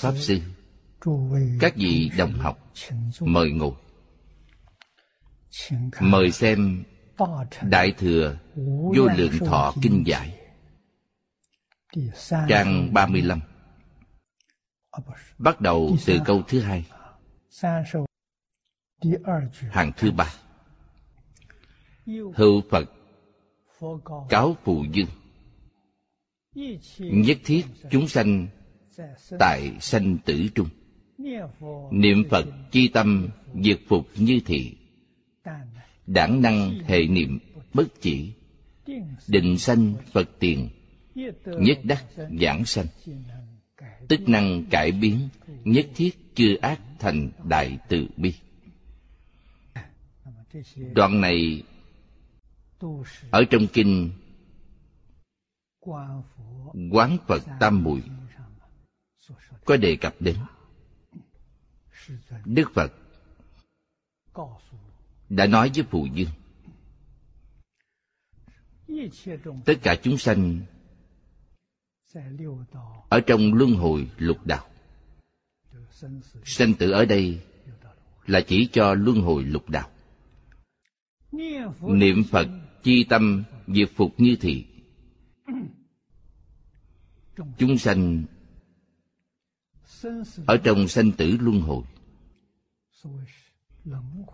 pháp 0.00 0.14
sư. 0.16 0.40
Các 1.60 1.74
vị 1.76 2.10
đồng 2.18 2.32
học, 2.32 2.72
mời 3.20 3.50
ngồi. 3.50 3.72
Mời 6.00 6.32
xem 6.32 6.84
đại 7.62 7.92
thừa 7.98 8.38
vô 8.96 9.08
lượng 9.16 9.38
thọ 9.38 9.74
kinh 9.82 10.04
giải, 10.06 10.38
trang 12.48 12.94
35 12.94 13.40
bắt 15.38 15.60
đầu 15.60 15.96
từ 16.06 16.18
câu 16.24 16.42
thứ 16.48 16.60
hai. 16.60 16.84
Hàng 19.70 19.92
thứ 19.96 20.10
ba. 20.10 20.34
Hữu 22.34 22.62
phật, 22.70 22.90
cáo 24.28 24.56
phụ 24.64 24.84
dương 24.92 25.08
nhất 26.98 27.38
thiết 27.44 27.64
chúng 27.90 28.08
sanh 28.08 28.48
tại 29.38 29.72
sanh 29.80 30.18
tử 30.24 30.48
trung 30.54 30.68
niệm 31.90 32.24
phật 32.30 32.46
chi 32.70 32.88
tâm 32.88 33.28
diệt 33.62 33.80
phục 33.88 34.08
như 34.16 34.40
thị. 34.46 34.76
Đảng 36.06 36.42
năng 36.42 36.78
hệ 36.86 37.06
niệm 37.06 37.38
bất 37.74 38.00
chỉ. 38.00 38.32
Định 39.28 39.58
sanh 39.58 39.94
phật 40.12 40.30
tiền, 40.38 40.68
nhất 41.44 41.78
đắc 41.84 42.04
giảng 42.40 42.64
sanh. 42.64 42.86
Tức 44.08 44.28
năng 44.28 44.64
cải 44.70 44.92
biến, 44.92 45.28
nhất 45.64 45.86
thiết 45.94 46.10
chư 46.34 46.56
ác 46.56 46.80
thành 46.98 47.30
đại 47.44 47.78
từ 47.88 48.06
bi. 48.16 48.34
Đoạn 50.94 51.20
này 51.20 51.62
ở 53.30 53.44
trong 53.50 53.66
kinh 53.72 54.10
quán 56.90 57.16
phật 57.26 57.42
tam 57.60 57.84
muội 57.84 58.02
có 59.68 59.76
đề 59.76 59.96
cập 59.96 60.14
đến. 60.20 60.36
Đức 62.44 62.70
phật 62.74 62.92
đã 65.28 65.46
nói 65.46 65.70
với 65.74 65.84
phụ 65.90 66.06
dương, 66.06 66.28
tất 69.64 69.74
cả 69.82 69.96
chúng 70.02 70.18
sanh 70.18 70.60
ở 73.08 73.20
trong 73.26 73.54
luân 73.54 73.74
hồi 73.74 74.10
lục 74.18 74.46
đạo, 74.46 74.68
sanh 76.44 76.74
tử 76.74 76.90
ở 76.90 77.04
đây 77.04 77.40
là 78.26 78.40
chỉ 78.40 78.68
cho 78.72 78.94
luân 78.94 79.20
hồi 79.20 79.44
lục 79.44 79.68
đạo. 79.68 79.90
Niệm 81.82 82.24
phật 82.24 82.48
chi 82.82 83.04
tâm 83.04 83.44
diệt 83.66 83.90
phục 83.96 84.20
như 84.20 84.36
thị, 84.40 84.66
chúng 87.58 87.78
sanh 87.78 88.24
ở 90.46 90.56
trong 90.56 90.88
sanh 90.88 91.12
tử 91.12 91.36
luân 91.40 91.60
hồi, 91.60 91.82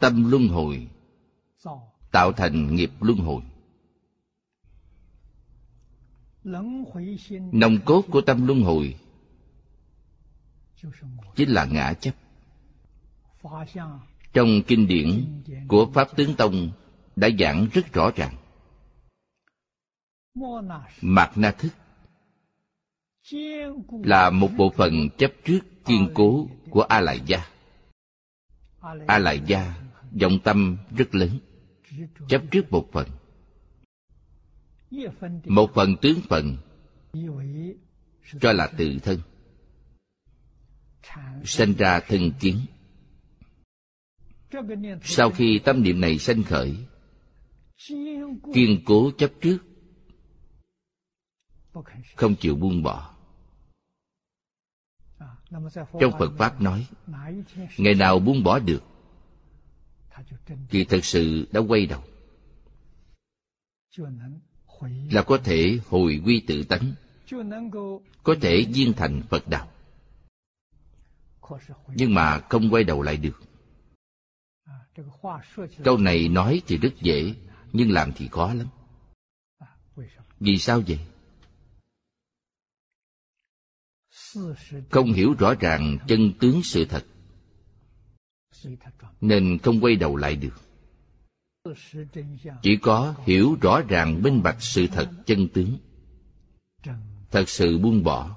tâm 0.01 0.31
luân 0.31 0.49
hồi 0.49 0.89
tạo 2.13 2.33
thành 2.33 2.75
nghiệp 2.75 2.91
luân 3.01 3.19
hồi. 3.19 3.43
Nòng 7.53 7.79
cốt 7.85 8.05
của 8.11 8.21
tâm 8.21 8.47
luân 8.47 8.63
hồi 8.63 8.97
chính 11.37 11.51
là 11.51 11.65
ngã 11.65 11.93
chấp. 11.93 12.15
Trong 14.33 14.49
kinh 14.67 14.87
điển 14.87 15.43
của 15.69 15.91
pháp 15.95 16.09
tướng 16.17 16.35
tông 16.37 16.71
đã 17.17 17.29
giảng 17.39 17.69
rất 17.73 17.93
rõ 17.93 18.11
ràng. 18.17 18.35
Mạt 21.01 21.39
na 21.39 21.51
thức 21.51 21.73
là 24.05 24.31
một 24.31 24.49
bộ 24.57 24.71
phận 24.71 25.09
chấp 25.19 25.33
trước 25.45 25.61
kiên 25.85 26.11
cố 26.15 26.49
của 26.71 26.83
a 26.83 27.01
lại 27.01 27.21
gia 27.27 27.55
a 29.07 29.19
lại 29.19 29.41
gia 29.47 29.75
vọng 30.21 30.39
tâm 30.45 30.77
rất 30.97 31.15
lớn, 31.15 31.39
chấp 32.29 32.43
trước 32.51 32.73
một 32.73 32.89
phần. 32.93 33.09
Một 35.45 35.71
phần 35.75 35.97
tướng 36.03 36.21
phần 36.29 36.57
cho 38.41 38.53
là 38.53 38.67
tự 38.67 38.99
thân 39.03 39.19
sinh 41.45 41.75
ra 41.75 42.01
thân 42.01 42.33
kiến. 42.41 42.59
Sau 45.03 45.31
khi 45.31 45.61
tâm 45.65 45.83
niệm 45.83 46.01
này 46.01 46.19
sanh 46.19 46.43
khởi, 46.43 46.77
kiên 48.55 48.83
cố 48.85 49.11
chấp 49.19 49.31
trước, 49.41 49.59
không 52.17 52.35
chịu 52.37 52.57
buông 52.57 52.83
bỏ 52.83 53.14
trong 56.01 56.13
phật 56.19 56.33
pháp 56.39 56.61
nói, 56.61 56.87
ngày 57.79 57.95
nào 57.95 58.19
buông 58.19 58.45
bỏ 58.45 58.59
được, 58.59 58.83
thì 60.71 60.85
thật 60.85 61.05
sự 61.05 61.47
đã 61.53 61.61
quay 61.61 61.87
đầu. 61.87 62.03
Là 65.11 65.23
có 65.23 65.39
thể 65.45 65.79
hồi 65.89 66.23
quy 66.25 66.45
tự 66.47 66.63
tánh, 66.63 66.95
có 68.23 68.35
thể 68.41 68.65
viên 68.75 68.93
thành 68.93 69.23
phật 69.29 69.49
đạo. 69.49 69.69
Nhưng 71.89 72.15
mà 72.15 72.41
không 72.41 72.71
quay 72.71 72.85
đầu 72.85 73.03
lại 73.03 73.17
được. 73.17 73.43
Câu 75.85 75.99
này 75.99 76.29
nói 76.29 76.63
thì 76.67 76.77
rất 76.77 76.93
dễ, 77.01 77.35
nhưng 77.73 77.91
làm 77.91 78.13
thì 78.13 78.29
khó 78.29 78.55
lắm. 78.55 78.67
Vì 80.41 80.59
sao 80.59 80.83
vậy? 80.87 80.99
Không 84.91 85.13
hiểu 85.13 85.35
rõ 85.39 85.55
ràng 85.55 85.99
chân 86.09 86.33
tướng 86.41 86.63
sự 86.63 86.85
thật. 86.85 87.05
Nên 89.21 89.59
không 89.59 89.81
quay 89.81 89.97
đầu 89.97 90.17
lại 90.17 90.37
được. 90.37 90.61
Chỉ 92.63 92.77
có 92.83 93.15
hiểu 93.27 93.57
rõ 93.61 93.81
ràng 93.89 94.23
minh 94.23 94.43
bạch 94.43 94.63
sự 94.63 94.87
thật 94.87 95.11
chân 95.27 95.49
tướng. 95.49 95.79
Thật 97.31 97.49
sự 97.49 97.79
buông 97.79 98.03
bỏ. 98.05 98.37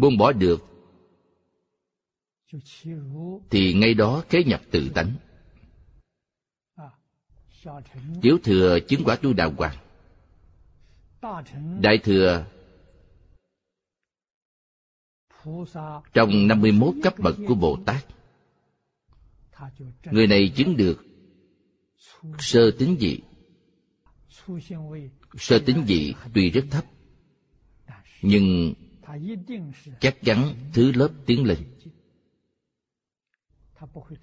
Buông 0.00 0.18
bỏ 0.18 0.32
được. 0.32 0.64
Thì 3.50 3.74
ngay 3.74 3.94
đó 3.94 4.24
kế 4.30 4.44
nhập 4.44 4.60
tự 4.70 4.90
tánh. 4.94 5.12
Tiểu 8.22 8.38
thừa 8.44 8.78
chứng 8.88 9.02
quả 9.04 9.16
tu 9.16 9.32
đạo 9.32 9.52
hoàng. 9.56 9.76
Đại 11.80 11.98
thừa 11.98 12.46
trong 16.14 16.46
51 16.48 16.94
cấp 17.02 17.14
bậc 17.18 17.36
của 17.48 17.54
Bồ 17.54 17.78
Tát, 17.86 18.06
Người 20.04 20.26
này 20.26 20.52
chứng 20.56 20.76
được 20.76 21.04
sơ 22.38 22.70
tính 22.78 22.96
dị. 23.00 23.18
Sơ 25.38 25.58
tính 25.58 25.84
dị 25.88 26.14
tuy 26.34 26.50
rất 26.50 26.64
thấp, 26.70 26.84
Nhưng 28.22 28.74
chắc 30.00 30.16
chắn 30.22 30.54
thứ 30.72 30.92
lớp 30.92 31.08
tiến 31.26 31.44
lên. 31.44 31.58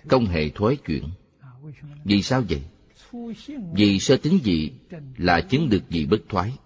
Không 0.10 0.26
hề 0.26 0.50
thoái 0.50 0.76
chuyển. 0.76 1.04
Vì 2.04 2.22
sao 2.22 2.44
vậy? 2.50 2.62
Vì 3.74 4.00
sơ 4.00 4.18
tính 4.18 4.40
dị 4.44 4.72
là 5.18 5.42
chứng 5.42 5.70
được 5.70 5.90
gì 5.90 6.06
bất 6.06 6.22
thoái 6.30 6.58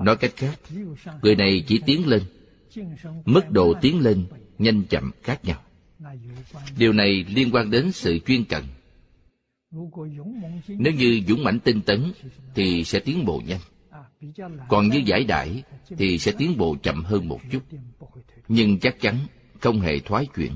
nói 0.00 0.16
cách 0.16 0.32
khác, 0.36 0.60
người 1.22 1.36
này 1.36 1.64
chỉ 1.66 1.80
tiến 1.86 2.06
lên. 2.06 2.22
Mức 3.24 3.50
độ 3.50 3.74
tiến 3.80 4.00
lên 4.00 4.24
nhanh 4.58 4.82
chậm 4.84 5.10
khác 5.22 5.44
nhau. 5.44 5.62
Điều 6.78 6.92
này 6.92 7.24
liên 7.28 7.50
quan 7.52 7.70
đến 7.70 7.92
sự 7.92 8.18
chuyên 8.18 8.44
cần. 8.44 8.64
Nếu 10.68 10.92
như 10.92 11.22
dũng 11.28 11.44
mãnh 11.44 11.58
tinh 11.60 11.80
tấn, 11.80 12.12
thì 12.54 12.84
sẽ 12.84 13.00
tiến 13.00 13.24
bộ 13.24 13.42
nhanh. 13.46 13.60
Còn 14.68 14.88
như 14.88 15.02
giải 15.06 15.24
đãi, 15.24 15.62
thì 15.88 16.18
sẽ 16.18 16.32
tiến 16.38 16.58
bộ 16.58 16.76
chậm 16.82 17.04
hơn 17.04 17.28
một 17.28 17.40
chút. 17.50 17.62
Nhưng 18.48 18.78
chắc 18.78 19.00
chắn 19.00 19.16
không 19.60 19.80
hề 19.80 19.98
thoái 19.98 20.26
chuyển. 20.36 20.52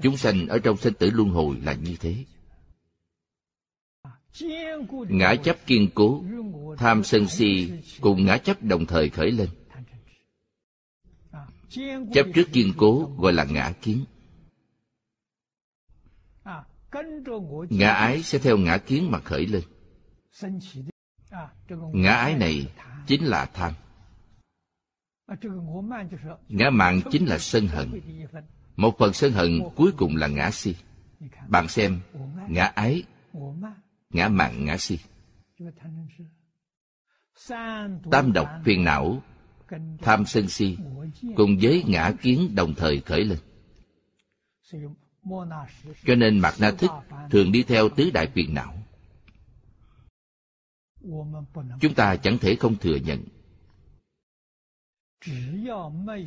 Chúng 0.00 0.16
sanh 0.16 0.48
ở 0.48 0.58
trong 0.58 0.76
sinh 0.76 0.94
tử 0.94 1.10
luân 1.10 1.28
hồi 1.28 1.56
là 1.64 1.72
như 1.72 1.96
thế 2.00 2.24
ngã 5.08 5.34
chấp 5.44 5.56
kiên 5.66 5.88
cố, 5.94 6.24
tham 6.78 7.04
sân 7.04 7.28
si 7.28 7.70
cùng 8.00 8.24
ngã 8.24 8.38
chấp 8.38 8.62
đồng 8.62 8.86
thời 8.86 9.10
khởi 9.10 9.30
lên. 9.30 9.48
Chấp 12.12 12.26
trước 12.34 12.44
kiên 12.52 12.72
cố 12.76 13.10
gọi 13.18 13.32
là 13.32 13.44
ngã 13.44 13.72
kiến. 13.82 14.04
Ngã 17.70 17.90
ái 17.90 18.22
sẽ 18.22 18.38
theo 18.38 18.58
ngã 18.58 18.78
kiến 18.78 19.10
mà 19.10 19.20
khởi 19.20 19.46
lên. 19.46 19.62
Ngã 21.92 22.12
ái 22.12 22.36
này 22.36 22.72
chính 23.06 23.24
là 23.24 23.46
tham. 23.46 23.72
Ngã 26.48 26.70
mạng 26.70 27.00
chính 27.10 27.26
là 27.26 27.38
sân 27.38 27.66
hận. 27.66 28.00
Một 28.76 28.94
phần 28.98 29.12
sân 29.12 29.32
hận 29.32 29.60
cuối 29.76 29.92
cùng 29.96 30.16
là 30.16 30.26
ngã 30.26 30.50
si. 30.50 30.74
Bạn 31.48 31.68
xem, 31.68 32.00
ngã 32.48 32.64
ái 32.64 33.04
ngã 34.12 34.28
mạn 34.28 34.64
ngã 34.64 34.76
si. 34.76 34.98
Tam 38.10 38.32
độc 38.32 38.48
phiền 38.64 38.84
não, 38.84 39.22
tham 39.98 40.24
sân 40.26 40.48
si, 40.48 40.76
cùng 41.36 41.58
với 41.62 41.84
ngã 41.86 42.12
kiến 42.22 42.54
đồng 42.54 42.74
thời 42.74 43.00
khởi 43.00 43.24
lên. 43.24 43.38
Cho 46.06 46.14
nên 46.14 46.38
mạt 46.38 46.54
na 46.60 46.70
thức 46.70 46.90
thường 47.30 47.52
đi 47.52 47.62
theo 47.62 47.88
tứ 47.88 48.10
đại 48.14 48.26
phiền 48.34 48.54
não. 48.54 48.74
Chúng 51.80 51.94
ta 51.96 52.16
chẳng 52.16 52.38
thể 52.38 52.56
không 52.56 52.76
thừa 52.76 52.96
nhận. 52.96 53.24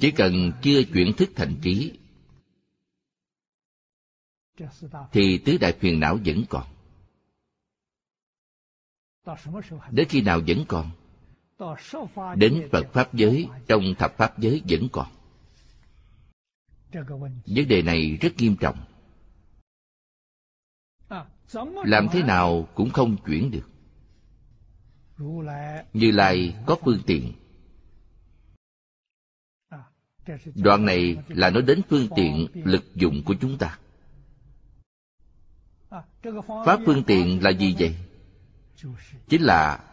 Chỉ 0.02 0.12
cần 0.12 0.52
chưa 0.62 0.84
chuyển 0.94 1.14
thức 1.14 1.30
thành 1.36 1.56
trí, 1.62 1.98
thì 5.12 5.38
tứ 5.38 5.58
đại 5.58 5.74
phiền 5.80 6.00
não 6.00 6.18
vẫn 6.26 6.44
còn 6.50 6.75
đến 9.92 10.08
khi 10.10 10.22
nào 10.22 10.40
vẫn 10.48 10.66
còn, 10.68 10.92
đến 12.36 12.68
phật 12.72 12.94
pháp 12.94 13.14
giới, 13.14 13.48
trong 13.68 13.82
thập 14.00 14.18
pháp 14.18 14.40
giới 14.40 14.62
vẫn 14.70 14.88
còn. 14.92 15.08
Vấn 17.46 17.68
đề 17.68 17.82
này 17.82 18.18
rất 18.22 18.30
nghiêm 18.38 18.56
trọng. 18.56 18.78
Làm 21.86 22.08
thế 22.12 22.24
nào 22.24 22.68
cũng 22.76 22.90
không 22.90 23.18
chuyển 23.26 23.52
được. 23.52 23.70
Như 25.94 26.12
lai 26.12 26.56
có 26.66 26.76
phương 26.86 27.00
tiện. 27.06 27.34
Đoạn 30.56 30.86
này 30.86 31.18
là 31.28 31.50
nói 31.50 31.62
đến 31.62 31.82
phương 31.90 32.08
tiện 32.16 32.48
lực 32.54 32.96
dụng 32.96 33.22
của 33.26 33.36
chúng 33.42 33.58
ta. 33.58 33.80
Pháp 36.66 36.80
phương 36.86 37.04
tiện 37.04 37.44
là 37.44 37.50
gì 37.50 37.76
vậy? 37.80 37.96
Chính 39.28 39.42
là 39.42 39.84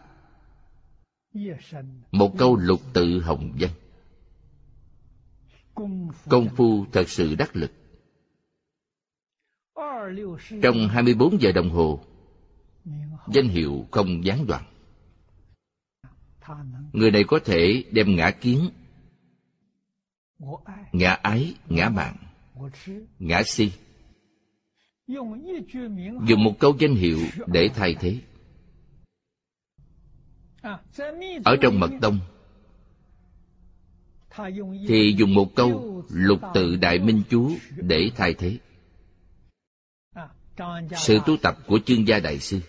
một 2.11 2.37
câu 2.37 2.55
lục 2.55 2.81
tự 2.93 3.21
hồng 3.21 3.53
danh 3.57 3.71
công 6.29 6.49
phu 6.55 6.85
thật 6.91 7.09
sự 7.09 7.35
đắc 7.35 7.55
lực. 7.55 7.71
Trong 10.61 10.87
24 10.89 11.41
giờ 11.41 11.51
đồng 11.51 11.69
hồ, 11.69 12.03
danh 13.33 13.47
hiệu 13.47 13.85
không 13.91 14.25
gián 14.25 14.45
đoạn. 14.47 14.63
Người 16.93 17.11
này 17.11 17.23
có 17.27 17.39
thể 17.45 17.83
đem 17.91 18.15
ngã 18.15 18.31
kiến, 18.31 18.69
ngã 20.91 21.13
ái, 21.13 21.55
ngã 21.69 21.89
mạng, 21.89 22.15
ngã 23.19 23.43
si. 23.45 23.71
Dùng 26.27 26.43
một 26.43 26.53
câu 26.59 26.75
danh 26.79 26.95
hiệu 26.95 27.19
để 27.47 27.69
thay 27.73 27.95
thế 27.99 28.19
ở 31.43 31.57
trong 31.61 31.79
mật 31.79 31.91
tông. 32.01 32.19
Thì 34.87 35.15
dùng 35.17 35.33
một 35.33 35.55
câu 35.55 36.03
lục 36.09 36.39
tự 36.53 36.75
đại 36.75 36.99
minh 36.99 37.21
chú 37.29 37.51
để 37.75 38.11
thay 38.15 38.33
thế. 38.33 38.57
Sự 40.97 41.19
tu 41.25 41.37
tập 41.37 41.57
của 41.67 41.79
chương 41.85 42.07
gia 42.07 42.19
đại 42.19 42.39
sư 42.39 42.59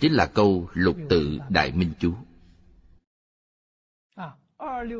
chính 0.00 0.12
là 0.12 0.26
câu 0.26 0.68
lục 0.74 0.96
tự 1.08 1.38
đại 1.48 1.72
minh 1.72 1.92
chú 2.00 2.14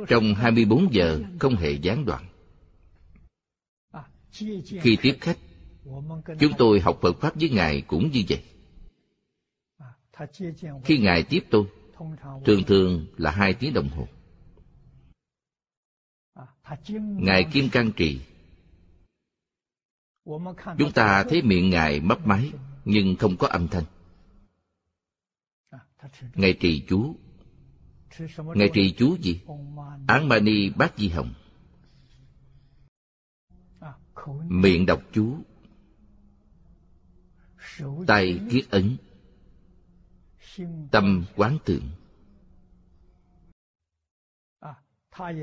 trong 0.08 0.34
24 0.34 0.94
giờ 0.94 1.20
không 1.38 1.56
hề 1.56 1.70
gián 1.70 2.04
đoạn. 2.04 2.24
Khi 4.80 4.98
tiếp 5.02 5.16
khách 5.20 5.38
chúng 6.38 6.52
tôi 6.58 6.80
học 6.80 6.98
phật 7.02 7.20
pháp 7.20 7.34
với 7.34 7.48
ngài 7.50 7.80
cũng 7.80 8.10
như 8.10 8.22
vậy 8.28 8.42
khi 10.84 10.98
ngài 10.98 11.22
tiếp 11.22 11.44
tôi 11.50 11.66
thường 12.44 12.62
thường 12.66 13.06
là 13.16 13.30
hai 13.30 13.54
tiếng 13.54 13.74
đồng 13.74 13.88
hồ. 13.88 14.08
ngài 17.18 17.44
kim 17.52 17.68
cang 17.68 17.92
trì. 17.96 18.20
chúng 20.78 20.92
ta 20.94 21.24
thấy 21.28 21.42
miệng 21.42 21.70
ngài 21.70 22.00
mấp 22.00 22.26
máy 22.26 22.52
nhưng 22.84 23.16
không 23.16 23.36
có 23.36 23.48
âm 23.48 23.68
thanh. 23.68 23.84
Ngài 26.34 26.56
trì 26.60 26.84
chú. 26.88 27.16
ngài 28.38 28.70
trì 28.74 28.94
chú 28.98 29.16
gì? 29.19 29.40
Án 30.06 30.28
mani 30.28 30.70
bát 30.70 30.92
di 30.96 31.08
hồng. 31.08 31.34
Miệng 34.48 34.86
đọc 34.86 35.02
chú. 35.12 35.38
Tay 38.06 38.41
kiết 38.50 38.70
ấn 38.70 38.96
tâm 40.91 41.25
quán 41.36 41.58
tưởng 41.65 41.89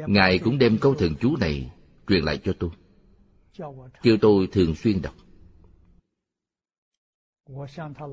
ngài 0.07 0.39
cũng 0.39 0.57
đem 0.57 0.77
câu 0.81 0.95
thần 0.95 1.15
chú 1.21 1.35
này 1.37 1.71
truyền 2.07 2.23
lại 2.23 2.39
cho 2.43 2.53
tôi. 2.59 2.69
Kêu 4.01 4.17
tôi 4.21 4.47
thường 4.51 4.75
xuyên 4.75 5.01
đọc. 5.01 5.15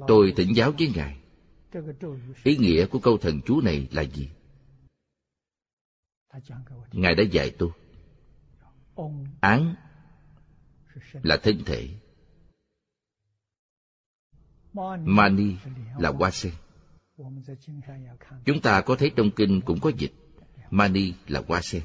Tôi 0.09 0.33
thỉnh 0.37 0.57
giáo 0.57 0.73
với 0.78 0.92
ngài. 0.95 1.19
Ý 2.45 2.57
nghĩa 2.57 2.87
của 2.87 2.99
câu 2.99 3.19
thần 3.19 3.40
chú 3.47 3.61
này 3.61 3.88
là 3.92 4.02
gì? 4.02 4.30
Ngài 6.92 7.14
đã 7.14 7.23
dạy 7.33 7.54
tôi. 7.59 7.71
Án 9.40 9.75
là 11.12 11.37
thân 11.42 11.62
thể. 11.66 11.88
Mani 15.04 15.57
là 15.99 16.11
hoa 16.11 16.30
sen 16.30 16.52
chúng 18.44 18.60
ta 18.60 18.80
có 18.80 18.96
thấy 18.96 19.10
trong 19.16 19.30
kinh 19.30 19.60
cũng 19.60 19.80
có 19.80 19.90
dịch. 19.98 20.12
Mani 20.70 21.12
là 21.28 21.42
hoa 21.48 21.60
sen. 21.62 21.82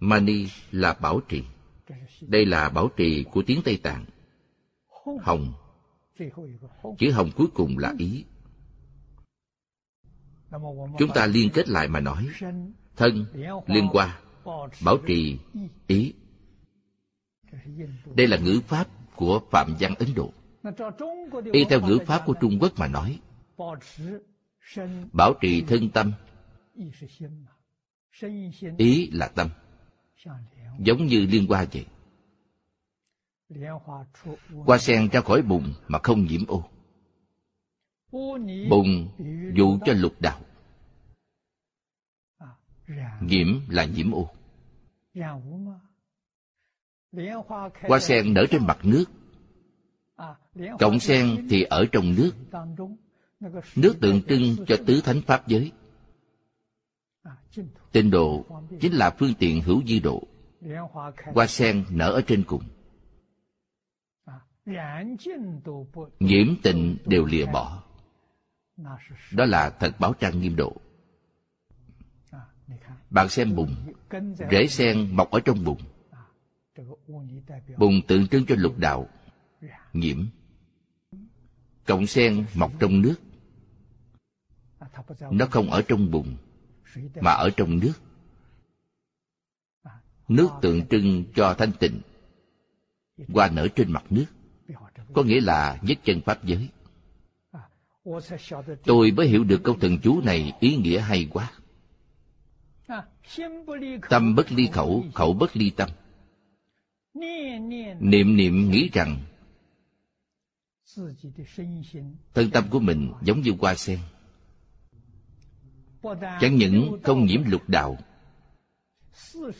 Mani 0.00 0.46
là 0.70 0.94
bảo 0.94 1.20
trì. 1.28 1.44
Đây 2.20 2.46
là 2.46 2.68
bảo 2.68 2.90
trì 2.96 3.24
của 3.32 3.42
tiếng 3.46 3.60
tây 3.64 3.80
tạng. 3.82 4.04
Hồng. 5.22 5.52
Chữ 6.98 7.10
hồng 7.12 7.30
cuối 7.36 7.46
cùng 7.54 7.78
là 7.78 7.94
ý. 7.98 8.24
Chúng 10.98 11.10
ta 11.14 11.26
liên 11.26 11.50
kết 11.54 11.68
lại 11.68 11.88
mà 11.88 12.00
nói. 12.00 12.28
Thân, 12.96 13.26
liên 13.66 13.88
qua 13.92 14.20
bảo 14.84 14.96
trì, 15.06 15.38
ý. 15.86 16.14
Đây 18.14 18.26
là 18.26 18.36
ngữ 18.36 18.60
pháp 18.66 18.88
của 19.16 19.40
phạm 19.50 19.74
văn 19.80 19.94
ấn 19.98 20.08
độ 20.14 20.32
y 21.52 21.64
theo 21.64 21.80
ngữ 21.80 21.98
pháp 22.06 22.22
của 22.26 22.34
trung 22.40 22.58
quốc 22.60 22.72
mà 22.76 22.88
nói, 22.88 23.20
bảo 25.12 25.34
trì 25.40 25.62
thân 25.62 25.90
tâm, 25.90 26.12
ý 28.78 29.10
là 29.10 29.28
tâm, 29.28 29.48
giống 30.78 31.06
như 31.06 31.26
liên 31.26 31.46
hoa 31.46 31.66
vậy. 31.72 31.86
Hoa 34.66 34.78
sen 34.78 35.08
ra 35.08 35.20
khỏi 35.20 35.42
bùn 35.42 35.72
mà 35.88 35.98
không 36.02 36.24
nhiễm 36.24 36.46
ô. 36.46 36.64
Bùn 38.70 39.08
dụ 39.54 39.78
cho 39.86 39.92
lục 39.92 40.20
đạo, 40.20 40.40
nhiễm 43.20 43.46
là 43.68 43.84
nhiễm 43.84 44.12
ô. 44.12 44.30
Hoa 47.88 48.00
sen 48.00 48.34
nở 48.34 48.46
trên 48.50 48.66
mặt 48.66 48.78
nước 48.82 49.04
cộng 50.78 51.00
sen 51.00 51.46
thì 51.50 51.62
ở 51.62 51.86
trong 51.92 52.14
nước. 52.16 52.32
Nước 53.76 53.96
tượng 54.00 54.22
trưng 54.22 54.56
cho 54.66 54.76
tứ 54.86 55.00
thánh 55.04 55.22
pháp 55.22 55.48
giới. 55.48 55.72
Tinh 57.92 58.10
độ 58.10 58.44
chính 58.80 58.92
là 58.92 59.10
phương 59.10 59.34
tiện 59.38 59.62
hữu 59.62 59.82
di 59.86 60.00
độ. 60.00 60.22
Hoa 61.34 61.46
sen 61.46 61.84
nở 61.90 62.10
ở 62.10 62.22
trên 62.26 62.44
cùng. 62.44 62.62
Nhiễm 66.20 66.62
tịnh 66.62 66.96
đều 67.04 67.24
lìa 67.24 67.46
bỏ. 67.46 67.82
Đó 69.32 69.44
là 69.44 69.70
thật 69.70 70.00
báo 70.00 70.12
trang 70.12 70.40
nghiêm 70.40 70.56
độ. 70.56 70.76
Bạn 73.10 73.28
xem 73.28 73.54
bùn, 73.54 73.74
rễ 74.50 74.66
sen 74.66 75.16
mọc 75.16 75.30
ở 75.30 75.40
trong 75.40 75.64
bùn. 75.64 75.78
Bùn 77.76 78.02
tượng 78.08 78.28
trưng 78.28 78.46
cho 78.46 78.54
lục 78.58 78.78
đạo 78.78 79.08
nhiễm. 80.00 80.26
Cộng 81.86 82.06
sen 82.06 82.44
mọc 82.54 82.72
trong 82.80 83.02
nước. 83.02 83.14
Nó 85.30 85.46
không 85.46 85.70
ở 85.70 85.82
trong 85.88 86.10
bùn, 86.10 86.36
mà 87.20 87.30
ở 87.30 87.50
trong 87.56 87.78
nước. 87.78 87.92
Nước 90.28 90.48
tượng 90.62 90.86
trưng 90.86 91.24
cho 91.34 91.54
thanh 91.58 91.72
tịnh, 91.80 92.00
hoa 93.28 93.50
nở 93.50 93.68
trên 93.76 93.92
mặt 93.92 94.04
nước. 94.10 94.26
Có 95.12 95.22
nghĩa 95.22 95.40
là 95.40 95.78
nhất 95.82 95.98
chân 96.04 96.20
pháp 96.20 96.44
giới. 96.44 96.68
Tôi 98.84 99.10
mới 99.10 99.26
hiểu 99.26 99.44
được 99.44 99.60
câu 99.64 99.76
thần 99.80 99.98
chú 100.02 100.20
này 100.20 100.52
ý 100.60 100.76
nghĩa 100.76 101.00
hay 101.00 101.28
quá. 101.32 101.52
Tâm 104.10 104.34
bất 104.34 104.52
ly 104.52 104.68
khẩu 104.72 105.04
khẩu 105.14 105.32
bất 105.32 105.56
ly 105.56 105.70
tâm. 105.70 105.90
Niệm 108.00 108.36
niệm 108.36 108.70
nghĩ 108.70 108.90
rằng 108.92 109.16
thân 112.34 112.50
tâm 112.50 112.64
của 112.70 112.80
mình 112.80 113.12
giống 113.22 113.40
như 113.40 113.52
hoa 113.60 113.74
sen. 113.74 113.98
Chẳng 116.40 116.56
những 116.56 117.00
không 117.02 117.26
nhiễm 117.26 117.40
lục 117.44 117.68
đạo, 117.68 117.98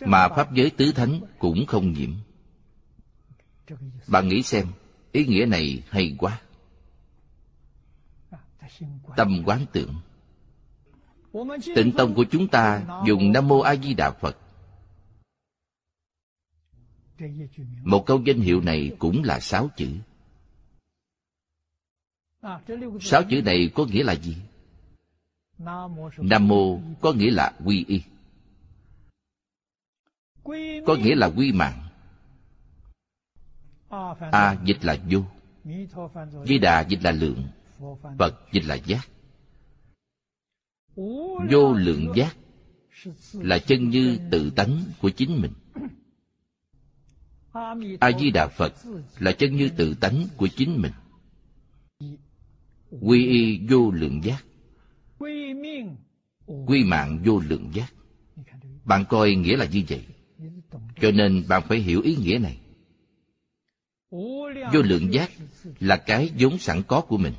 mà 0.00 0.28
pháp 0.28 0.54
giới 0.54 0.70
tứ 0.70 0.92
thánh 0.92 1.20
cũng 1.38 1.66
không 1.66 1.92
nhiễm. 1.92 2.10
Bạn 4.08 4.28
nghĩ 4.28 4.42
xem, 4.42 4.66
ý 5.12 5.26
nghĩa 5.26 5.46
này 5.46 5.82
hay 5.88 6.16
quá. 6.18 6.40
Tâm 9.16 9.42
quán 9.46 9.66
tưởng. 9.72 9.94
Tịnh 11.74 11.92
tông 11.96 12.14
của 12.14 12.24
chúng 12.30 12.48
ta 12.48 12.82
dùng 13.06 13.32
nam 13.32 13.48
mô 13.48 13.60
a 13.60 13.76
di 13.76 13.94
đà 13.94 14.10
phật. 14.10 14.38
Một 17.82 18.06
câu 18.06 18.22
danh 18.26 18.40
hiệu 18.40 18.60
này 18.60 18.92
cũng 18.98 19.22
là 19.24 19.40
sáu 19.40 19.68
chữ 19.76 19.88
sáu 23.00 23.22
chữ 23.30 23.42
này 23.42 23.70
có 23.74 23.84
nghĩa 23.84 24.04
là 24.04 24.14
gì? 24.14 24.36
Nam 26.18 26.48
mô 26.48 26.80
có 27.00 27.12
nghĩa 27.12 27.30
là 27.30 27.52
quy 27.64 27.84
y. 27.88 28.02
Có 30.86 30.96
nghĩa 30.96 31.14
là 31.14 31.26
quy 31.26 31.52
mạng. 31.52 31.82
A 34.32 34.58
dịch 34.64 34.84
là 34.84 34.96
vô. 35.10 35.22
Di 36.46 36.58
đà 36.58 36.80
dịch 36.80 37.02
là 37.02 37.10
lượng. 37.10 37.48
Phật 38.18 38.40
dịch 38.52 38.64
là 38.64 38.74
giác. 38.74 39.08
Vô 41.50 41.72
lượng 41.72 42.12
giác 42.16 42.36
là 43.32 43.58
chân 43.58 43.90
như 43.90 44.18
tự 44.30 44.50
tánh 44.50 44.80
của 45.00 45.10
chính 45.10 45.42
mình. 45.42 45.52
A 48.00 48.12
di 48.20 48.30
đà 48.30 48.48
phật 48.48 48.72
là 49.18 49.32
chân 49.32 49.56
như 49.56 49.68
tự 49.76 49.94
tánh 49.94 50.24
của 50.36 50.48
chính 50.56 50.82
mình 50.82 50.92
quy 53.00 53.26
y 53.26 53.60
vô 53.68 53.90
lượng 53.90 54.24
giác. 54.24 54.44
Quy 56.66 56.84
mạng 56.84 57.18
vô 57.24 57.40
lượng 57.48 57.70
giác. 57.72 57.92
Bạn 58.84 59.04
coi 59.08 59.34
nghĩa 59.34 59.56
là 59.56 59.66
như 59.72 59.82
vậy. 59.88 60.04
Cho 61.00 61.10
nên 61.10 61.44
bạn 61.48 61.62
phải 61.68 61.78
hiểu 61.78 62.02
ý 62.02 62.16
nghĩa 62.16 62.38
này. 62.38 62.58
Vô 64.72 64.82
lượng 64.84 65.12
giác 65.12 65.30
là 65.80 65.96
cái 65.96 66.30
vốn 66.38 66.58
sẵn 66.58 66.82
có 66.82 67.00
của 67.00 67.16
mình, 67.16 67.32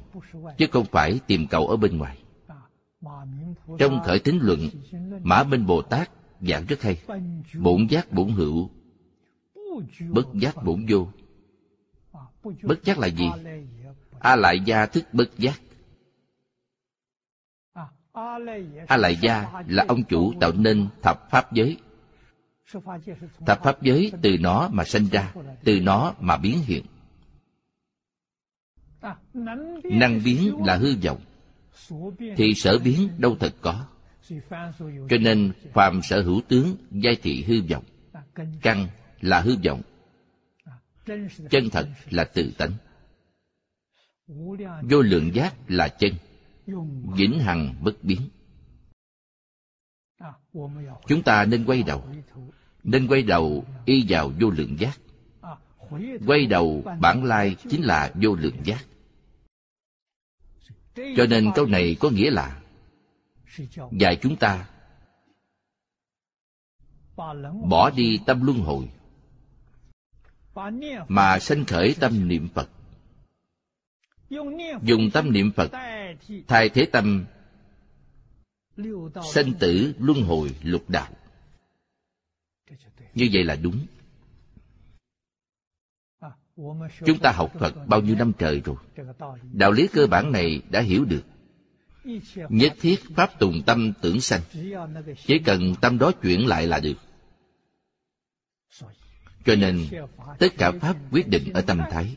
chứ 0.57 0.65
không 0.71 0.85
phải 0.85 1.19
tìm 1.27 1.47
cầu 1.47 1.67
ở 1.67 1.77
bên 1.77 1.97
ngoài. 1.97 2.17
Trong 3.79 4.03
khởi 4.05 4.19
tính 4.19 4.39
luận, 4.41 4.59
mã 5.23 5.43
minh 5.43 5.65
bồ 5.65 5.81
tát 5.81 6.11
giảng 6.41 6.65
rất 6.65 6.81
hay. 6.81 7.01
Bổn 7.59 7.87
giác 7.87 8.11
bổn 8.11 8.29
hữu, 8.29 8.69
bất 10.09 10.27
giác 10.33 10.63
bổn 10.63 10.85
vô. 10.89 11.07
Bất 12.63 12.83
giác 12.83 12.99
là 12.99 13.07
gì? 13.07 13.25
A 14.19 14.35
lại 14.35 14.59
gia 14.59 14.85
thức 14.85 15.05
bất 15.13 15.37
giác. 15.37 15.61
A 18.87 18.97
lại 18.97 19.17
gia 19.21 19.63
là 19.67 19.85
ông 19.87 20.03
chủ 20.03 20.33
tạo 20.39 20.51
nên 20.51 20.87
thập 21.01 21.29
pháp 21.29 21.53
giới. 21.53 21.77
Thập 23.45 23.63
pháp 23.63 23.81
giới 23.81 24.11
từ 24.21 24.37
nó 24.39 24.69
mà 24.71 24.83
sinh 24.83 25.07
ra, 25.11 25.33
từ 25.63 25.79
nó 25.79 26.13
mà 26.19 26.37
biến 26.37 26.59
hiện. 26.65 26.85
Năng 29.83 30.23
biến 30.23 30.55
là 30.65 30.75
hư 30.75 30.95
vọng. 31.03 31.21
Thì 32.37 32.53
sở 32.53 32.79
biến 32.79 33.09
đâu 33.17 33.35
thật 33.39 33.53
có. 33.61 33.85
Cho 35.09 35.17
nên 35.19 35.51
phàm 35.73 36.01
sở 36.01 36.21
hữu 36.21 36.41
tướng 36.47 36.75
giai 36.91 37.15
thị 37.15 37.43
hư 37.43 37.61
vọng. 37.69 37.83
Căn 38.61 38.87
là 39.21 39.41
hư 39.41 39.55
vọng. 39.65 39.81
Chân 41.49 41.69
thật 41.71 41.87
là 42.09 42.23
tự 42.23 42.51
tánh 42.57 42.71
vô 44.89 45.01
lượng 45.01 45.35
giác 45.35 45.55
là 45.67 45.87
chân. 45.87 46.13
Vĩnh 47.17 47.39
hằng 47.39 47.75
bất 47.83 48.03
biến. 48.03 48.21
Chúng 51.07 51.23
ta 51.25 51.45
nên 51.45 51.65
quay 51.65 51.83
đầu. 51.83 52.07
Nên 52.83 53.07
quay 53.07 53.23
đầu 53.23 53.65
y 53.85 54.05
vào 54.09 54.31
vô 54.39 54.49
lượng 54.49 54.79
giác. 54.79 54.99
Quay 56.27 56.45
đầu 56.45 56.83
bản 56.99 57.23
lai 57.23 57.55
chính 57.69 57.83
là 57.83 58.13
vô 58.21 58.35
lượng 58.35 58.57
giác. 58.63 58.85
Cho 60.95 61.25
nên 61.29 61.51
câu 61.55 61.65
này 61.65 61.95
có 61.99 62.09
nghĩa 62.09 62.31
là 62.31 62.61
dạy 63.91 64.19
chúng 64.21 64.35
ta 64.35 64.69
bỏ 67.69 67.89
đi 67.89 68.19
tâm 68.25 68.45
luân 68.45 68.59
hồi, 68.59 68.89
mà 71.07 71.39
sanh 71.39 71.65
khởi 71.65 71.95
tâm 71.99 72.27
niệm 72.27 72.47
phật 72.53 72.69
dùng 74.81 75.09
tâm 75.13 75.31
niệm 75.31 75.51
phật, 75.51 75.71
thay 76.47 76.69
thế 76.69 76.85
tâm 76.91 77.25
sanh 79.33 79.53
tử 79.59 79.93
luân 79.99 80.21
hồi 80.21 80.55
lục 80.63 80.89
đạo. 80.89 81.09
Như 83.15 83.29
vậy 83.33 83.43
là 83.43 83.55
đúng. 83.55 83.85
Chúng 87.05 87.19
ta 87.21 87.31
học 87.31 87.51
phật 87.59 87.87
bao 87.87 88.01
nhiêu 88.01 88.15
năm 88.15 88.31
trời 88.37 88.61
rồi? 88.65 88.75
Đạo 89.53 89.71
lý 89.71 89.87
cơ 89.87 90.07
bản 90.07 90.31
này 90.31 90.61
đã 90.69 90.81
hiểu 90.81 91.05
được. 91.05 91.23
Nhất 92.49 92.73
thiết 92.81 92.95
pháp 93.15 93.39
tùng 93.39 93.61
tâm 93.65 93.93
tưởng 94.01 94.21
sanh. 94.21 94.41
Chỉ 95.25 95.39
cần 95.45 95.75
tâm 95.81 95.97
đó 95.97 96.11
chuyển 96.11 96.47
lại 96.47 96.67
là 96.67 96.79
được. 96.79 96.97
Cho 99.45 99.55
nên, 99.55 99.87
tất 100.39 100.47
cả 100.57 100.71
pháp 100.81 100.95
quyết 101.11 101.27
định 101.27 101.53
ở 101.53 101.61
tâm 101.61 101.81
thái 101.91 102.15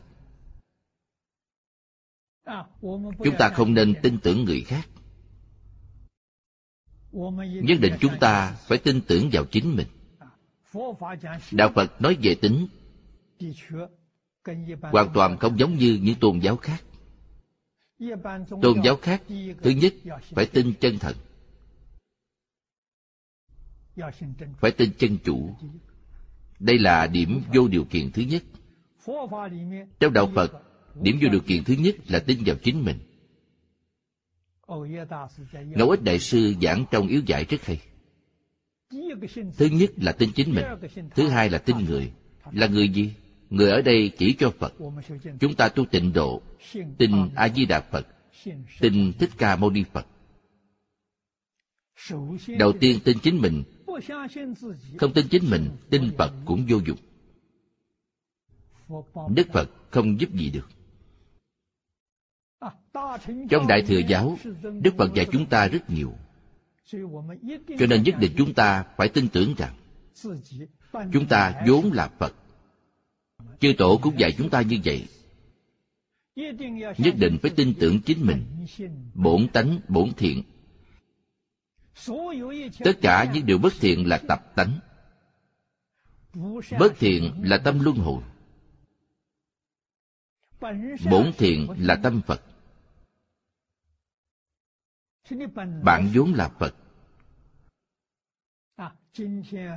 chúng 3.23 3.35
ta 3.39 3.49
không 3.49 3.73
nên 3.73 3.93
tin 4.03 4.17
tưởng 4.23 4.45
người 4.45 4.61
khác. 4.61 4.87
Nhất 7.63 7.77
định 7.81 7.93
chúng 7.99 8.19
ta 8.19 8.51
phải 8.67 8.77
tin 8.77 9.01
tưởng 9.07 9.29
vào 9.31 9.45
chính 9.45 9.75
mình. 9.75 9.87
Đạo 11.51 11.71
phật 11.75 12.01
nói 12.01 12.17
về 12.21 12.35
tính. 12.35 12.67
Hoàn 14.81 15.09
toàn 15.13 15.37
không 15.37 15.59
giống 15.59 15.75
như 15.75 15.99
những 16.01 16.15
tôn 16.19 16.39
giáo 16.39 16.57
khác. 16.57 16.83
Tôn 18.61 18.81
giáo 18.83 18.95
khác, 18.95 19.23
thứ 19.61 19.69
nhất, 19.69 19.93
phải 20.29 20.45
tin 20.45 20.73
chân 20.79 20.99
thật. 20.99 21.15
Phải 24.59 24.71
tin 24.71 24.91
chân 24.97 25.17
chủ. 25.23 25.55
Đây 26.59 26.79
là 26.79 27.07
điểm 27.07 27.41
vô 27.53 27.67
điều 27.67 27.83
kiện 27.83 28.11
thứ 28.11 28.21
nhất. 28.21 28.43
Trong 29.99 30.13
đạo 30.13 30.31
phật 30.35 30.70
điểm 31.01 31.19
vô 31.21 31.29
điều 31.29 31.41
kiện 31.41 31.63
thứ 31.63 31.73
nhất 31.73 31.95
là 32.07 32.19
tin 32.19 32.37
vào 32.45 32.55
chính 32.63 32.85
mình. 32.85 32.97
Ngẫu 35.75 35.89
ích 35.89 36.03
đại 36.03 36.19
sư 36.19 36.53
giảng 36.61 36.85
trong 36.91 37.07
yếu 37.07 37.21
giải 37.25 37.45
rất 37.49 37.65
hay. 37.65 37.81
Thứ 39.57 39.65
nhất 39.65 39.91
là 39.97 40.11
tin 40.11 40.31
chính 40.35 40.55
mình, 40.55 40.65
thứ 41.15 41.27
hai 41.27 41.49
là 41.49 41.57
tin 41.57 41.77
người. 41.77 42.11
Là 42.51 42.67
người 42.67 42.89
gì? 42.89 43.13
Người 43.49 43.71
ở 43.71 43.81
đây 43.81 44.11
chỉ 44.17 44.33
cho 44.33 44.51
phật. 44.59 44.73
Chúng 45.39 45.55
ta 45.55 45.69
tu 45.69 45.85
tịnh 45.85 46.13
độ, 46.13 46.41
tin 46.97 47.11
a 47.35 47.49
di 47.49 47.65
đà 47.65 47.81
phật, 47.81 48.07
tin 48.79 49.13
thích 49.19 49.29
ca 49.37 49.55
mâu 49.55 49.69
ni 49.69 49.83
phật. 49.93 50.07
Đầu 52.59 52.73
tiên 52.79 52.99
tin 53.03 53.17
chính 53.19 53.41
mình. 53.41 53.63
Không 54.97 55.13
tin 55.13 55.27
chính 55.27 55.49
mình, 55.49 55.69
tin 55.89 56.11
phật 56.17 56.33
cũng 56.45 56.65
vô 56.69 56.77
dụng. 56.77 56.97
Đức 59.35 59.47
phật 59.53 59.69
không 59.89 60.19
giúp 60.19 60.29
gì 60.33 60.49
được 60.49 60.69
trong 63.49 63.67
đại 63.67 63.81
thừa 63.87 63.99
giáo, 64.07 64.37
đức 64.81 64.93
phật 64.97 65.13
dạy 65.13 65.27
chúng 65.31 65.45
ta 65.45 65.67
rất 65.67 65.89
nhiều. 65.89 66.13
Cho 67.79 67.85
nên 67.89 68.03
nhất 68.03 68.15
định 68.19 68.33
chúng 68.37 68.53
ta 68.53 68.85
phải 68.97 69.09
tin 69.09 69.27
tưởng 69.27 69.53
rằng 69.57 69.73
chúng 71.13 71.27
ta 71.27 71.63
vốn 71.67 71.93
là 71.93 72.07
phật. 72.07 72.33
Chư 73.59 73.73
tổ 73.77 73.99
cũng 74.01 74.19
dạy 74.19 74.31
chúng 74.37 74.49
ta 74.49 74.61
như 74.61 74.79
vậy. 74.85 75.07
Nhất 76.97 77.15
định 77.17 77.37
phải 77.41 77.51
tin 77.55 77.73
tưởng 77.79 78.01
chính 78.01 78.25
mình, 78.25 78.65
bổn 79.13 79.47
tánh, 79.47 79.79
bổn 79.87 80.13
thiện. 80.17 80.43
Tất 82.79 82.93
cả 83.01 83.31
những 83.33 83.45
điều 83.45 83.57
bất 83.57 83.73
thiện 83.79 84.07
là 84.07 84.17
tập 84.17 84.55
tánh. 84.55 84.79
Bất 86.79 86.99
thiện 86.99 87.33
là 87.43 87.57
tâm 87.57 87.79
luân 87.79 87.97
hồi. 87.97 88.23
Bổn 91.11 91.31
thiện 91.37 91.67
là 91.77 91.95
tâm 91.95 92.21
phật 92.27 92.41
bạn 95.83 96.09
vốn 96.13 96.33
là 96.33 96.49
phật. 96.59 96.75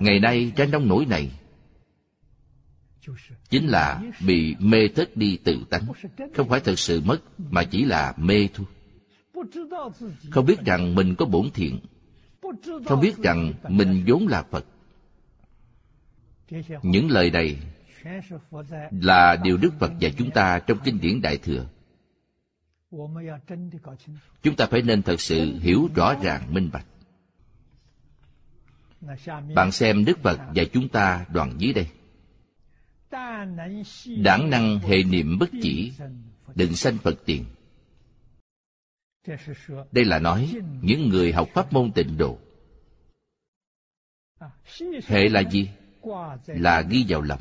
Ngày 0.01 0.21
nay 0.21 0.53
trên 0.57 0.71
nông 0.71 0.89
nổi 0.89 1.07
này 1.07 1.31
chính 3.49 3.67
là 3.67 4.03
bị 4.27 4.57
mê 4.59 4.89
thất 4.89 5.17
đi 5.17 5.39
tự 5.45 5.65
tánh. 5.71 5.83
Không 6.35 6.49
phải 6.49 6.61
thật 6.61 6.79
sự 6.79 7.01
mất, 7.01 7.19
mà 7.39 7.65
chỉ 7.65 7.85
là 7.85 8.15
mê 8.17 8.49
thôi. 8.55 8.67
Không 10.31 10.47
biết 10.47 10.61
rằng 10.65 10.95
mình 10.95 11.15
có 11.15 11.27
bổn 11.27 11.51
thiện. 11.55 11.81
Không 12.87 13.01
biết 13.01 13.17
rằng 13.23 13.53
mình 13.69 14.05
vốn 14.07 14.27
là 14.29 14.43
phật. 14.43 14.65
Những 16.83 17.11
lời 17.11 17.31
này 17.31 17.57
là 18.91 19.37
điều 19.37 19.57
đức 19.57 19.71
phật 19.81 19.93
dạy 19.99 20.15
chúng 20.19 20.31
ta 20.31 20.59
trong 20.59 20.79
kinh 20.85 21.01
điển 21.01 21.23
đại 21.23 21.39
thừa 21.39 21.67
chúng 24.43 24.57
ta 24.57 24.67
phải 24.67 24.83
nên 24.83 25.03
thật 25.03 25.21
sự 25.21 25.59
hiểu 25.59 25.89
rõ 25.95 26.15
ràng, 26.23 26.55
minh 26.55 26.71
bạch. 26.73 26.87
Bạn 29.55 29.73
xem 29.73 30.05
đức 30.05 30.19
phật 30.23 30.41
và 30.55 30.63
chúng 30.73 30.89
ta 30.89 31.27
đoạn 31.33 31.55
dưới 31.59 31.73
đây. 31.73 31.87
Đảng 34.23 34.51
năng 34.51 34.79
hệ 34.79 35.03
niệm 35.03 35.39
bất 35.39 35.51
chỉ, 35.63 35.93
định 36.55 36.77
sanh 36.77 36.99
phật 36.99 37.15
tiền. 37.25 37.45
Đây 39.93 40.05
là 40.05 40.19
nói 40.19 40.55
những 40.83 41.09
người 41.09 41.33
học 41.33 41.49
pháp 41.55 41.73
môn 41.73 41.93
tịnh 41.93 42.19
độ. 42.19 42.39
Hệ 45.07 45.29
là 45.29 45.41
gì? 45.41 45.71
Là 46.47 46.81
ghi 46.81 47.05
vào 47.09 47.23
lòng. 47.23 47.41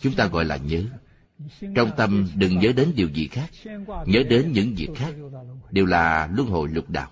Chúng 0.00 0.14
ta 0.16 0.26
gọi 0.26 0.44
là 0.44 0.56
nhớ 0.56 0.84
trong 1.74 1.90
tâm 1.96 2.28
đừng 2.34 2.58
nhớ 2.58 2.72
đến 2.76 2.92
điều 2.96 3.08
gì 3.08 3.28
khác, 3.28 3.50
nhớ 4.06 4.22
đến 4.28 4.52
những 4.52 4.74
việc 4.74 4.88
khác, 4.94 5.14
đều 5.70 5.86
là 5.86 6.28
luân 6.32 6.48
hồi 6.48 6.68
lục 6.68 6.90
đạo. 6.90 7.10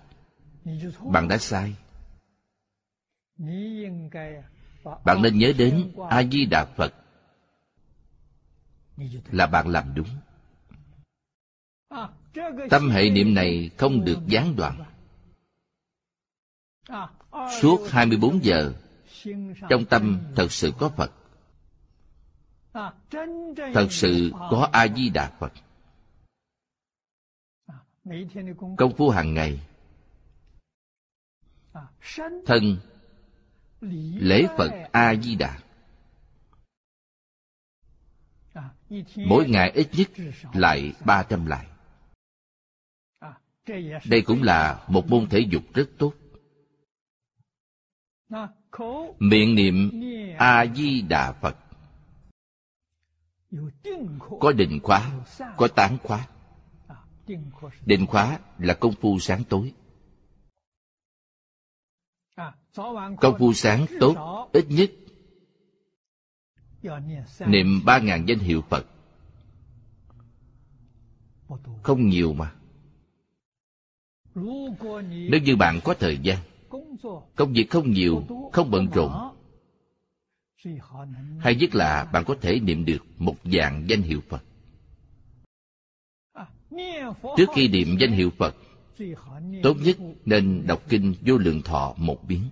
Bạn 1.11 1.27
đã 1.27 1.37
sai. 1.37 1.75
Bạn 5.05 5.21
nên 5.21 5.37
nhớ 5.37 5.53
đến 5.57 5.91
a 6.09 6.23
di 6.23 6.45
đà 6.45 6.65
phật. 6.65 6.93
Là 9.31 9.47
bạn 9.47 9.67
làm 9.67 9.93
đúng. 9.95 10.07
Tâm 12.69 12.89
hệ 12.89 13.09
niệm 13.09 13.33
này 13.33 13.69
không 13.77 14.05
được 14.05 14.19
gián 14.27 14.55
đoạn. 14.55 14.83
Suốt 17.61 17.87
24 17.89 18.43
giờ, 18.43 18.73
trong 19.69 19.85
tâm 19.85 20.19
thật 20.35 20.51
sự 20.51 20.71
có 20.79 20.89
phật 20.89 21.11
thật 23.73 23.87
sự 23.89 24.31
có 24.33 24.69
a 24.71 24.87
di 24.87 25.09
đà 25.09 25.31
phật 25.39 25.53
công 28.77 28.93
phu 28.97 29.09
hàng 29.09 29.33
ngày. 29.33 29.59
Thân 32.45 32.77
lễ 34.15 34.47
phật 34.57 34.71
a 34.91 35.15
di 35.15 35.35
đà 35.35 35.59
mỗi 39.15 39.49
ngày 39.49 39.71
ít 39.71 39.87
nhất 39.93 40.09
lại 40.53 40.93
ba 41.05 41.23
trăm 41.29 41.45
lại. 41.45 41.67
Đây 44.05 44.21
cũng 44.25 44.43
là 44.43 44.85
một 44.87 45.07
môn 45.07 45.29
thể 45.29 45.39
dục 45.39 45.63
rất 45.73 45.89
tốt. 45.97 46.13
Miệng 49.19 49.55
niệm 49.55 49.91
a 50.37 50.65
di 50.65 51.01
đà 51.01 51.31
phật 51.31 51.57
có 54.39 54.51
định 54.51 54.79
khóa, 54.83 55.11
có 55.57 55.67
tán 55.67 55.97
khóa. 56.03 56.27
Định 57.85 58.07
khóa 58.07 58.39
là 58.57 58.73
công 58.73 58.93
phu 59.01 59.19
sáng 59.19 59.43
tối. 59.49 59.73
Công 63.21 63.35
phu 63.39 63.53
sáng 63.53 63.85
tốt 63.99 64.49
ít 64.53 64.65
nhất 64.69 64.91
niệm 67.47 67.81
ba 67.85 67.99
ngàn 67.99 68.25
danh 68.27 68.39
hiệu 68.39 68.61
phật. 68.61 68.85
Không 71.83 72.09
nhiều 72.09 72.33
mà. 72.33 72.55
Nếu 75.11 75.39
như 75.43 75.55
bạn 75.55 75.79
có 75.83 75.93
thời 75.93 76.17
gian, 76.17 76.37
công 77.35 77.53
việc 77.53 77.69
không 77.69 77.91
nhiều, 77.91 78.23
không 78.51 78.71
bận 78.71 78.87
rộn 78.93 79.38
hay 81.39 81.55
nhất 81.55 81.75
là 81.75 82.05
bạn 82.05 82.23
có 82.27 82.35
thể 82.41 82.59
niệm 82.59 82.85
được 82.85 83.05
một 83.17 83.35
dạng 83.43 83.85
danh 83.89 84.01
hiệu 84.01 84.21
phật. 84.29 84.43
Trước 87.37 87.45
khi 87.55 87.67
niệm 87.67 87.97
danh 87.99 88.11
hiệu 88.11 88.29
phật, 88.37 88.55
tốt 89.63 89.77
nhất 89.81 89.97
nên 90.25 90.67
đọc 90.67 90.81
kinh 90.89 91.15
vô 91.25 91.37
lượng 91.37 91.61
thọ 91.61 91.93
một 91.97 92.27
biến, 92.27 92.49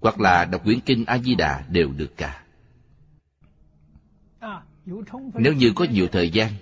hoặc 0.00 0.20
là 0.20 0.44
đọc 0.44 0.64
quyển 0.64 0.80
kinh 0.80 1.04
a 1.04 1.18
di 1.18 1.34
đà 1.34 1.66
đều 1.70 1.92
được 1.92 2.16
cả. 2.16 2.44
Nếu 5.34 5.52
như 5.54 5.72
có 5.76 5.86
nhiều 5.90 6.08
thời 6.12 6.30
gian, 6.30 6.52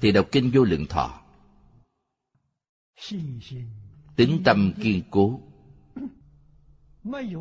thì 0.00 0.12
đọc 0.12 0.26
kinh 0.32 0.50
vô 0.54 0.64
lượng 0.64 0.86
thọ. 0.86 1.20
Tính 4.16 4.42
tâm 4.44 4.72
kiên 4.82 5.02
cố, 5.10 5.40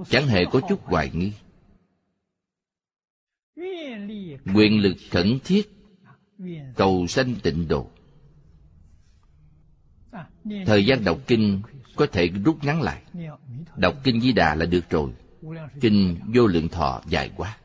chẳng 0.10 0.27
hề 0.27 0.45
có 0.51 0.62
chút 0.69 0.84
hoài 0.84 1.12
nghi 1.13 1.34
nguyện 4.45 4.82
lực 4.82 4.95
khẩn 5.12 5.39
thiết, 5.43 5.69
cầu 6.76 7.08
sanh 7.08 7.36
tịnh 7.43 7.67
độ. 7.67 7.88
Thời 10.65 10.86
gian 10.86 11.04
đọc 11.04 11.17
kinh 11.28 11.62
có 11.95 12.08
thể 12.12 12.28
rút 12.28 12.63
ngắn 12.63 12.82
lại. 12.82 13.04
Đọc 13.78 13.95
kinh 14.04 14.22
di 14.22 14.32
đà 14.32 14.56
là 14.56 14.65
được 14.65 14.89
rồi. 14.89 15.12
Kinh 15.82 16.19
vô 16.34 16.48
lượng 16.48 16.69
thọ 16.69 17.02
dài 17.08 17.32
quá. 17.36 17.58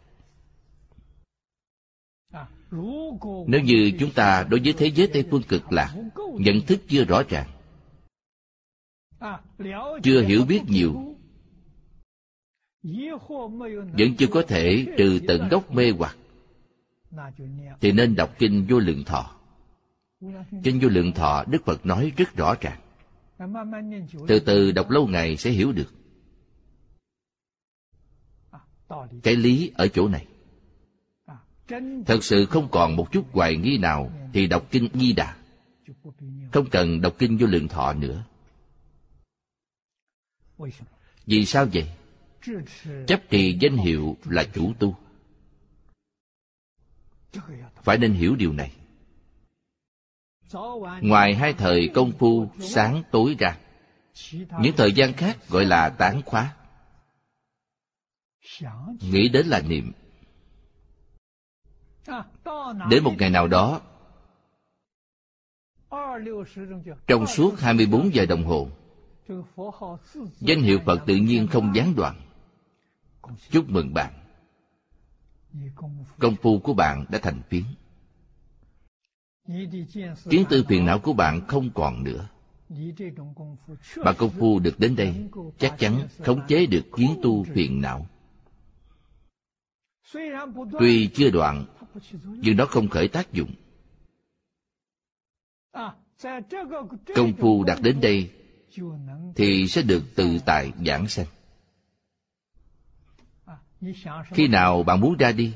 Nếu 3.46 3.61
như 3.64 3.92
chúng 4.00 4.12
ta 4.12 4.46
đối 4.50 4.61
với 4.61 4.72
thế 4.72 4.90
giới 4.90 5.09
tây 5.12 5.24
phương 5.30 5.42
cực 5.42 5.72
lạc 5.72 5.94
nhận 6.38 6.61
thức 6.61 6.80
chưa 6.88 7.04
rõ 7.04 7.22
ràng, 7.28 7.48
chưa 10.02 10.22
hiểu 10.22 10.44
biết 10.44 10.61
nhiều 10.68 11.13
vẫn 13.98 14.16
chưa 14.18 14.26
có 14.26 14.42
thể 14.48 14.86
trừ 14.98 15.20
tận 15.28 15.48
gốc 15.48 15.70
mê 15.70 15.90
hoặc. 15.90 16.16
Thì 17.80 17.92
nên 17.92 18.14
đọc 18.14 18.34
kinh 18.38 18.66
vô 18.68 18.78
lượng 18.78 19.04
thọ. 19.04 19.36
Kinh 20.62 20.80
vô 20.82 20.88
lượng 20.88 21.12
thọ 21.12 21.44
đức 21.44 21.64
phật 21.64 21.86
nói 21.86 22.12
rất 22.16 22.36
rõ 22.36 22.54
ràng. 22.60 22.80
Từ 24.28 24.38
từ 24.38 24.72
đọc 24.72 24.90
lâu 24.90 25.06
ngày 25.06 25.36
sẽ 25.36 25.50
hiểu 25.50 25.72
được. 25.72 25.92
Cái 29.22 29.36
lý 29.36 29.72
ở 29.74 29.88
chỗ 29.88 30.08
này. 30.08 30.26
Thật 32.06 32.24
sự 32.24 32.46
không 32.46 32.68
còn 32.70 32.96
một 32.96 33.12
chút 33.12 33.32
hoài 33.32 33.56
nghi 33.56 33.78
nào 33.78 34.10
thì 34.32 34.46
đọc 34.46 34.66
kinh 34.70 34.88
di 34.94 35.12
đà. 35.12 35.36
Không 36.52 36.70
cần 36.70 37.00
đọc 37.00 37.14
kinh 37.18 37.36
vô 37.36 37.46
lượng 37.46 37.68
thọ 37.68 37.92
nữa. 37.92 38.24
Vì 41.26 41.44
sao 41.46 41.66
vậy? 41.72 41.88
Chấp 43.07 43.20
trì 43.30 43.57
danh 43.61 43.76
hiệu 43.76 44.16
là 44.24 44.44
chủ 44.54 44.72
tu. 44.78 44.96
Phải 47.83 47.98
nên 47.98 48.12
hiểu 48.12 48.37
điều 48.37 48.52
này. 48.52 48.72
Ngoài 51.00 51.35
hai 51.35 51.52
thời 51.52 51.88
công 51.94 52.12
phu 52.12 52.48
sáng 52.61 53.02
tối 53.11 53.37
ra, 53.38 53.59
những 54.61 54.76
thời 54.76 54.92
gian 54.92 55.12
khác 55.12 55.48
gọi 55.48 55.64
là 55.64 55.88
tán 55.88 56.22
khóa. 56.26 56.54
Nghĩ 59.00 59.28
đến 59.28 59.46
là 59.46 59.61
niệm. 59.61 59.92
Đến 62.90 63.04
một 63.04 63.14
ngày 63.18 63.30
nào 63.30 63.48
đó, 63.48 63.80
trong 67.07 67.26
suốt 67.26 67.61
24 67.61 68.14
giờ 68.14 68.26
đồng 68.26 68.44
hồ, 68.44 68.68
danh 70.40 70.62
hiệu 70.62 70.78
Phật 70.87 71.00
tự 71.07 71.16
nhiên 71.16 71.46
không 71.46 71.74
gián 71.74 71.94
đoạn 71.96 72.23
chúc 73.50 73.68
mừng 73.68 73.94
bạn. 73.94 74.12
Công 76.18 76.37
phu 76.42 76.58
của 76.58 76.74
bạn 76.74 77.04
đã 77.08 77.18
thành 77.22 77.42
phiến 77.48 77.64
kiến 80.30 80.44
tư 80.50 80.64
phiền 80.68 80.84
não 80.84 80.98
của 80.98 81.12
bạn 81.12 81.46
không 81.46 81.70
còn 81.74 82.04
nữa. 82.04 82.28
Bạn 84.04 84.14
công 84.18 84.30
phu 84.30 84.58
được 84.58 84.78
đến 84.78 84.96
đây, 84.96 85.14
chắc 85.58 85.74
chắn 85.78 86.08
khống 86.18 86.40
chế 86.48 86.66
được 86.66 86.84
kiến 86.96 87.18
tu 87.22 87.44
phiền 87.44 87.80
não. 87.80 88.06
Tuy 90.78 91.06
chưa 91.14 91.30
đoạn, 91.30 91.64
nhưng 92.24 92.56
nó 92.56 92.66
không 92.66 92.88
khởi 92.88 93.08
tác 93.08 93.32
dụng. 93.32 93.54
Công 97.14 97.32
phu 97.38 97.64
đạt 97.64 97.78
đến 97.82 98.00
đây 98.00 98.30
thì 99.37 99.68
sẽ 99.68 99.82
được 99.82 100.02
tự 100.14 100.38
tại 100.46 100.72
giảng 100.87 101.08
sanh 101.08 101.26
khi 104.30 104.48
nào 104.48 104.82
bạn 104.82 105.00
muốn 105.00 105.16
ra 105.16 105.32
đi 105.32 105.54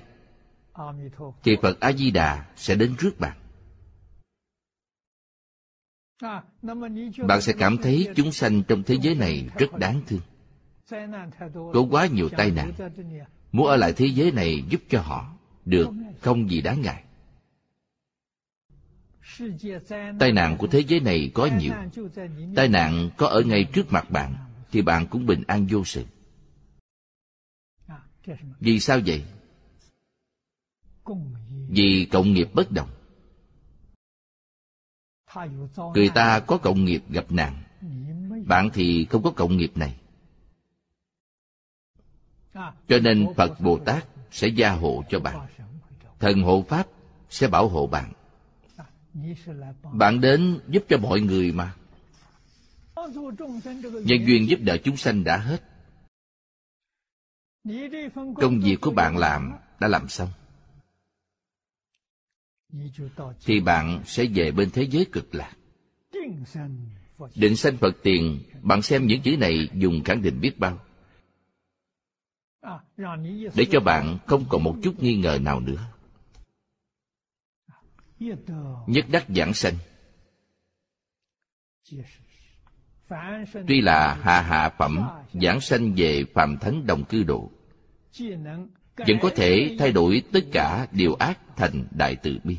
thì 1.42 1.56
phật 1.62 1.80
a 1.80 1.92
di 1.92 2.10
đà 2.10 2.46
sẽ 2.56 2.74
đến 2.74 2.94
trước 2.98 3.20
bạn. 3.20 3.36
Bạn 7.26 7.40
sẽ 7.40 7.52
cảm 7.58 7.78
thấy 7.78 8.08
chúng 8.16 8.32
sanh 8.32 8.62
trong 8.62 8.82
thế 8.82 8.96
giới 9.02 9.14
này 9.14 9.48
rất 9.58 9.74
đáng 9.78 10.00
thương. 10.06 10.20
Có 11.54 11.86
quá 11.90 12.06
nhiều 12.06 12.28
tai 12.28 12.50
nạn. 12.50 12.72
Muốn 13.52 13.66
ở 13.66 13.76
lại 13.76 13.92
thế 13.92 14.06
giới 14.06 14.32
này 14.32 14.64
giúp 14.68 14.80
cho 14.88 15.00
họ 15.00 15.32
được 15.64 15.88
không 16.20 16.50
gì 16.50 16.60
đáng 16.60 16.82
ngại. 16.82 17.04
Tai 20.18 20.32
nạn 20.32 20.56
của 20.58 20.66
thế 20.66 20.80
giới 20.80 21.00
này 21.00 21.30
có 21.34 21.48
nhiều. 21.58 21.72
Tai 22.56 22.68
nạn 22.68 23.10
có 23.16 23.26
ở 23.26 23.42
ngay 23.42 23.64
trước 23.64 23.92
mặt 23.92 24.10
bạn 24.10 24.34
thì 24.72 24.82
bạn 24.82 25.06
cũng 25.06 25.26
bình 25.26 25.42
an 25.46 25.66
vô 25.70 25.84
sự 25.84 26.04
vì 28.60 28.80
sao 28.80 29.00
vậy? 29.06 29.24
Vì 31.68 32.08
cộng 32.12 32.32
nghiệp 32.32 32.48
bất 32.54 32.70
đồng. 32.72 32.88
Người 35.94 36.10
ta 36.14 36.40
có 36.40 36.58
cộng 36.58 36.84
nghiệp 36.84 37.02
gặp 37.08 37.32
nạn. 37.32 37.62
Bạn 38.46 38.70
thì 38.74 39.06
không 39.10 39.22
có 39.22 39.30
cộng 39.30 39.56
nghiệp 39.56 39.72
này. 39.74 39.96
Cho 42.88 42.98
nên 43.02 43.26
phật 43.36 43.60
bồ 43.60 43.78
tát 43.78 44.06
sẽ 44.30 44.48
gia 44.48 44.70
hộ 44.70 45.04
cho 45.08 45.20
bạn. 45.20 45.46
Thần 46.18 46.42
hộ 46.42 46.64
pháp 46.68 46.86
sẽ 47.30 47.48
bảo 47.48 47.68
hộ 47.68 47.86
bạn. 47.86 48.12
Bạn 49.92 50.20
đến 50.20 50.60
giúp 50.68 50.84
cho 50.88 50.98
mọi 50.98 51.20
người 51.20 51.52
mà. 51.52 51.74
Nhân 54.04 54.26
duyên 54.26 54.48
giúp 54.48 54.60
đỡ 54.60 54.76
chúng 54.84 54.96
sanh 54.96 55.24
đã 55.24 55.36
hết 55.36 55.62
công 58.36 58.60
việc 58.60 58.76
của 58.80 58.90
bạn 58.90 59.16
làm 59.16 59.52
đã 59.80 59.88
làm 59.88 60.08
xong. 60.08 60.28
Thì 63.44 63.60
bạn 63.60 64.02
sẽ 64.06 64.26
về 64.34 64.50
bên 64.50 64.70
thế 64.70 64.82
giới 64.82 65.06
cực 65.12 65.34
lạc. 65.34 65.54
Định 67.34 67.56
sanh 67.56 67.76
phật 67.76 67.96
tiền, 68.02 68.42
bạn 68.62 68.82
xem 68.82 69.06
những 69.06 69.22
chữ 69.22 69.36
này 69.36 69.68
dùng 69.74 70.04
khẳng 70.04 70.22
định 70.22 70.40
biết 70.40 70.58
bao. 70.58 70.78
Để 73.54 73.66
cho 73.70 73.80
bạn 73.80 74.18
không 74.26 74.44
còn 74.48 74.64
một 74.64 74.76
chút 74.82 75.02
nghi 75.02 75.16
ngờ 75.16 75.38
nào 75.42 75.60
nữa. 75.60 75.92
Nhất 78.86 79.04
đắc 79.08 79.26
giảng 79.28 79.54
sanh. 79.54 79.74
Tuy 83.68 83.80
là 83.80 84.14
hạ 84.14 84.40
hạ 84.42 84.74
phẩm, 84.78 85.08
giảng 85.32 85.60
sanh 85.60 85.94
về 85.96 86.24
phạm 86.34 86.58
thánh 86.58 86.86
đồng 86.86 87.04
cư 87.04 87.22
độ 87.22 87.50
vẫn 88.96 89.18
có 89.22 89.30
thể 89.36 89.76
thay 89.78 89.92
đổi 89.92 90.22
tất 90.32 90.40
cả 90.52 90.86
điều 90.92 91.14
ác 91.14 91.38
thành 91.56 91.84
đại 91.90 92.16
từ 92.16 92.38
bi. 92.44 92.56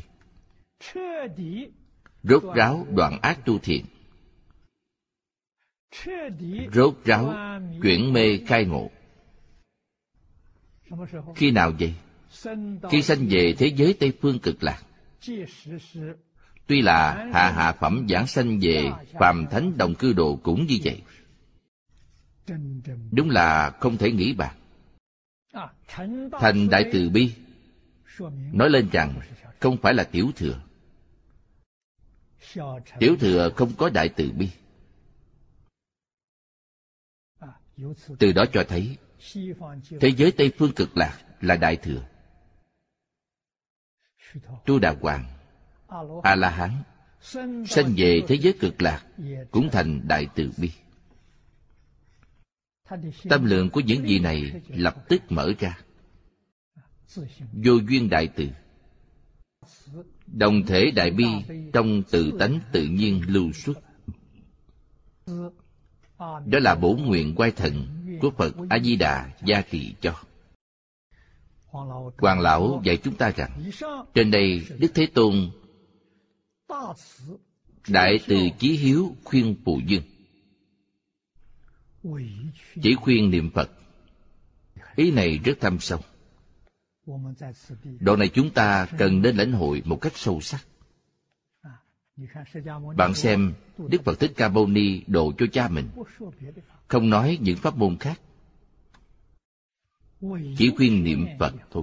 Rốt 2.22 2.42
ráo 2.54 2.86
đoạn 2.90 3.18
ác 3.22 3.44
tu 3.44 3.58
thiện. 3.58 3.84
Rốt 6.72 6.94
ráo 7.04 7.34
chuyển 7.82 8.12
mê 8.12 8.38
khai 8.46 8.64
ngộ. 8.64 8.90
Khi 11.36 11.50
nào 11.50 11.72
vậy? 11.78 11.94
Khi 12.90 13.02
sanh 13.02 13.26
về 13.30 13.54
thế 13.58 13.66
giới 13.66 13.94
tây 14.00 14.12
phương 14.20 14.38
cực 14.38 14.62
lạc. 14.62 14.82
Tuy 16.66 16.82
là 16.82 17.28
hạ 17.32 17.52
hạ 17.52 17.72
phẩm 17.72 18.06
giảng 18.08 18.26
sanh 18.26 18.58
về 18.62 18.90
phàm 19.20 19.46
thánh 19.50 19.78
đồng 19.78 19.94
cư 19.94 20.12
độ 20.12 20.36
cũng 20.42 20.66
như 20.66 20.78
vậy. 20.84 21.02
Đúng 23.12 23.30
là 23.30 23.70
không 23.80 23.96
thể 23.96 24.12
nghĩ 24.12 24.32
bàn 24.32 24.59
thành 26.30 26.68
đại 26.70 26.90
từ 26.92 27.10
bi. 27.10 27.34
nói 28.52 28.70
lên 28.70 28.88
rằng 28.92 29.20
không 29.60 29.76
phải 29.82 29.94
là 29.94 30.04
tiểu 30.04 30.30
thừa. 30.36 30.60
Tiểu 32.98 33.16
thừa 33.20 33.50
không 33.56 33.72
có 33.78 33.90
đại 33.90 34.08
từ 34.08 34.32
bi. 34.32 34.50
Từ 38.18 38.32
đó 38.32 38.44
cho 38.52 38.64
thấy 38.68 38.96
thế 40.00 40.08
giới 40.16 40.32
tây 40.32 40.52
phương 40.58 40.72
cực 40.76 40.96
lạc 40.96 41.18
là 41.40 41.56
đại 41.56 41.76
thừa. 41.76 42.02
Tu 44.66 44.78
đà 44.78 44.94
hoàng 45.00 45.24
a 46.22 46.34
la 46.34 46.50
hán 46.50 46.82
sanh 47.66 47.94
về 47.96 48.20
thế 48.28 48.34
giới 48.34 48.54
cực 48.60 48.82
lạc 48.82 49.06
cũng 49.50 49.68
thành 49.72 50.08
đại 50.08 50.26
từ 50.34 50.50
bi 50.56 50.70
tâm 53.28 53.44
lượng 53.44 53.70
của 53.70 53.80
những 53.80 54.02
vị 54.02 54.18
này 54.18 54.52
lập 54.68 54.96
tức 55.08 55.22
mở 55.28 55.52
ra. 55.58 55.78
Vô 57.52 57.72
duyên 57.88 58.08
đại 58.10 58.28
từ. 58.36 58.48
Đồng 60.26 60.66
thể 60.66 60.90
đại 60.90 61.10
bi 61.10 61.26
trong 61.72 62.02
tự 62.10 62.32
tánh 62.38 62.60
tự 62.72 62.84
nhiên 62.84 63.22
lưu 63.26 63.52
xuất. 63.52 63.78
Đó 66.18 66.58
là 66.58 66.74
bổ 66.74 66.94
nguyện 66.94 67.34
quay 67.34 67.50
thần 67.50 67.86
của 68.20 68.30
phật 68.30 68.54
a 68.70 68.78
di 68.78 68.96
đà 68.96 69.30
gia 69.44 69.60
trì 69.60 69.94
cho. 70.00 70.14
Hoàng 72.18 72.40
lão 72.40 72.82
dạy 72.84 72.96
chúng 72.96 73.16
ta 73.16 73.30
rằng, 73.30 73.62
trên 74.14 74.30
đây 74.30 74.66
đức 74.78 74.90
thế 74.94 75.06
tôn 75.14 75.50
đại 77.88 78.20
từ 78.26 78.36
chí 78.58 78.76
hiếu 78.76 79.16
khuyên 79.24 79.56
phụ 79.64 79.80
dương 79.86 80.02
chỉ 82.82 82.94
khuyên 82.94 83.30
niệm 83.30 83.50
phật. 83.50 83.70
Ý 84.96 85.10
này 85.10 85.38
rất 85.44 85.60
thâm 85.60 85.78
sâu. 85.78 85.98
Đoạn 88.00 88.18
này 88.18 88.28
chúng 88.28 88.50
ta 88.50 88.86
cần 88.98 89.22
nên 89.22 89.36
lãnh 89.36 89.52
hội 89.52 89.82
một 89.84 89.96
cách 90.00 90.12
sâu 90.16 90.40
sắc. 90.40 90.66
Bạn 92.96 93.14
xem, 93.14 93.52
đức 93.78 94.04
phật 94.04 94.20
thích 94.20 94.32
ca 94.36 94.48
mâu 94.48 94.66
ni 94.66 95.02
độ 95.06 95.32
cho 95.38 95.46
cha 95.52 95.68
mình. 95.68 95.88
Không 96.88 97.10
nói 97.10 97.38
những 97.40 97.56
pháp 97.56 97.76
môn 97.76 97.96
khác. 97.96 98.20
Chỉ 100.56 100.70
khuyên 100.76 101.04
niệm 101.04 101.26
phật 101.38 101.54
thôi. 101.70 101.82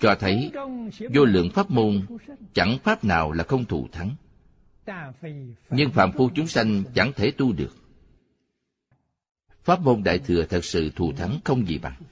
Cho 0.00 0.14
thấy, 0.20 0.52
vô 1.14 1.24
lượng 1.24 1.50
pháp 1.54 1.70
môn 1.70 2.06
chẳng 2.52 2.78
pháp 2.84 3.04
nào 3.04 3.32
là 3.32 3.44
không 3.44 3.64
thù 3.64 3.88
thắng 3.92 4.14
nhưng 5.70 5.90
phạm 5.90 6.12
phu 6.12 6.30
chúng 6.34 6.46
sanh 6.46 6.84
chẳng 6.94 7.12
thể 7.16 7.30
tu 7.30 7.52
được. 7.52 7.76
Pháp 9.64 9.80
môn 9.80 10.02
đại 10.02 10.18
thừa 10.18 10.44
thật 10.44 10.64
sự 10.64 10.90
thù 10.96 11.12
thắng 11.12 11.38
không 11.44 11.66
gì 11.66 11.78
bằng. 11.78 12.02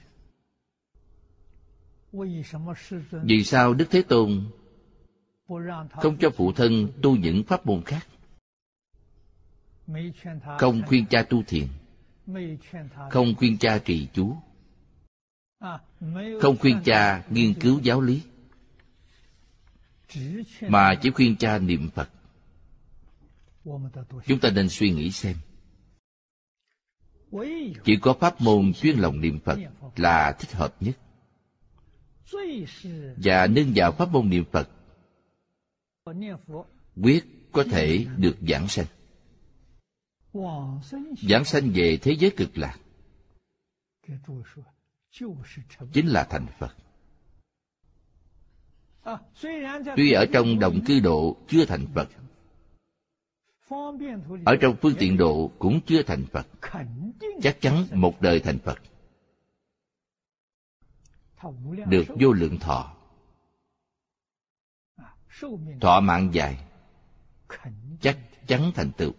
Vì 3.23 3.43
sao 3.43 3.73
đức 3.73 3.85
thế 3.89 4.01
tôn 4.01 4.45
không 5.91 6.17
cho 6.19 6.29
phụ 6.29 6.51
thân 6.51 6.87
tu 7.01 7.15
những 7.15 7.43
pháp 7.43 7.65
môn 7.65 7.81
khác? 7.85 8.07
Không 10.59 10.81
khuyên 10.87 11.05
cha 11.05 11.23
tu 11.23 11.43
thiền. 11.43 11.67
Không 13.11 13.35
khuyên 13.35 13.57
cha 13.57 13.77
trì 13.77 14.07
chú. 14.13 14.35
Không 16.41 16.57
khuyên 16.59 16.81
cha 16.85 17.23
nghiên 17.29 17.53
cứu 17.53 17.79
giáo 17.83 18.01
lý. 18.01 18.21
Mà 20.61 20.95
chỉ 21.01 21.09
khuyên 21.09 21.35
cha 21.35 21.57
niệm 21.57 21.89
phật 21.89 22.09
chúng 24.27 24.39
ta 24.41 24.49
nên 24.49 24.69
suy 24.69 24.91
nghĩ 24.91 25.11
xem. 25.11 25.35
Chỉ 27.83 27.97
có 28.01 28.13
pháp 28.13 28.41
môn 28.41 28.73
chuyên 28.73 28.97
lòng 28.97 29.21
niệm 29.21 29.39
phật 29.39 29.59
là 29.95 30.35
thích 30.39 30.51
hợp 30.51 30.75
nhất. 30.79 30.97
Và 33.17 33.47
nâng 33.47 33.71
vào 33.75 33.91
pháp 33.91 34.09
môn 34.09 34.29
niệm 34.29 34.43
phật, 34.51 34.69
quyết 37.03 37.25
có 37.51 37.63
thể 37.71 38.05
được 38.17 38.35
giảng 38.49 38.67
sanh. 38.67 38.85
Giảng 41.29 41.45
sanh 41.45 41.71
về 41.73 41.97
thế 42.01 42.15
giới 42.19 42.31
cực 42.37 42.57
lạc 42.57 42.77
chính 45.93 46.07
là 46.07 46.23
thành 46.23 46.45
phật. 46.59 46.75
Tuy 49.95 50.11
ở 50.11 50.25
trong 50.33 50.59
đồng 50.59 50.85
cư 50.85 50.99
độ 50.99 51.37
chưa 51.47 51.65
thành 51.65 51.87
phật 51.95 52.09
ở 54.45 54.55
trong 54.61 54.75
phương 54.81 54.93
tiện 54.99 55.17
độ 55.17 55.51
cũng 55.59 55.79
chưa 55.85 56.03
thành 56.03 56.25
phật. 56.25 56.47
Chắc 57.41 57.61
chắn 57.61 57.85
một 57.91 58.21
đời 58.21 58.39
thành 58.39 58.59
phật. 58.59 58.79
Được 61.87 62.03
vô 62.19 62.31
lượng 62.31 62.59
thọ. 62.59 62.93
Thọ 65.81 65.99
mạng 65.99 66.29
dài. 66.33 66.65
Chắc 68.01 68.17
chắn 68.47 68.71
thành 68.75 68.91
tựu. 68.97 69.11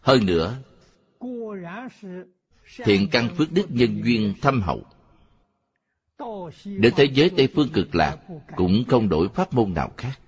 Hơn 0.00 0.26
nữa, 0.26 0.56
thiện 2.84 3.08
căn 3.12 3.28
phước 3.36 3.52
đức 3.52 3.66
nhân 3.68 4.02
duyên 4.04 4.34
thâm 4.42 4.62
hậu. 4.62 4.82
Đến 6.64 6.92
thế 6.96 7.04
giới 7.04 7.30
tây 7.36 7.48
phương 7.54 7.68
cực 7.72 7.94
lạc 7.94 8.16
cũng 8.56 8.84
không 8.88 9.08
đổi 9.08 9.28
pháp 9.28 9.54
môn 9.54 9.74
nào 9.74 9.90
khác 9.96 10.18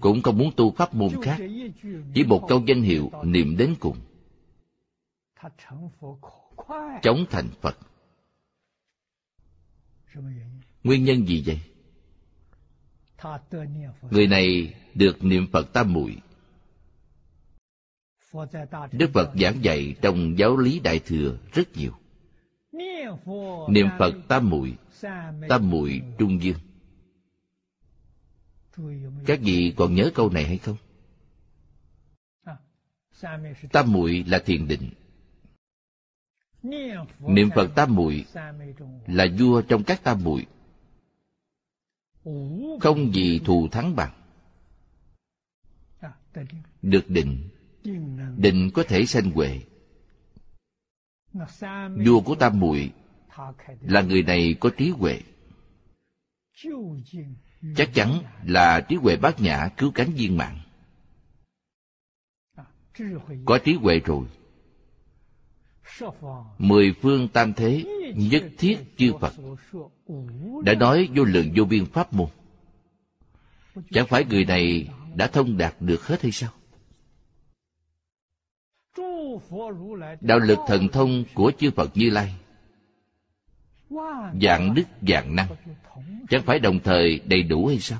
cũng 0.00 0.22
không 0.22 0.38
muốn 0.38 0.50
tu 0.56 0.72
pháp 0.72 0.94
môn 0.94 1.10
khác 1.22 1.38
chỉ 2.14 2.24
một 2.24 2.46
câu 2.48 2.62
danh 2.66 2.82
hiệu 2.82 3.10
niệm 3.24 3.56
đến 3.56 3.74
cùng. 3.80 3.96
chống 7.02 7.24
thành 7.30 7.48
phật. 7.60 7.78
nguyên 10.84 11.04
nhân 11.04 11.26
gì 11.26 11.44
vậy? 11.46 11.60
người 14.10 14.26
này 14.26 14.74
được 14.94 15.24
niệm 15.24 15.46
phật 15.52 15.72
tam 15.72 15.92
muội. 15.92 16.16
đức 18.92 19.10
phật 19.14 19.32
giảng 19.40 19.64
dạy 19.64 19.94
trong 20.02 20.38
giáo 20.38 20.56
lý 20.56 20.80
đại 20.80 20.98
thừa 20.98 21.38
rất 21.52 21.68
nhiều. 21.76 21.92
niệm 23.68 23.86
phật 23.98 24.14
tam 24.28 24.50
muội 24.50 24.76
tam 25.48 25.70
muội 25.70 26.02
trung 26.18 26.42
dương 26.42 26.58
các 29.26 29.40
vị 29.42 29.74
còn 29.76 29.94
nhớ 29.94 30.10
câu 30.14 30.30
này 30.30 30.44
hay 30.44 30.58
không? 30.58 30.76
Tam 33.72 33.92
muội 33.92 34.24
là 34.26 34.38
thiền 34.38 34.68
định. 34.68 34.90
Niệm 37.20 37.50
phật 37.54 37.70
tam 37.76 37.94
muội 37.94 38.26
là 39.06 39.26
vua 39.38 39.62
trong 39.62 39.84
các 39.84 40.02
tam 40.02 40.24
muội. 40.24 40.46
Không 42.80 43.14
gì 43.14 43.40
thù 43.44 43.68
thắng 43.68 43.96
bằng. 43.96 44.12
Được 46.82 47.10
định. 47.10 47.48
Định 48.36 48.70
có 48.74 48.82
thể 48.88 49.06
sanh 49.06 49.30
huệ. 49.30 49.60
Vua 52.06 52.20
của 52.24 52.34
tam 52.34 52.60
muội 52.60 52.92
là 53.80 54.02
người 54.02 54.22
này 54.22 54.56
có 54.60 54.70
trí 54.76 54.90
huệ 54.90 55.22
chắc 57.76 57.94
chắn 57.94 58.22
là 58.44 58.80
trí 58.80 58.96
huệ 58.96 59.16
bát 59.16 59.40
nhã 59.40 59.68
cứu 59.76 59.90
cánh 59.94 60.10
viên 60.10 60.36
mạng. 60.36 60.60
Có 63.44 63.58
trí 63.64 63.74
huệ 63.74 64.00
rồi. 64.04 64.26
Mười 66.58 66.94
phương 67.02 67.28
tam 67.28 67.52
thế 67.52 67.84
nhất 68.16 68.44
thiết 68.58 68.78
chư 68.96 69.12
phật. 69.20 69.34
Đã 70.64 70.74
nói 70.74 71.08
vô 71.14 71.24
lượng 71.24 71.52
vô 71.56 71.64
biên 71.64 71.86
pháp 71.86 72.12
môn. 72.12 72.28
Chẳng 73.90 74.06
phải 74.06 74.24
người 74.24 74.44
này 74.44 74.88
đã 75.14 75.26
thông 75.26 75.56
đạt 75.56 75.74
được 75.80 76.06
hết 76.06 76.22
hay 76.22 76.32
sao? 76.32 76.50
Đạo 80.20 80.38
lực 80.38 80.58
thần 80.66 80.88
thông 80.88 81.24
của 81.34 81.52
chư 81.58 81.70
phật 81.70 81.90
như 81.94 82.10
lai 82.10 82.34
dạng 84.42 84.74
đức 84.74 84.84
dạng 85.08 85.36
năng. 85.36 85.48
Chẳng 86.28 86.42
phải 86.46 86.58
đồng 86.58 86.80
thời 86.84 87.20
đầy 87.24 87.42
đủ 87.42 87.66
hay 87.66 87.78
sao? 87.78 87.98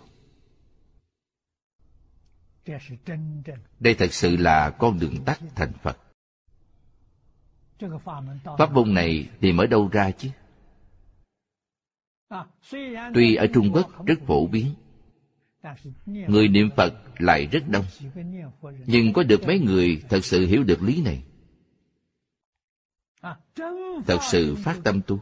Đây 3.81 3.94
thật 3.94 4.12
sự 4.12 4.37
là 4.37 4.70
con 4.70 4.99
đường 4.99 5.25
tắt 5.25 5.40
thành 5.55 5.72
phật. 5.83 5.99
Pháp 8.59 8.72
môn 8.72 8.94
này 8.94 9.29
tìm 9.40 9.57
ở 9.57 9.66
đâu 9.66 9.88
ra 9.92 10.11
chứ? 10.11 10.31
Tuy 13.14 13.35
ở 13.35 13.46
trung 13.55 13.70
quốc 13.72 14.07
rất 14.07 14.18
phổ 14.27 14.46
biến, 14.46 14.75
người 16.05 16.49
niệm 16.49 16.70
phật 16.77 16.94
lại 17.18 17.46
rất 17.46 17.68
đông. 17.68 17.85
Nhưng 18.87 19.12
có 19.12 19.22
được 19.22 19.40
mấy 19.46 19.59
người 19.59 20.03
thật 20.09 20.25
sự 20.25 20.46
hiểu 20.46 20.62
được 20.62 20.83
lý 20.83 21.03
này? 21.03 21.22
Thật 24.07 24.18
sự 24.31 24.55
phát 24.55 24.77
tâm 24.85 25.01
tu 25.07 25.20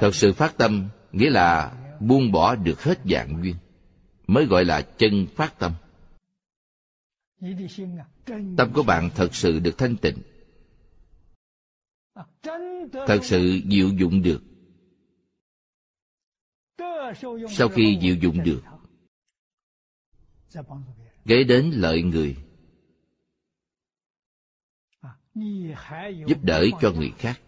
thật 0.00 0.14
sự 0.14 0.32
phát 0.32 0.54
tâm 0.58 0.88
nghĩa 1.12 1.30
là 1.30 1.72
buông 2.00 2.32
bỏ 2.32 2.54
được 2.54 2.82
hết 2.82 2.98
dạng 3.04 3.42
duyên, 3.42 3.56
mới 4.26 4.46
gọi 4.46 4.64
là 4.64 4.82
chân 4.82 5.26
phát 5.34 5.58
tâm. 5.58 5.72
Tâm 8.56 8.72
của 8.74 8.82
bạn 8.82 9.10
thật 9.14 9.34
sự 9.34 9.58
được 9.58 9.78
thanh 9.78 9.96
tịnh, 9.96 10.18
thật 12.92 13.18
sự 13.22 13.60
diệu 13.70 13.88
dụng 13.88 14.22
được. 14.22 14.42
Sau 17.48 17.68
khi 17.68 17.98
diệu 18.02 18.14
dụng 18.14 18.44
được 18.44 18.62
gây 21.24 21.44
đến 21.44 21.70
lợi 21.74 22.02
người, 22.02 22.36
giúp 26.26 26.38
đỡ 26.42 26.66
cho 26.80 26.92
người 26.92 27.12
khác 27.18 27.40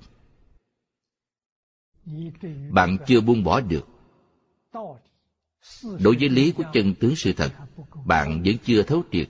bạn 2.70 2.96
chưa 3.06 3.20
buông 3.20 3.44
bỏ 3.44 3.60
được. 3.60 3.88
Đối 5.82 6.16
với 6.20 6.28
lý 6.28 6.52
của 6.52 6.64
chân 6.72 6.94
tướng 6.94 7.16
sự 7.16 7.32
thật, 7.32 7.52
bạn 8.04 8.42
vẫn 8.44 8.54
chưa 8.64 8.82
thấu 8.82 9.02
triệt. 9.12 9.28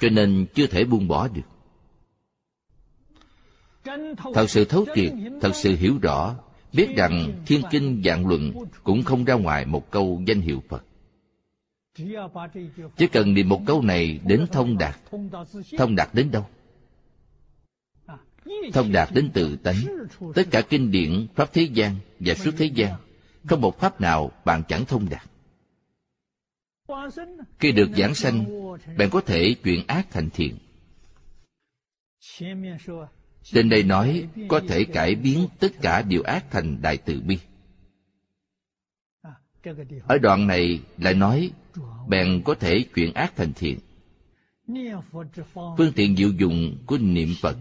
Cho 0.00 0.08
nên 0.12 0.46
chưa 0.54 0.66
thể 0.66 0.84
buông 0.84 1.08
bỏ 1.08 1.28
được. 1.28 1.42
Thật 4.34 4.46
sự 4.50 4.64
thấu 4.64 4.86
triệt, 4.94 5.12
thật 5.40 5.52
sự 5.54 5.76
hiểu 5.76 5.98
rõ, 6.02 6.34
biết 6.72 6.88
rằng 6.96 7.42
thiên 7.46 7.62
kinh 7.70 8.02
dạng 8.04 8.26
luận 8.26 8.52
cũng 8.84 9.02
không 9.02 9.24
ra 9.24 9.34
ngoài 9.34 9.66
một 9.66 9.90
câu 9.90 10.22
danh 10.26 10.40
hiệu 10.40 10.62
phật. 10.68 10.84
Chỉ 12.96 13.06
cần 13.12 13.34
niệm 13.34 13.48
một 13.48 13.60
câu 13.66 13.82
này 13.82 14.20
đến 14.24 14.46
thông 14.52 14.78
đạt 14.78 14.98
thông 15.78 15.96
đạt 15.96 16.08
đến 16.12 16.30
đâu? 16.30 16.46
Thông 18.72 18.92
đạt 18.92 19.08
đến 19.14 19.30
tự 19.34 19.56
tánh. 19.56 19.76
Tất 20.34 20.42
cả 20.50 20.62
kinh 20.62 20.90
điển 20.90 21.26
pháp 21.34 21.52
thế 21.52 21.62
gian 21.62 21.96
và 22.20 22.34
suốt 22.34 22.50
thế 22.56 22.66
gian, 22.66 22.94
không 23.46 23.60
một 23.60 23.80
pháp 23.80 24.00
nào 24.00 24.30
bạn 24.44 24.62
chẳng 24.68 24.84
thông 24.84 25.08
đạt. 25.08 25.22
Khi 27.58 27.72
được 27.72 27.88
giảng 27.96 28.14
sanh, 28.14 28.44
bạn 28.98 29.10
có 29.10 29.20
thể 29.20 29.54
chuyển 29.64 29.86
ác 29.86 30.06
thành 30.10 30.30
thiện. 30.30 30.58
Trên 33.42 33.68
đây 33.68 33.82
nói 33.82 34.28
có 34.48 34.60
thể 34.68 34.84
cải 34.84 35.14
biến 35.14 35.48
tất 35.60 35.72
cả 35.82 36.02
điều 36.02 36.22
ác 36.22 36.50
thành 36.50 36.82
đại 36.82 36.96
từ 36.96 37.20
bi. 37.20 37.38
Ở 40.06 40.18
đoạn 40.18 40.46
này 40.46 40.80
lại 40.98 41.14
nói 41.14 41.50
bèn 42.08 42.42
có 42.44 42.54
thể 42.54 42.84
chuyển 42.94 43.14
ác 43.14 43.32
thành 43.36 43.52
thiện 43.52 43.78
phương 45.76 45.92
tiện 45.96 46.16
diệu 46.16 46.30
dụng 46.30 46.76
của 46.86 46.98
niệm 46.98 47.34
phật 47.40 47.56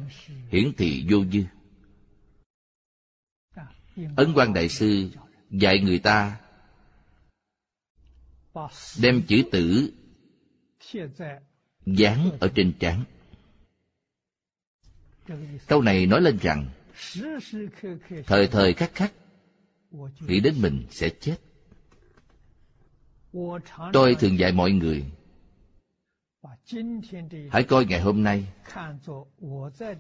hiển 0.49 0.71
thị 0.77 1.05
vô 1.09 1.25
dư. 1.25 1.43
Ấn 4.15 4.33
quan 4.35 4.53
đại 4.53 4.69
sư 4.69 5.09
dạy 5.49 5.79
người 5.79 5.99
ta 5.99 6.39
đem 9.01 9.21
chữ 9.27 9.43
tử 9.51 9.93
dán 11.85 12.31
ở 12.39 12.51
trên 12.55 12.73
trán. 12.79 13.03
Câu 15.67 15.81
này 15.81 16.05
nói 16.05 16.21
lên 16.21 16.37
rằng, 16.41 16.69
thời 18.25 18.47
thời 18.47 18.73
khắc 18.73 18.95
khắc, 18.95 19.13
nghĩ 20.19 20.39
đến 20.39 20.55
mình 20.61 20.85
sẽ 20.89 21.09
chết. 21.09 21.37
Tôi 23.93 24.15
thường 24.15 24.39
dạy 24.39 24.51
mọi 24.51 24.71
người 24.71 25.05
hãy 27.51 27.63
coi 27.63 27.85
ngày 27.85 28.01
hôm 28.01 28.23
nay 28.23 28.47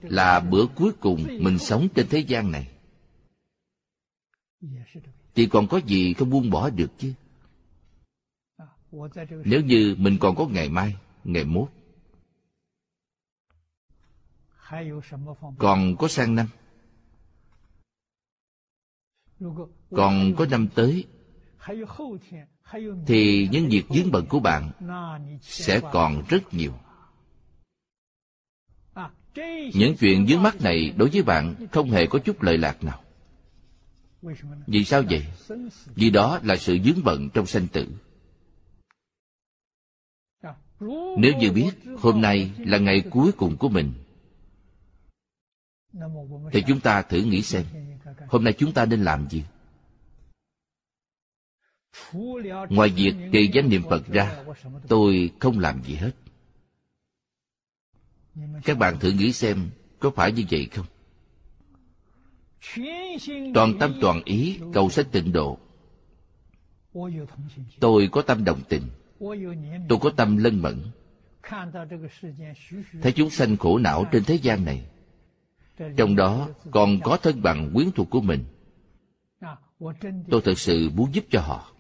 là 0.01 0.39
bữa 0.39 0.65
cuối 0.75 0.91
cùng 0.99 1.25
mình 1.39 1.59
sống 1.59 1.87
trên 1.95 2.07
thế 2.09 2.19
gian 2.19 2.51
này. 2.51 2.67
thì 5.35 5.45
còn 5.45 5.67
có 5.67 5.77
gì 5.77 6.13
không 6.13 6.29
buông 6.29 6.49
bỏ 6.49 6.69
được 6.69 6.91
chứ? 6.97 7.13
nếu 9.45 9.61
như 9.61 9.95
mình 9.99 10.17
còn 10.19 10.35
có 10.35 10.47
ngày 10.47 10.69
mai 10.69 10.95
ngày 11.23 11.43
mốt 11.43 11.69
còn 15.57 15.95
có 15.99 16.07
sang 16.07 16.35
năm 16.35 16.47
còn 19.89 20.35
có 20.37 20.45
năm 20.45 20.67
tới 20.75 21.07
thì 23.07 23.47
những 23.51 23.69
việc 23.69 23.83
dướng 23.89 24.11
bận 24.11 24.25
của 24.29 24.39
bạn 24.39 24.71
sẽ 25.41 25.81
còn 25.91 26.23
rất 26.29 26.53
nhiều. 26.53 26.73
Những 29.73 29.95
chuyện 29.99 30.27
dướng 30.27 30.43
mắt 30.43 30.61
này 30.61 30.93
đối 30.97 31.09
với 31.09 31.23
bạn 31.23 31.55
không 31.71 31.91
hề 31.91 32.07
có 32.07 32.19
chút 32.19 32.41
lợi 32.41 32.57
lạc 32.57 32.83
nào. 32.83 33.01
Vì 34.67 34.83
sao 34.83 35.03
vậy? 35.09 35.25
Vì 35.95 36.09
đó 36.09 36.39
là 36.43 36.55
sự 36.55 36.77
dướng 36.85 37.03
bận 37.03 37.29
trong 37.33 37.45
sanh 37.45 37.67
tử. 37.67 37.87
Nếu 41.17 41.33
như 41.39 41.51
biết 41.51 41.71
hôm 41.97 42.21
nay 42.21 42.51
là 42.57 42.77
ngày 42.77 43.03
cuối 43.09 43.31
cùng 43.31 43.57
của 43.57 43.69
mình, 43.69 43.93
thì 46.51 46.63
chúng 46.67 46.79
ta 46.79 47.01
thử 47.01 47.17
nghĩ 47.17 47.41
xem, 47.41 47.65
hôm 48.27 48.43
nay 48.43 48.53
chúng 48.53 48.73
ta 48.73 48.85
nên 48.85 49.03
làm 49.03 49.29
gì? 49.29 49.43
Ngoài 52.69 52.89
việc 52.89 53.13
trì 53.31 53.49
danh 53.53 53.69
niệm 53.69 53.81
phật 53.89 54.07
ra, 54.07 54.43
tôi 54.87 55.31
không 55.39 55.59
làm 55.59 55.83
gì 55.83 55.95
hết. 55.95 56.11
Các 58.63 58.77
bạn 58.77 58.99
thử 58.99 59.11
nghĩ 59.11 59.33
xem, 59.33 59.69
có 59.99 60.09
phải 60.09 60.31
như 60.31 60.43
vậy 60.51 60.67
không? 60.71 60.85
Toàn 63.53 63.79
tâm 63.79 63.93
toàn 64.01 64.21
ý 64.25 64.59
cầu 64.73 64.89
sanh 64.89 65.05
tịnh 65.11 65.31
độ. 65.31 65.57
Tôi 67.79 68.09
có 68.11 68.21
tâm 68.21 68.43
đồng 68.43 68.61
tình. 68.69 68.83
Tôi 69.89 69.99
có 70.01 70.09
tâm 70.17 70.37
lân 70.37 70.61
mẫn. 70.61 70.81
Thấy 73.01 73.11
chúng 73.15 73.29
sanh 73.29 73.57
khổ 73.57 73.77
não 73.77 74.05
trên 74.11 74.23
thế 74.23 74.35
gian 74.35 74.65
này, 74.65 74.85
trong 75.97 76.15
đó 76.15 76.49
còn 76.71 76.99
có 77.03 77.17
thân 77.17 77.41
bằng 77.41 77.71
quyến 77.73 77.91
thuộc 77.91 78.09
của 78.09 78.21
mình. 78.21 78.45
Tôi 80.29 80.41
thật 80.43 80.59
sự 80.59 80.89
muốn 80.89 81.15
giúp 81.15 81.25
cho 81.29 81.41
họ 81.41 81.70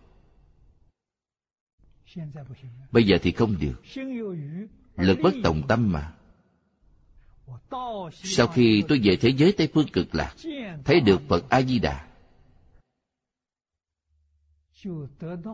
bây 2.91 3.03
giờ 3.03 3.17
thì 3.21 3.31
không 3.31 3.55
được. 3.59 3.81
lực 4.97 5.17
bất 5.23 5.33
tòng 5.43 5.67
tâm 5.67 5.91
mà. 5.91 6.13
Sau 8.11 8.47
khi 8.47 8.83
tôi 8.87 9.01
về 9.03 9.15
thế 9.15 9.29
giới 9.29 9.53
tây 9.57 9.69
phương 9.73 9.87
cực 9.93 10.15
lạc 10.15 10.33
thấy 10.85 10.99
được 10.99 11.21
phật 11.27 11.49
a 11.49 11.61
di 11.61 11.79
đà 11.79 12.07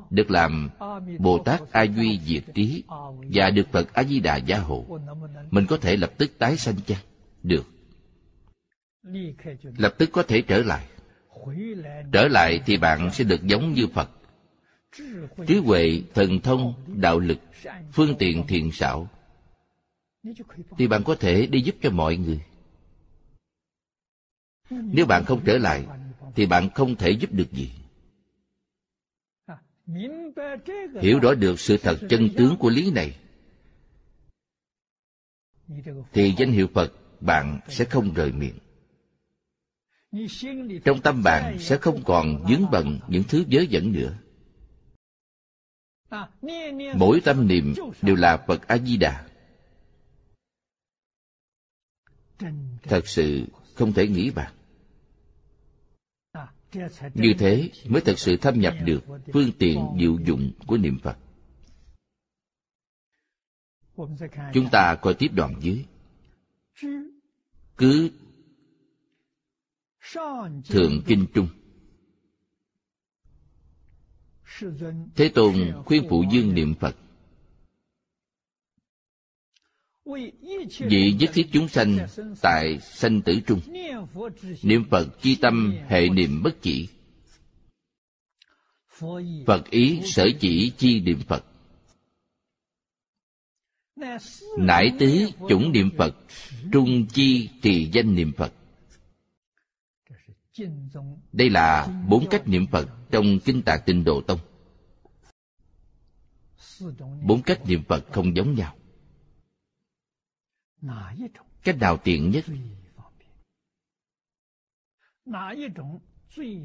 được 0.09 0.31
làm 0.31 0.69
bồ 1.19 1.39
tát 1.39 1.71
a 1.71 1.83
duy 1.83 2.19
diệt 2.25 2.43
trí 2.53 2.83
và 3.33 3.49
được 3.49 3.67
phật 3.71 3.93
a 3.93 4.03
di 4.03 4.19
đà 4.19 4.35
gia 4.35 4.59
hộ. 4.59 4.99
Mình 5.51 5.65
có 5.65 5.77
thể 5.77 5.97
lập 5.97 6.11
tức 6.17 6.31
tái 6.37 6.57
sanh 6.57 6.75
chăng? 6.85 7.03
Được. 7.43 7.65
Lập 9.77 9.95
tức 9.97 10.09
có 10.13 10.23
thể 10.23 10.41
trở 10.41 10.57
lại. 10.57 10.85
Trở 12.11 12.27
lại 12.27 12.61
thì 12.65 12.77
bạn 12.77 13.09
sẽ 13.13 13.23
được 13.23 13.43
giống 13.43 13.73
như 13.73 13.87
phật 13.87 14.09
trí 15.47 15.57
huệ 15.57 16.01
thần 16.13 16.39
thông, 16.39 16.73
đạo 16.87 17.19
lực, 17.19 17.37
phương 17.91 18.15
tiện 18.19 18.47
thiện 18.47 18.71
xảo. 18.71 19.07
Thì 20.77 20.87
bạn 20.87 21.03
có 21.03 21.15
thể 21.15 21.47
đi 21.47 21.61
giúp 21.61 21.75
cho 21.81 21.89
mọi 21.89 22.17
người. 22.17 22.41
Nếu 24.69 25.05
bạn 25.05 25.25
không 25.25 25.41
trở 25.45 25.57
lại, 25.57 25.85
thì 26.35 26.45
bạn 26.45 26.69
không 26.69 26.95
thể 26.95 27.09
giúp 27.11 27.31
được 27.33 27.51
gì. 27.51 27.71
Hiểu 31.01 31.19
rõ 31.19 31.33
được 31.33 31.59
sự 31.59 31.77
thật 31.77 31.97
chân 32.09 32.29
tướng 32.37 32.57
của 32.57 32.69
lý 32.69 32.91
này, 32.91 33.17
thì 36.13 36.33
danh 36.37 36.51
hiệu 36.51 36.67
phật 36.73 36.93
bạn 37.21 37.59
sẽ 37.67 37.85
không 37.85 38.13
rời 38.13 38.31
miệng. 38.31 38.57
Trong 40.85 41.01
tâm 41.01 41.23
bạn 41.23 41.59
sẽ 41.59 41.77
không 41.77 42.03
còn 42.03 42.45
vướng 42.49 42.71
bận 42.71 42.99
những 43.07 43.23
thứ 43.27 43.43
dớ 43.51 43.61
dẫn 43.61 43.91
nữa 43.91 44.17
mỗi 46.95 47.21
tâm 47.25 47.47
niệm 47.47 47.73
đều 48.01 48.15
là 48.15 48.37
phật 48.47 48.67
a 48.67 48.77
di 48.77 48.97
đà 48.97 49.27
thật 52.83 53.07
sự 53.07 53.45
không 53.75 53.93
thể 53.93 54.07
nghĩ 54.07 54.31
bạn 54.31 54.53
như 57.13 57.33
thế 57.37 57.69
mới 57.87 58.01
thật 58.01 58.19
sự 58.19 58.37
thâm 58.37 58.59
nhập 58.59 58.73
được 58.83 59.03
phương 59.33 59.51
tiện 59.59 59.79
diệu 59.99 60.17
dụng 60.25 60.51
của 60.67 60.77
niệm 60.77 60.99
phật. 61.03 61.17
Chúng 64.53 64.69
ta 64.71 64.95
coi 65.01 65.13
tiếp 65.13 65.27
đoạn 65.33 65.55
dưới. 65.61 65.85
Cứ 67.77 68.11
thượng 70.69 71.01
kinh 71.07 71.25
trung 71.33 71.47
thế 75.15 75.29
tôn 75.29 75.55
khuyên 75.85 76.03
phụ 76.09 76.23
dương 76.31 76.55
niệm 76.55 76.73
phật. 76.79 76.95
Vì 80.79 81.11
nhất 81.19 81.29
thiết 81.33 81.47
chúng 81.51 81.67
sanh 81.67 82.07
tại 82.41 82.79
sanh 82.79 83.21
tử 83.21 83.39
trung. 83.47 83.59
Niệm 84.63 84.83
phật 84.89 85.21
chi 85.21 85.37
tâm 85.41 85.73
hệ 85.87 86.09
niệm 86.09 86.43
bất 86.43 86.61
chỉ. 86.61 86.87
Phật 89.45 89.69
ý 89.69 90.01
sở 90.05 90.29
chỉ 90.39 90.71
chi 90.77 91.01
niệm 91.01 91.19
phật. 91.27 91.45
Nải 94.57 94.91
tứ 94.99 95.29
chủng 95.49 95.71
niệm 95.71 95.89
phật, 95.97 96.15
trung 96.71 97.05
chi 97.13 97.49
trì 97.61 97.89
danh 97.93 98.15
niệm 98.15 98.31
phật. 98.37 98.53
Đây 101.31 101.49
là 101.49 101.87
bốn 102.09 102.27
cách 102.29 102.47
niệm 102.47 102.67
phật 102.67 102.89
trong 103.11 103.39
kinh 103.45 103.61
tạng 103.61 103.79
tinh 103.85 104.03
độ 104.03 104.21
tông 104.21 104.39
bốn 107.21 107.41
cách 107.41 107.61
niệm 107.65 107.83
phật 107.87 108.05
không 108.11 108.35
giống 108.35 108.55
nhau. 108.55 108.75
Cách 111.63 111.77
nào 111.77 111.97
tiện 111.97 112.31
nhất, 112.31 112.45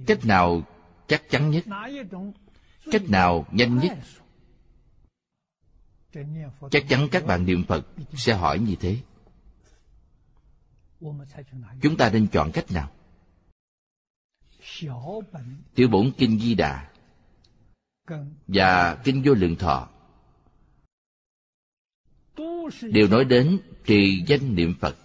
cách 0.06 0.24
nào 0.24 0.62
chắc 1.06 1.22
chắn 1.30 1.50
nhất, 1.50 1.64
cách 2.92 3.02
nào 3.08 3.46
nhanh 3.52 3.78
nhất, 3.78 3.98
chắc 6.70 6.84
chắn 6.88 7.08
các 7.12 7.26
bạn 7.26 7.46
niệm 7.46 7.64
phật 7.68 7.86
sẽ 8.14 8.34
hỏi 8.34 8.58
như 8.58 8.76
thế. 8.80 8.98
Chúng 11.82 11.96
ta 11.98 12.10
nên 12.12 12.28
chọn 12.28 12.50
cách 12.54 12.70
nào? 12.70 12.90
Tiểu 15.74 15.88
bổn 15.88 16.12
kinh 16.18 16.38
di 16.38 16.54
đà 16.54 16.92
và 18.46 19.00
kinh 19.04 19.22
vô 19.24 19.34
lượng 19.34 19.56
thọ 19.56 19.91
đều 22.82 23.08
nói 23.08 23.24
đến 23.24 23.58
trì 23.84 24.22
danh 24.26 24.54
niệm 24.54 24.74
phật. 24.80 24.96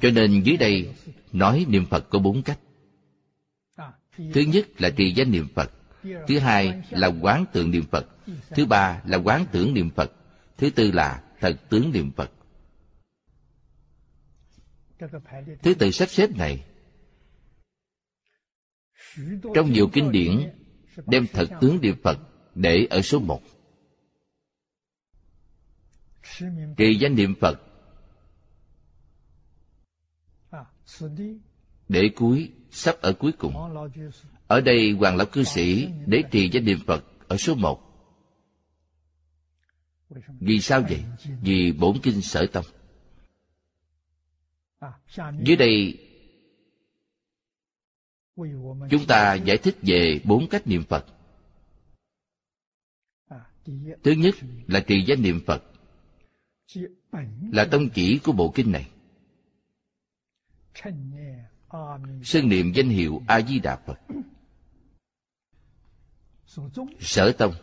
Cho 0.00 0.10
nên 0.14 0.42
dưới 0.42 0.56
đây 0.56 0.94
nói 1.32 1.66
niệm 1.68 1.86
phật 1.86 2.10
có 2.10 2.18
bốn 2.18 2.42
cách. 2.42 2.58
Thứ 4.16 4.40
nhất 4.40 4.80
là 4.80 4.90
trì 4.90 5.12
danh 5.12 5.30
niệm 5.30 5.48
phật. 5.54 5.72
Thứ 6.28 6.38
hai 6.38 6.82
là 6.90 7.08
quán 7.20 7.44
tượng 7.52 7.70
niệm 7.70 7.84
phật. 7.90 8.06
Thứ 8.50 8.66
ba 8.66 9.02
là 9.06 9.18
quán 9.18 9.46
tưởng 9.52 9.74
niệm 9.74 9.90
phật. 9.90 10.12
Thứ 10.56 10.70
tư 10.70 10.92
là 10.92 11.22
thật 11.40 11.56
tướng 11.68 11.92
niệm 11.92 12.10
phật. 12.16 12.30
Thứ 15.62 15.74
tự 15.74 15.90
sắp 15.90 16.08
xếp 16.08 16.30
này, 16.36 16.64
trong 19.54 19.72
nhiều 19.72 19.88
kinh 19.92 20.12
điển, 20.12 20.50
đem 21.06 21.26
thật 21.32 21.48
tướng 21.60 21.80
niệm 21.80 21.96
phật 22.02 22.18
để 22.54 22.86
ở 22.90 23.02
số 23.02 23.18
một 23.18 23.42
trì 26.76 26.98
danh 26.98 27.14
niệm 27.14 27.34
phật. 27.40 27.60
Để 31.88 32.10
cuối 32.16 32.52
sắp 32.70 32.96
ở 33.00 33.12
cuối 33.12 33.32
cùng. 33.32 33.54
Ở 34.46 34.60
đây 34.60 34.90
hoàng 34.90 35.16
lão 35.16 35.26
cư 35.26 35.44
sĩ 35.44 35.88
để 36.06 36.22
trì 36.30 36.50
danh 36.52 36.64
niệm 36.64 36.78
phật 36.86 37.04
ở 37.28 37.36
số 37.36 37.54
một. 37.54 37.82
Vì 40.40 40.60
sao 40.60 40.82
vậy? 40.82 41.04
Vì 41.42 41.72
bổn 41.72 41.96
kinh 42.02 42.22
sở 42.22 42.46
tông 42.46 42.64
dưới 45.44 45.56
đây 45.56 45.98
chúng 48.90 49.06
ta 49.08 49.34
giải 49.34 49.58
thích 49.58 49.76
về 49.82 50.20
bốn 50.24 50.48
cách 50.48 50.66
niệm 50.66 50.84
phật. 50.84 51.06
Thứ 54.02 54.12
nhất 54.12 54.34
là 54.66 54.80
trì 54.80 55.04
danh 55.04 55.22
niệm 55.22 55.40
phật 55.46 55.62
là 57.52 57.64
tông 57.70 57.88
chỉ 57.94 58.20
của 58.24 58.32
bộ 58.32 58.52
kinh 58.54 58.72
này. 58.72 58.90
Xưng 62.22 62.48
niệm 62.48 62.72
danh 62.72 62.88
hiệu 62.88 63.22
a 63.26 63.40
di 63.40 63.58
đà 63.58 63.76
phật 63.86 63.98
sở 67.00 67.32
tông. 67.32 67.54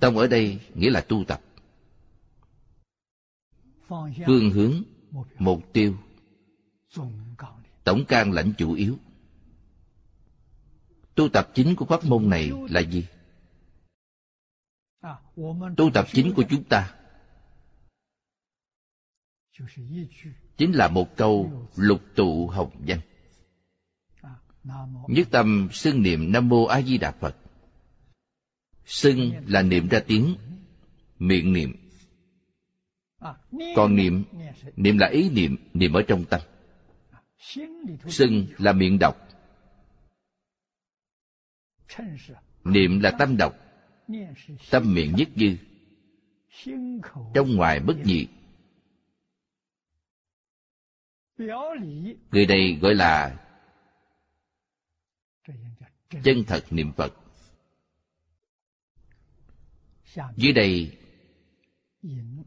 Tông 0.00 0.18
ở 0.18 0.26
đây 0.26 0.60
nghĩa 0.74 0.90
là 0.90 1.00
tu 1.00 1.24
tập. 1.28 1.40
Phương 4.26 4.50
hướng 4.50 4.82
mục 5.38 5.62
tiêu. 5.72 5.96
Tổng 7.84 8.04
can 8.08 8.32
lãnh 8.32 8.52
chủ 8.58 8.72
yếu. 8.72 8.98
Tu 11.14 11.28
tập 11.28 11.50
chính 11.54 11.76
của 11.76 11.84
pháp 11.84 12.04
môn 12.04 12.30
này 12.30 12.50
là 12.70 12.80
gì 12.80 13.06
tu 15.76 15.90
tập 15.94 16.06
chính 16.12 16.32
của 16.34 16.44
chúng 16.50 16.64
ta. 16.64 16.94
Chính 20.56 20.72
là 20.72 20.88
một 20.88 21.16
câu 21.16 21.68
lục 21.76 22.00
tụ 22.14 22.48
hồng 22.48 22.70
danh 22.84 23.00
nhất 25.08 25.28
tâm 25.30 25.68
xưng 25.72 26.02
niệm 26.02 26.32
nam 26.32 26.48
mô 26.48 26.64
a 26.64 26.82
di 26.82 26.98
đà 26.98 27.12
phật. 27.12 27.36
Xưng 28.84 29.32
là 29.46 29.62
niệm 29.62 29.88
ra 29.88 30.00
tiếng, 30.06 30.36
miệng 31.18 31.52
niệm. 31.52 31.72
Còn 33.76 33.96
niệm 33.96 34.24
niệm 34.76 34.98
là 34.98 35.08
ý 35.08 35.30
niệm 35.30 35.56
niệm 35.74 35.92
ở 35.92 36.02
trong 36.08 36.24
tâm. 36.24 36.40
Xưng 38.08 38.46
là 38.58 38.72
miệng 38.72 38.98
đọc. 38.98 39.28
Niệm 42.64 43.00
là 43.00 43.10
tâm 43.18 43.36
đọc 43.36 43.69
tâm 44.70 44.94
miệng 44.94 45.12
nhất 45.16 45.28
dư. 45.36 45.56
Trong 47.34 47.56
ngoài 47.56 47.80
bất 47.80 47.96
nhị. 48.04 48.28
Người 52.30 52.46
này 52.48 52.78
gọi 52.82 52.94
là 52.94 53.46
chân 56.24 56.44
thật 56.46 56.64
niệm 56.70 56.92
phật. 56.92 57.14
Dưới 60.36 60.52
đây 60.52 60.98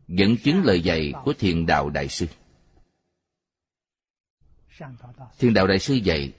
dẫn 0.07 0.37
chứng 0.43 0.63
lời 0.63 0.81
dạy 0.81 1.13
của 1.23 1.33
thiền 1.33 1.65
đạo 1.65 1.89
đại 1.89 2.07
sư. 2.07 2.27
Thiền 5.39 5.53
đạo 5.53 5.67
đại 5.67 5.79
sư 5.79 5.93
dạy 5.93 6.33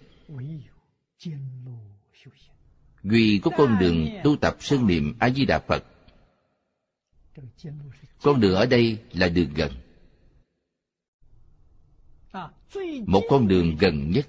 duy 3.05 3.41
có 3.43 3.51
con 3.57 3.79
đường 3.79 4.09
tu 4.25 4.37
tập 4.37 4.57
sơn 4.61 4.87
niệm 4.87 5.15
a 5.19 5.31
di 5.31 5.45
đà 5.45 5.59
phật. 5.59 5.85
Con 8.23 8.41
đường 8.41 8.55
ở 8.55 8.67
đây 8.67 8.99
là 9.13 9.29
đường 9.29 9.55
gần. 9.55 9.73
Một 13.07 13.23
con 13.31 13.49
đường 13.49 13.77
gần 13.81 14.11
nhất. 14.11 14.29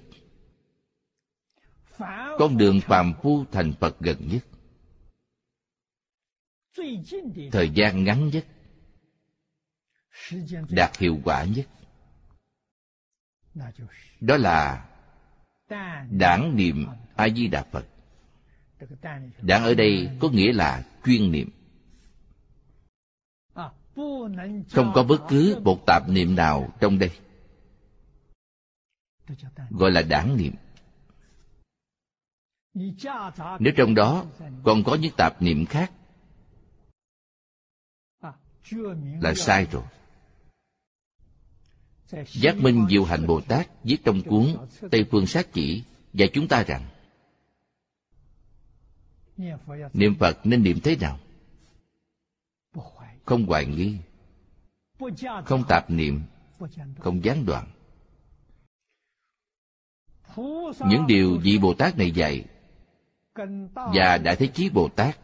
Con 2.38 2.56
đường 2.56 2.80
phàm 2.80 3.14
phu 3.22 3.44
thành 3.52 3.72
phật 3.80 4.00
gần 4.00 4.28
nhất. 4.28 4.44
Thời 7.52 7.70
gian 7.70 8.04
ngắn 8.04 8.28
nhất. 8.28 8.46
Đạt 10.68 10.98
hiệu 10.98 11.18
quả 11.24 11.44
nhất. 11.44 11.66
Đó 14.20 14.36
là 14.36 14.88
đảng 16.10 16.56
niệm 16.56 16.86
a 17.16 17.28
di 17.28 17.48
đà 17.48 17.62
phật 17.62 17.86
đảng 19.42 19.64
ở 19.64 19.74
đây 19.74 20.10
có 20.20 20.28
nghĩa 20.28 20.52
là 20.52 20.84
chuyên 21.04 21.32
niệm. 21.32 21.50
Không 24.70 24.92
có 24.94 25.02
bất 25.08 25.22
cứ 25.28 25.60
một 25.64 25.86
tạp 25.86 26.08
niệm 26.08 26.34
nào 26.34 26.72
trong 26.80 26.98
đây. 26.98 27.10
Gọi 29.70 29.90
là 29.90 30.02
đảng 30.02 30.36
niệm. 30.36 30.54
Nếu 33.58 33.72
trong 33.76 33.94
đó 33.94 34.24
còn 34.64 34.84
có 34.84 34.94
những 34.94 35.12
tạp 35.16 35.42
niệm 35.42 35.66
khác, 35.66 35.92
là 39.20 39.34
sai 39.34 39.66
rồi. 39.70 39.82
Giác 42.26 42.56
minh 42.56 42.86
diệu 42.90 43.04
hạnh 43.04 43.26
bồ 43.26 43.40
tát 43.40 43.68
viết 43.84 43.96
trong 44.04 44.22
cuốn 44.22 44.56
tây 44.90 45.06
phương 45.10 45.26
sát 45.26 45.52
chỉ 45.52 45.82
dạy 46.12 46.30
chúng 46.32 46.48
ta 46.48 46.62
rằng 46.62 46.82
niệm 49.92 50.14
phật 50.18 50.46
nên 50.46 50.62
niệm 50.62 50.80
thế 50.84 50.96
nào? 50.96 51.18
Không 53.24 53.46
hoài 53.46 53.66
nghi. 53.66 53.96
Không 55.44 55.64
tạp 55.68 55.90
niệm. 55.90 56.22
Không 56.98 57.24
gián 57.24 57.46
đoạn. 57.46 57.66
Những 60.88 61.06
điều 61.08 61.38
vị 61.38 61.58
bồ 61.58 61.74
tát 61.74 61.98
này 61.98 62.10
dạy 62.10 62.44
và 63.74 64.18
đại 64.18 64.36
thế 64.36 64.46
chí 64.46 64.70
bồ 64.70 64.88
tát 64.88 65.18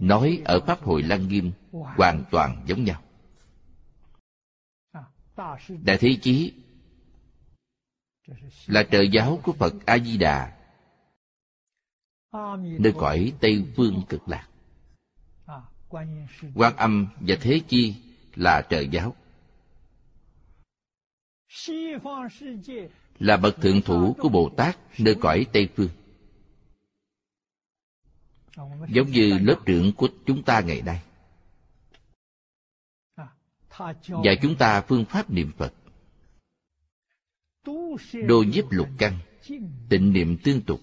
nói 0.00 0.42
ở 0.44 0.60
pháp 0.60 0.80
hội 0.80 1.02
lăng 1.02 1.28
nghiêm 1.28 1.52
hoàn 1.70 2.24
toàn 2.30 2.64
giống 2.66 2.84
nhau. 2.84 3.02
Đại 5.82 5.98
thế 6.00 6.16
chí 6.22 6.52
là 8.66 8.82
trợ 8.82 9.00
giáo 9.00 9.40
của 9.42 9.52
phật 9.52 9.74
a 9.86 9.98
di 9.98 10.18
đà 10.18 10.61
nơi 12.78 12.92
cõi 12.98 13.32
tây 13.40 13.64
phương 13.76 14.02
cực 14.08 14.28
lạc. 14.28 14.48
Quan 16.54 16.76
âm 16.76 17.06
và 17.20 17.34
thế 17.40 17.60
chi 17.68 17.94
là 18.34 18.62
trợ 18.70 18.80
giáo. 18.80 19.16
Là 23.18 23.36
bậc 23.36 23.56
thượng 23.60 23.82
thủ 23.82 24.16
của 24.18 24.28
bồ 24.28 24.50
tát 24.56 24.78
nơi 24.98 25.16
cõi 25.20 25.46
tây 25.52 25.68
phương 25.76 25.88
giống 28.88 29.10
như 29.10 29.38
lớp 29.42 29.56
trưởng 29.66 29.92
của 29.92 30.08
chúng 30.26 30.42
ta 30.42 30.60
ngày 30.60 30.82
nay. 30.82 31.02
Dạy 34.24 34.38
chúng 34.42 34.56
ta 34.56 34.80
phương 34.80 35.04
pháp 35.04 35.30
niệm 35.30 35.52
phật. 35.58 35.74
Đô 38.26 38.42
nhiếp 38.42 38.64
lục 38.70 38.88
căn, 38.98 39.18
tịnh 39.88 40.12
niệm 40.12 40.36
tương 40.44 40.60
tục 40.60 40.80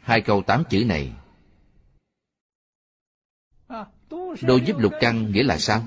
hai 0.00 0.20
câu 0.20 0.42
tám 0.42 0.62
chữ 0.70 0.84
này 0.84 1.12
đô 4.42 4.56
giúp 4.56 4.78
lục 4.78 4.92
căn 5.00 5.32
nghĩa 5.32 5.42
là 5.42 5.58
sao? 5.58 5.84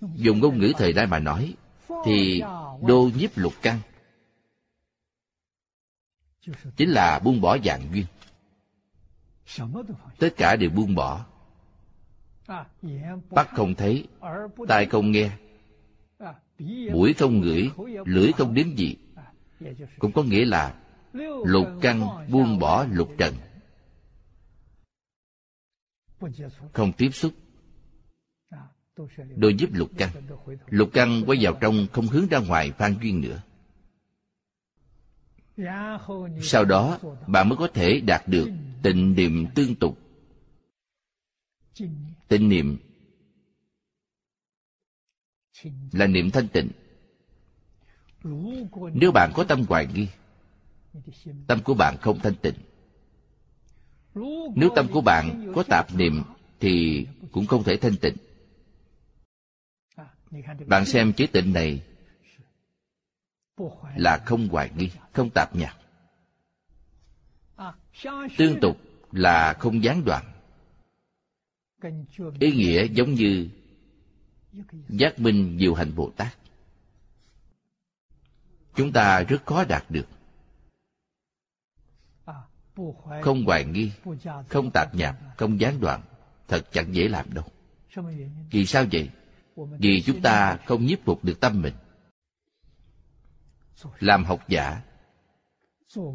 Dùng 0.00 0.40
ngôn 0.40 0.58
ngữ 0.58 0.72
thời 0.78 0.92
đại 0.92 1.06
mà 1.06 1.18
nói 1.18 1.54
thì 2.04 2.42
đô 2.82 3.10
nhiếp 3.16 3.38
lục 3.38 3.52
căn 3.62 3.80
chính 6.76 6.90
là 6.90 7.18
buông 7.18 7.40
bỏ 7.40 7.58
dạng 7.64 7.82
duyên. 7.92 8.06
Tất 10.18 10.28
cả 10.36 10.56
đều 10.56 10.70
buông 10.70 10.94
bỏ. 10.94 11.26
Mắt 13.30 13.48
không 13.52 13.74
thấy, 13.74 14.08
tai 14.68 14.86
không 14.86 15.10
nghe, 15.10 15.30
mũi 16.92 17.14
không 17.14 17.40
ngửi, 17.40 17.70
lưỡi 18.04 18.32
không 18.32 18.54
đếm 18.54 18.76
gì. 18.76 18.96
Cũng 19.98 20.12
có 20.12 20.22
nghĩa 20.22 20.44
là 20.44 20.83
lục 21.44 21.68
căn 21.80 22.26
buông 22.30 22.58
bỏ 22.58 22.86
lục 22.90 23.10
trần. 23.18 23.34
Không 26.72 26.92
tiếp 26.92 27.10
xúc. 27.10 27.32
Đôi 29.36 29.54
giúp 29.54 29.70
lục 29.72 29.90
căn. 29.98 30.10
Lục 30.66 30.90
căn 30.92 31.22
quay 31.26 31.38
vào 31.42 31.58
trong, 31.60 31.86
không 31.92 32.06
hướng 32.06 32.26
ra 32.26 32.38
ngoài 32.38 32.72
phan 32.72 32.96
duyên 33.02 33.20
nữa. 33.20 33.42
Sau 36.42 36.64
đó 36.64 36.98
bạn 37.26 37.48
mới 37.48 37.56
có 37.58 37.68
thể 37.74 38.00
đạt 38.00 38.28
được 38.28 38.48
tịnh 38.82 39.14
niệm 39.14 39.46
tương 39.54 39.74
tục. 39.74 39.98
Tịnh 42.28 42.48
niệm 42.48 42.78
là 45.92 46.06
niệm 46.06 46.30
thanh 46.30 46.48
tịnh. 46.48 46.70
Nếu 48.94 49.12
bạn 49.12 49.30
có 49.34 49.44
tâm 49.44 49.64
hoài 49.68 49.86
nghi 49.86 50.08
tâm 51.46 51.62
của 51.64 51.74
bạn 51.74 51.96
không 52.00 52.18
thanh 52.18 52.34
tịnh. 52.34 52.54
Nếu 54.54 54.70
tâm 54.76 54.86
của 54.92 55.00
bạn 55.00 55.52
có 55.54 55.62
tạp 55.62 55.94
niệm 55.94 56.22
thì 56.60 57.06
cũng 57.32 57.46
không 57.46 57.64
thể 57.64 57.76
thanh 57.76 57.96
tịnh. 57.96 58.16
Bạn 60.66 60.84
xem 60.84 61.12
chữ 61.12 61.26
tịnh 61.32 61.52
này 61.52 61.82
là 63.96 64.22
không 64.26 64.48
hoài 64.48 64.70
nghi, 64.76 64.90
không 65.12 65.30
tạp 65.30 65.56
nhạc. 65.56 65.76
Tương 68.36 68.60
tục 68.60 68.76
là 69.12 69.52
không 69.58 69.84
gián 69.84 70.04
đoạn. 70.04 70.24
Ý 72.40 72.52
nghĩa 72.52 72.86
giống 72.92 73.14
như 73.14 73.48
giác 74.88 75.18
minh 75.18 75.56
diệu 75.60 75.74
hành 75.74 75.94
bồ 75.94 76.10
tát. 76.16 76.36
Chúng 78.74 78.92
ta 78.92 79.22
rất 79.22 79.46
khó 79.46 79.64
đạt 79.64 79.84
được 79.90 80.06
không 83.22 83.44
hoài 83.44 83.64
nghi 83.64 83.92
không 84.48 84.70
tạp 84.74 84.94
nhạp 84.94 85.16
không 85.36 85.60
gián 85.60 85.80
đoạn 85.80 86.02
thật 86.48 86.72
chẳng 86.72 86.94
dễ 86.94 87.08
làm 87.08 87.34
đâu。vì 87.34 88.66
sao 88.66 88.84
vậy？vì 88.92 90.02
chúng 90.02 90.22
ta 90.22 90.58
không 90.66 90.86
nhiếp 90.86 90.98
phục 91.04 91.24
được 91.24 91.40
tâm 91.40 91.62
mình。làm 91.62 94.24
học 94.24 94.48
giả 94.48 94.82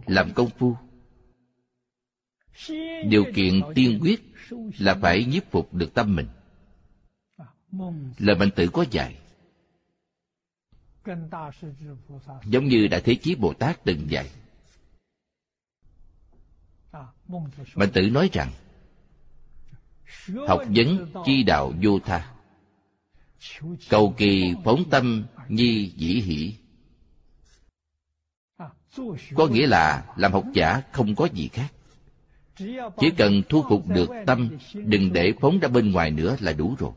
làm 0.05 0.31
công 0.35 0.49
phu 0.49 0.75
điều 3.05 3.23
kiện 3.35 3.61
tiên 3.75 3.99
quyết 4.01 4.21
là 4.79 4.97
phải 5.01 5.25
nhiếp 5.25 5.51
phục 5.51 5.73
được 5.73 5.93
tâm 5.93 6.15
mình。lời 6.15 8.35
mạnh 8.35 8.49
tử 8.55 8.69
có 8.73 8.85
dạy 8.91 9.17
giống 12.45 12.65
như 12.65 12.87
đại 12.87 13.01
thế 13.01 13.15
chí 13.15 13.35
bồ 13.35 13.53
tát 13.53 13.83
từng 13.83 14.11
dạy 14.11 14.29
mạnh 17.75 17.89
tử 17.93 18.09
nói 18.09 18.29
rằng, 18.33 18.51
học 20.47 20.61
vấn 20.75 21.11
chi 21.25 21.43
đạo 21.43 21.73
vô 21.81 21.99
tha. 21.99 22.31
Cầu 23.89 24.13
kỳ 24.17 24.53
phóng 24.63 24.83
tâm 24.89 25.25
nhi 25.49 25.93
dĩ 25.95 26.21
hỷ. 26.21 26.55
Có 29.35 29.47
nghĩa 29.47 29.67
là 29.67 30.13
làm 30.15 30.31
học 30.31 30.45
giả 30.53 30.81
không 30.91 31.15
có 31.15 31.27
gì 31.33 31.47
khác. 31.47 31.73
Chỉ 32.97 33.11
cần 33.17 33.41
thu 33.49 33.63
phục 33.69 33.87
được 33.87 34.09
tâm, 34.25 34.57
đừng 34.73 35.13
để 35.13 35.33
phóng 35.41 35.59
ra 35.59 35.67
bên 35.67 35.91
ngoài 35.91 36.11
nữa 36.11 36.35
là 36.39 36.53
đủ 36.53 36.75
rồi. 36.79 36.91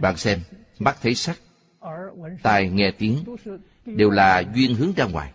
Bạn 0.00 0.16
xem, 0.16 0.40
mắt 0.78 0.98
thấy 1.02 1.14
sắc, 1.14 1.38
tai 2.42 2.68
nghe 2.68 2.90
tiếng, 2.90 3.24
đều 3.84 4.10
là 4.10 4.42
duyên 4.54 4.74
hướng 4.74 4.92
ra 4.92 5.04
ngoài 5.04 5.32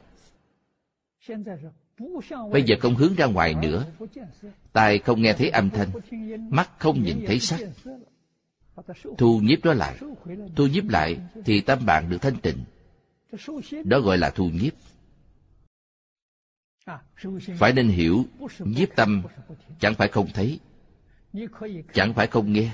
bây 2.52 2.64
giờ 2.64 2.76
không 2.80 2.96
hướng 2.96 3.16
ra 3.16 3.26
ngoài 3.26 3.54
nữa. 3.54 3.86
Tai 4.74 5.00
không 5.00 5.22
nghe 5.22 5.34
thấy 5.34 5.50
âm 5.50 5.70
thanh, 5.70 5.90
mắt 6.50 6.70
không 6.80 7.04
nhìn 7.04 7.24
thấy 7.28 7.40
sắc. 7.40 7.60
Thu 9.18 9.40
nhiếp 9.40 9.64
đó 9.64 9.74
lại. 9.74 9.98
Thu 10.56 10.68
nhiếp 10.68 10.90
lại 10.90 11.18
thì 11.46 11.62
tâm 11.62 11.86
bạn 11.86 12.10
được 12.10 12.18
thanh 12.22 12.38
tịnh. 12.38 12.58
Đó 13.84 14.00
gọi 14.00 14.18
là 14.18 14.30
thu 14.30 14.50
nhiếp. 14.50 14.74
Phải 17.58 17.74
nên 17.74 17.88
hiểu, 17.88 18.26
nhiếp 18.60 18.90
tâm 18.96 19.24
chẳng 19.80 19.94
phải 19.96 20.08
không 20.08 20.28
thấy, 20.34 20.60
chẳng 21.94 22.14
phải 22.14 22.28
không 22.28 22.54
nghe. 22.54 22.72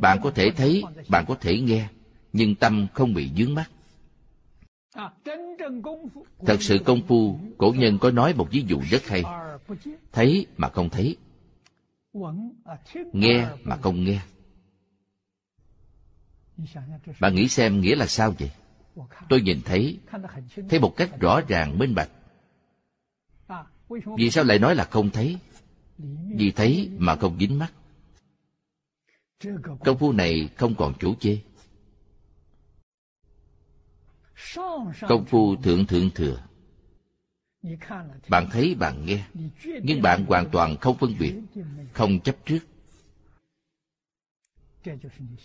Bạn 0.00 0.18
có 0.22 0.30
thể 0.30 0.50
thấy, 0.50 0.82
bạn 1.08 1.24
có 1.28 1.34
thể 1.34 1.60
nghe, 1.60 1.88
nhưng 2.32 2.54
tâm 2.54 2.86
không 2.94 3.14
bị 3.14 3.30
dướng 3.36 3.54
mắt 3.54 3.70
thật 6.46 6.56
sự 6.62 6.78
công 6.84 7.02
phu 7.08 7.38
cổ 7.58 7.74
nhân 7.76 7.98
có 7.98 8.10
nói 8.10 8.34
một 8.34 8.48
ví 8.50 8.64
dụ 8.66 8.80
rất 8.90 9.06
hay. 9.06 9.22
Thấy 10.12 10.46
mà 10.56 10.68
không 10.68 10.90
thấy. 10.90 11.16
Nghe 13.12 13.48
mà 13.62 13.76
không 13.76 14.04
nghe. 14.04 14.20
Bạn 17.20 17.34
nghĩ 17.34 17.48
xem 17.48 17.80
nghĩa 17.80 17.96
là 17.96 18.06
sao 18.06 18.34
vậy? 18.38 18.50
Tôi 19.28 19.40
nhìn 19.40 19.60
thấy 19.64 19.98
thấy 20.68 20.80
một 20.80 20.96
cách 20.96 21.10
rõ 21.20 21.40
ràng 21.48 21.78
minh 21.78 21.94
bạch. 21.94 22.10
Vì 24.18 24.30
sao 24.30 24.44
lại 24.44 24.58
nói 24.58 24.74
là 24.74 24.84
không 24.84 25.10
thấy? 25.10 25.38
Vì 26.36 26.50
thấy 26.50 26.90
mà 26.98 27.16
không 27.16 27.38
dính 27.38 27.58
mắt. 27.58 27.72
Công 29.84 29.98
phu 29.98 30.12
này 30.12 30.48
không 30.56 30.74
còn 30.74 30.94
chỗ 31.00 31.14
chê 31.20 31.38
công 35.08 35.24
phu 35.24 35.56
thượng 35.56 35.86
thượng 35.86 36.10
thừa. 36.10 36.42
Bạn 38.28 38.46
thấy, 38.50 38.74
bạn 38.74 39.06
nghe. 39.06 39.24
Nhưng 39.82 40.02
bạn 40.02 40.24
hoàn 40.24 40.50
toàn 40.50 40.76
không 40.76 40.98
phân 40.98 41.14
biệt, 41.18 41.34
không 41.92 42.20
chấp 42.20 42.36
trước. 42.46 42.58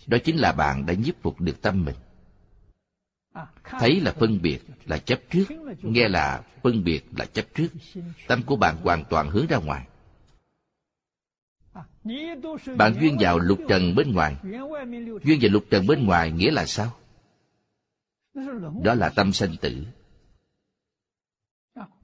Đó 0.06 0.18
chính 0.24 0.36
là 0.36 0.52
bạn 0.52 0.86
đã 0.86 0.94
nhiếp 0.94 1.14
phục 1.22 1.40
được 1.40 1.62
tâm 1.62 1.84
mình. 1.84 1.96
Thấy 3.64 4.00
là 4.00 4.12
phân 4.12 4.42
biệt 4.42 4.58
là 4.84 4.98
chấp 4.98 5.20
trước, 5.30 5.44
nghe 5.82 6.08
là 6.08 6.42
phân 6.62 6.84
biệt 6.84 7.04
là 7.16 7.24
chấp 7.24 7.46
trước. 7.54 7.68
Tâm 8.26 8.42
của 8.42 8.56
bạn 8.56 8.76
hoàn 8.76 9.04
toàn 9.10 9.30
hướng 9.30 9.46
ra 9.46 9.56
ngoài. 9.56 9.86
Bạn 12.76 12.94
duyên 13.00 13.16
vào 13.20 13.38
lục 13.38 13.58
trần 13.68 13.94
bên 13.94 14.12
ngoài. 14.12 14.36
Duyên 15.24 15.38
vào 15.40 15.50
lục 15.50 15.64
trần 15.70 15.86
bên 15.86 16.06
ngoài 16.06 16.30
nghĩa 16.30 16.50
là 16.50 16.66
sao? 16.66 16.96
Đó 18.82 18.94
là 18.94 19.08
tâm 19.08 19.32
sanh 19.32 19.56
tử. 19.60 19.84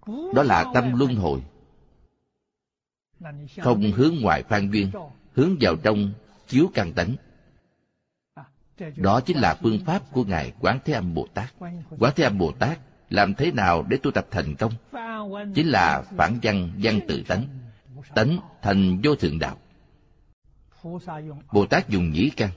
Đó 0.07 0.43
là 0.43 0.65
tâm 0.75 0.99
luân 0.99 1.15
hồi. 1.15 1.43
Không 3.61 3.93
hướng 3.93 4.15
ngoài 4.21 4.43
phan 4.43 4.71
duyên 4.71 4.91
hướng 5.33 5.57
vào 5.61 5.77
trong 5.77 6.13
chiếu 6.47 6.71
căn 6.75 6.93
tánh. 6.93 7.15
Đó 8.97 9.21
chính 9.21 9.37
là 9.37 9.55
phương 9.55 9.79
pháp 9.87 10.13
của 10.13 10.25
ngài 10.25 10.53
quán 10.61 10.79
thế 10.85 10.93
âm 10.93 11.15
bồ 11.15 11.27
tát. 11.35 11.55
Quán 11.99 12.13
thế 12.17 12.25
âm 12.25 12.39
bồ 12.39 12.53
tát 12.53 12.79
làm 13.11 13.35
thế 13.35 13.53
nào 13.53 13.83
để 13.89 13.99
tu 14.03 14.11
tập 14.11 14.27
thành 14.31 14.55
công? 14.57 14.73
Chính 15.55 15.69
là 15.69 16.03
phản 16.17 16.39
văn 16.43 16.71
văn 16.83 17.01
tự 17.09 17.23
tánh 17.29 17.47
tánh 18.15 18.39
thành 18.63 19.01
vô 19.05 19.15
thượng 19.15 19.39
đạo. 19.39 19.57
Bồ 21.53 21.67
tát 21.67 21.89
dùng 21.89 22.11
nhĩ 22.11 22.31
căn 22.31 22.51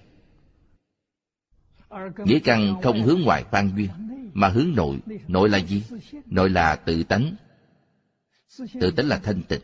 nghĩa 2.26 2.40
căn 2.40 2.82
không 2.84 3.04
hướng 3.04 3.22
ngoài 3.22 3.44
phan 3.52 3.72
duyên, 3.76 3.90
mà 4.34 4.48
hướng 4.50 4.76
nội. 4.76 5.00
Nội 5.28 5.50
là 5.50 5.58
gì? 5.58 5.84
Nội 6.26 6.50
là 6.50 6.76
tự 6.76 7.04
tánh. 7.04 7.36
Tự 8.80 8.92
tánh 8.92 9.08
là 9.08 9.20
thanh 9.24 9.42
tịnh. 9.44 9.62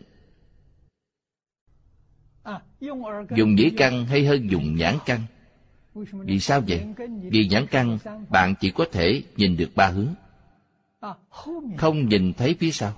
Dùng 3.36 3.56
nhĩ 3.56 3.70
căn 3.78 4.06
hay 4.06 4.26
hơn 4.26 4.52
dùng 4.52 4.76
nhãn 4.76 4.98
căn? 5.06 5.22
Vì 6.14 6.40
sao 6.40 6.62
vậy? 6.68 6.86
Vì 7.32 7.48
nhãn 7.48 7.66
căn, 7.72 7.98
bạn 8.30 8.54
chỉ 8.60 8.72
có 8.72 8.86
thể 8.92 9.24
nhìn 9.36 9.58
được 9.58 9.70
ba 9.76 9.88
hướng. 9.88 10.14
Không 11.78 12.10
nhìn 12.10 12.34
thấy 12.34 12.56
phía 12.60 12.72
sau. 12.72 12.94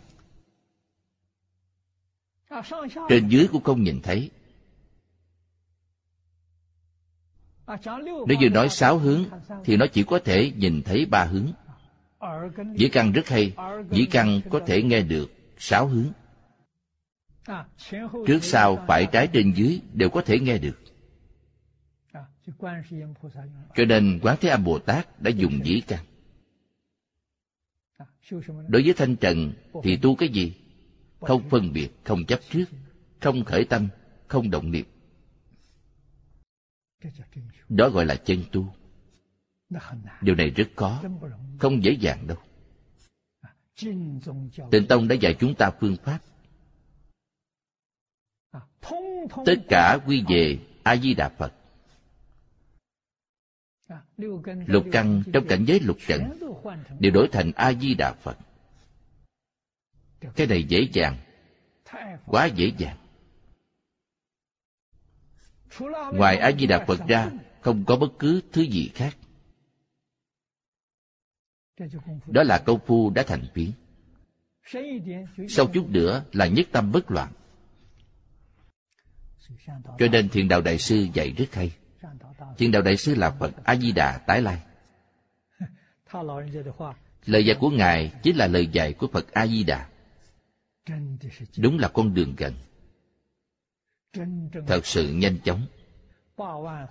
Trên 3.09 3.27
dưới 3.27 3.47
cũng 3.51 3.63
không 3.63 3.83
nhìn 3.83 3.99
thấy. 4.03 4.29
Nếu 8.27 8.37
như 8.39 8.49
nói 8.49 8.69
sáu 8.69 8.97
hướng, 8.97 9.23
thì 9.65 9.77
nó 9.77 9.85
chỉ 9.93 10.03
có 10.03 10.19
thể 10.19 10.51
nhìn 10.57 10.81
thấy 10.85 11.05
ba 11.05 11.23
hướng. 11.23 11.47
Dĩ 12.75 12.89
căn 12.89 13.11
rất 13.11 13.27
hay, 13.27 13.53
dĩ 13.91 14.05
căn 14.05 14.41
có 14.49 14.59
thể 14.65 14.83
nghe 14.83 15.01
được 15.01 15.31
sáu 15.57 15.87
hướng. 15.87 16.11
Trước 18.27 18.43
sau, 18.43 18.85
phải 18.87 19.07
trái 19.11 19.27
trên 19.33 19.53
dưới 19.55 19.81
đều 19.93 20.09
có 20.09 20.21
thể 20.21 20.39
nghe 20.39 20.57
được. 20.57 20.79
Cho 23.75 23.85
nên 23.87 24.19
quán 24.21 24.37
thế 24.41 24.49
âm 24.49 24.63
bồ 24.63 24.79
tát 24.79 25.21
đã 25.21 25.31
dùng 25.31 25.65
dĩ 25.65 25.81
căn. 25.87 26.05
Đối 28.67 28.83
với 28.83 28.93
thanh 28.93 29.15
trần, 29.15 29.53
thì 29.83 29.97
tu 29.97 30.15
cái 30.15 30.29
gì? 30.29 30.53
Không 31.19 31.49
phân 31.49 31.73
biệt, 31.73 31.89
không 32.03 32.25
chấp 32.25 32.39
trước, 32.49 32.65
không 33.19 33.43
khởi 33.43 33.65
tâm, 33.65 33.87
không 34.27 34.49
động 34.49 34.71
niệm 34.71 34.85
đó 37.69 37.89
gọi 37.89 38.05
là 38.05 38.15
chân 38.15 38.43
tu. 38.51 38.75
Điều 40.21 40.35
này 40.35 40.49
rất 40.49 40.67
khó 40.75 41.03
không 41.59 41.83
dễ 41.83 41.91
dàng 41.91 42.27
đâu. 42.27 42.37
Tịnh 44.71 44.87
tông 44.89 45.07
đã 45.07 45.15
dạy 45.15 45.35
chúng 45.39 45.55
ta 45.55 45.71
phương 45.79 45.95
pháp. 46.03 46.19
Tất 49.45 49.55
cả 49.69 49.97
quy 50.07 50.23
về 50.29 50.59
a 50.83 50.95
di 50.95 51.13
đà 51.13 51.29
phật. 51.29 51.53
Lục 54.65 54.85
căn 54.91 55.23
trong 55.33 55.47
cảnh 55.47 55.65
giới 55.67 55.79
lục 55.79 55.97
trần 56.07 56.39
đều 56.99 57.11
đổi 57.11 57.27
thành 57.31 57.51
a 57.55 57.73
di 57.73 57.93
đà 57.93 58.13
phật. 58.13 58.37
Cái 60.35 60.47
này 60.47 60.63
dễ 60.63 60.87
dàng, 60.93 61.17
quá 62.25 62.45
dễ 62.45 62.71
dàng 62.77 62.97
ngoài 66.13 66.37
a 66.37 66.51
di 66.51 66.65
đà 66.65 66.85
phật 66.85 66.99
ra, 67.07 67.31
không 67.61 67.85
có 67.85 67.95
bất 67.95 68.11
cứ 68.19 68.41
thứ 68.51 68.61
gì 68.61 68.91
khác. 68.95 69.17
Đó 72.27 72.43
là 72.43 72.63
công 72.65 72.79
phu 72.85 73.09
đã 73.09 73.23
thành 73.23 73.43
biến 73.53 73.71
sau 75.49 75.67
chút 75.73 75.89
nữa 75.89 76.23
là 76.31 76.47
nhất 76.47 76.67
tâm 76.71 76.91
bất 76.91 77.11
loạn. 77.11 77.31
Cho 79.99 80.07
nên 80.11 80.29
thiền 80.29 80.47
đạo 80.47 80.61
đại 80.61 80.77
sư 80.77 81.07
dạy 81.13 81.31
rất 81.31 81.55
hay. 81.55 81.73
Thiền 82.57 82.71
đạo 82.71 82.81
đại 82.81 82.97
sư 82.97 83.15
là 83.15 83.31
phật 83.31 83.63
a 83.63 83.75
di 83.75 83.91
đà 83.91 84.17
tái 84.17 84.41
lai. 84.41 84.61
Lời 87.25 87.45
dạy 87.45 87.57
của 87.59 87.69
ngài 87.69 88.11
chính 88.23 88.35
là 88.35 88.47
lời 88.47 88.67
dạy 88.67 88.93
của 88.93 89.07
phật 89.07 89.31
a 89.31 89.47
di 89.47 89.63
đà 89.63 89.89
đúng 91.57 91.79
là 91.79 91.87
con 91.87 92.13
đường 92.13 92.35
gần 92.37 92.53
thật 94.67 94.85
sự 94.85 95.13
nhanh 95.13 95.37
chóng. 95.43 95.65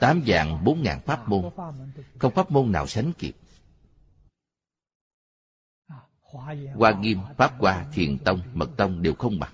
Tám 0.01 0.23
dạng 0.27 0.65
bốn 0.65 0.83
ngàn 0.83 1.01
pháp 1.01 1.29
môn. 1.29 1.51
Không 2.19 2.35
pháp 2.35 2.51
môn 2.51 2.73
nào 2.73 2.87
sánh 2.87 3.13
kịp. 3.19 3.35
Hoa 6.75 7.01
nghiêm, 7.01 7.19
pháp 7.37 7.55
hoa, 7.59 7.87
thiền 7.93 8.19
tông, 8.19 8.41
mật 8.55 8.71
tông 8.77 9.03
đều 9.03 9.15
không 9.15 9.39
bằng. 9.39 9.53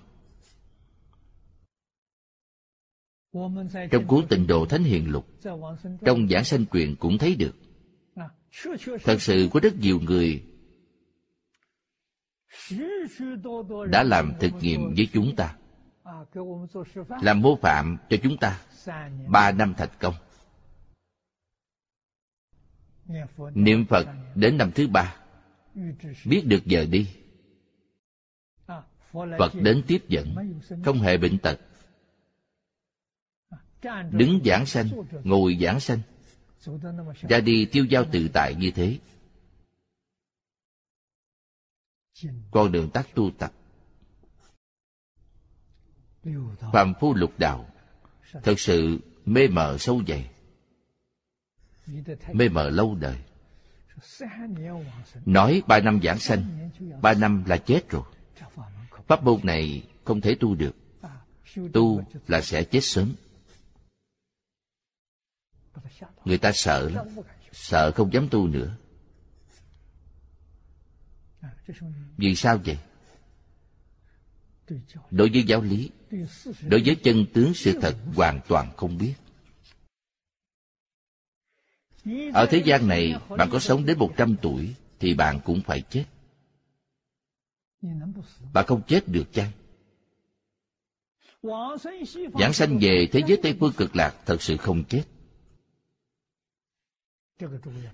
Trong 3.90 4.06
cuốn 4.06 4.26
tịnh 4.28 4.46
độ 4.46 4.66
thánh 4.66 4.84
hiền 4.84 5.10
lục, 5.10 5.26
trong 6.04 6.28
giảng 6.28 6.44
sanh 6.44 6.66
truyền 6.66 6.96
cũng 6.96 7.18
thấy 7.18 7.36
được. 7.36 7.54
Thật 9.04 9.22
sự 9.22 9.48
có 9.52 9.60
rất 9.60 9.76
nhiều 9.76 10.00
người 10.00 10.44
đã 13.90 14.02
làm 14.02 14.32
thực 14.40 14.52
nghiệm 14.60 14.94
với 14.96 15.08
chúng 15.12 15.36
ta 15.36 15.56
làm 17.22 17.42
mô 17.42 17.56
phạm 17.56 17.96
cho 18.11 18.16
chúng 18.22 18.36
ta. 18.36 18.61
Ba 19.28 19.52
năm 19.52 19.74
thành 19.76 19.88
công. 20.00 20.14
Niệm 23.54 23.86
phật 23.86 24.06
đến 24.34 24.59
năm 24.59 24.70
thứ 24.74 24.88
ba. 24.88 25.16
Biết 26.24 26.42
được 26.44 26.64
giờ 26.64 26.86
đi. 26.90 27.11
Phật 29.12 29.52
đến 29.54 29.84
tiếp 29.86 30.04
dẫn. 30.09 30.34
Không 30.84 30.98
hề 30.98 31.18
bệnh 31.18 31.38
tật. 31.38 31.61
Đứng 34.11 34.40
giảng 34.44 34.66
sanh 34.66 34.88
ngồi 35.24 35.59
giảng 35.61 35.80
sanh. 35.80 36.00
Ra 37.28 37.40
đi 37.40 37.68
tiêu 37.72 37.84
giao 37.84 38.04
tự 38.12 38.28
tại 38.32 38.54
như 38.54 38.70
thế. 38.70 38.98
Con 42.50 42.72
đường 42.72 42.90
tắt 42.90 43.09
tu 43.14 43.30
tập 43.38 43.52
phàm 46.72 46.94
phu 47.00 47.14
lục 47.14 47.38
đạo 47.38 47.68
thật 48.42 48.60
sự 48.60 48.98
mê 49.24 49.48
mờ 49.48 49.78
sâu 49.78 50.02
dày 50.08 50.30
mê 52.32 52.48
mờ 52.48 52.70
lâu 52.70 52.94
đời. 52.94 53.18
Nói 55.26 55.62
ba 55.66 55.80
năm 55.80 56.00
giảng 56.02 56.18
sanh 56.18 56.70
ba 57.02 57.14
năm 57.14 57.44
là 57.46 57.56
chết 57.56 57.88
rồi. 57.88 58.02
Pháp 59.06 59.24
môn 59.24 59.40
này 59.42 59.88
không 60.04 60.20
thể 60.20 60.36
tu 60.40 60.54
được. 60.54 60.76
Tu 61.72 62.02
là 62.28 62.40
sẽ 62.40 62.64
chết 62.64 62.80
sớm. 62.80 63.14
Người 66.24 66.38
ta 66.38 66.52
sợ 66.54 66.90
lắm 66.90 67.06
sợ 67.52 67.92
không 67.92 68.12
dám 68.12 68.28
tu 68.28 68.46
nữa. 68.46 68.76
Vì 72.16 72.34
sao 72.34 72.58
vậy? 72.64 72.78
Đối 75.10 75.30
với 75.30 75.42
giáo 75.42 75.60
lý 75.60 75.90
đối 76.62 76.82
với 76.84 76.96
chân 77.02 77.26
tướng 77.34 77.54
sự 77.54 77.78
thật 77.80 77.96
hoàn 78.14 78.40
toàn 78.48 78.72
không 78.76 78.98
biết. 78.98 79.14
Ở 82.34 82.46
thế 82.50 82.62
gian 82.64 82.88
này, 82.88 83.14
bạn 83.28 83.48
có 83.52 83.59
sống 83.59 83.86
đến 83.86 83.98
một 83.98 84.12
trăm 84.16 84.36
tuổi 84.42 84.74
thì 85.00 85.14
bạn 85.14 85.40
cũng 85.44 85.61
phải 85.61 85.82
chết. 85.90 86.04
Bạn 88.52 88.66
không 88.66 88.82
chết 88.86 89.09
được 89.09 89.32
chăng? 89.32 89.50
Giảng 92.40 92.52
sanh 92.52 92.78
về 92.78 93.09
thế 93.12 93.20
giới 93.26 93.38
tây 93.42 93.56
phương 93.61 93.72
cực 93.76 93.96
lạc 93.96 94.14
thật 94.26 94.42
sự 94.42 94.56
không 94.56 94.84
chết. 94.84 95.02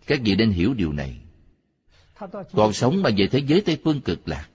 Các 0.07 0.21
vị 0.25 0.37
nên 0.37 0.51
hiểu 0.51 0.75
điều 0.75 0.93
này. 0.93 1.21
Còn 2.53 2.73
sống 2.73 3.03
mà 3.03 3.11
về 3.17 3.27
thế 3.31 3.43
giới 3.47 3.63
tây 3.67 3.81
phương 3.85 4.01
cực 4.01 4.29
lạc, 4.29 4.49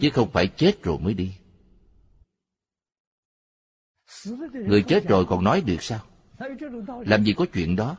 chứ 0.00 0.10
không 0.12 0.30
phải 0.32 0.46
chết 0.56 0.82
rồi 0.82 0.98
mới 0.98 1.14
đi 1.14 1.32
người 4.52 4.82
chết 4.82 5.08
rồi 5.08 5.24
còn 5.28 5.44
nói 5.44 5.62
được 5.66 5.82
sao? 5.82 6.00
Làm 7.06 7.24
gì 7.24 7.32
có 7.32 7.46
chuyện 7.52 7.76
đó? 7.76 7.96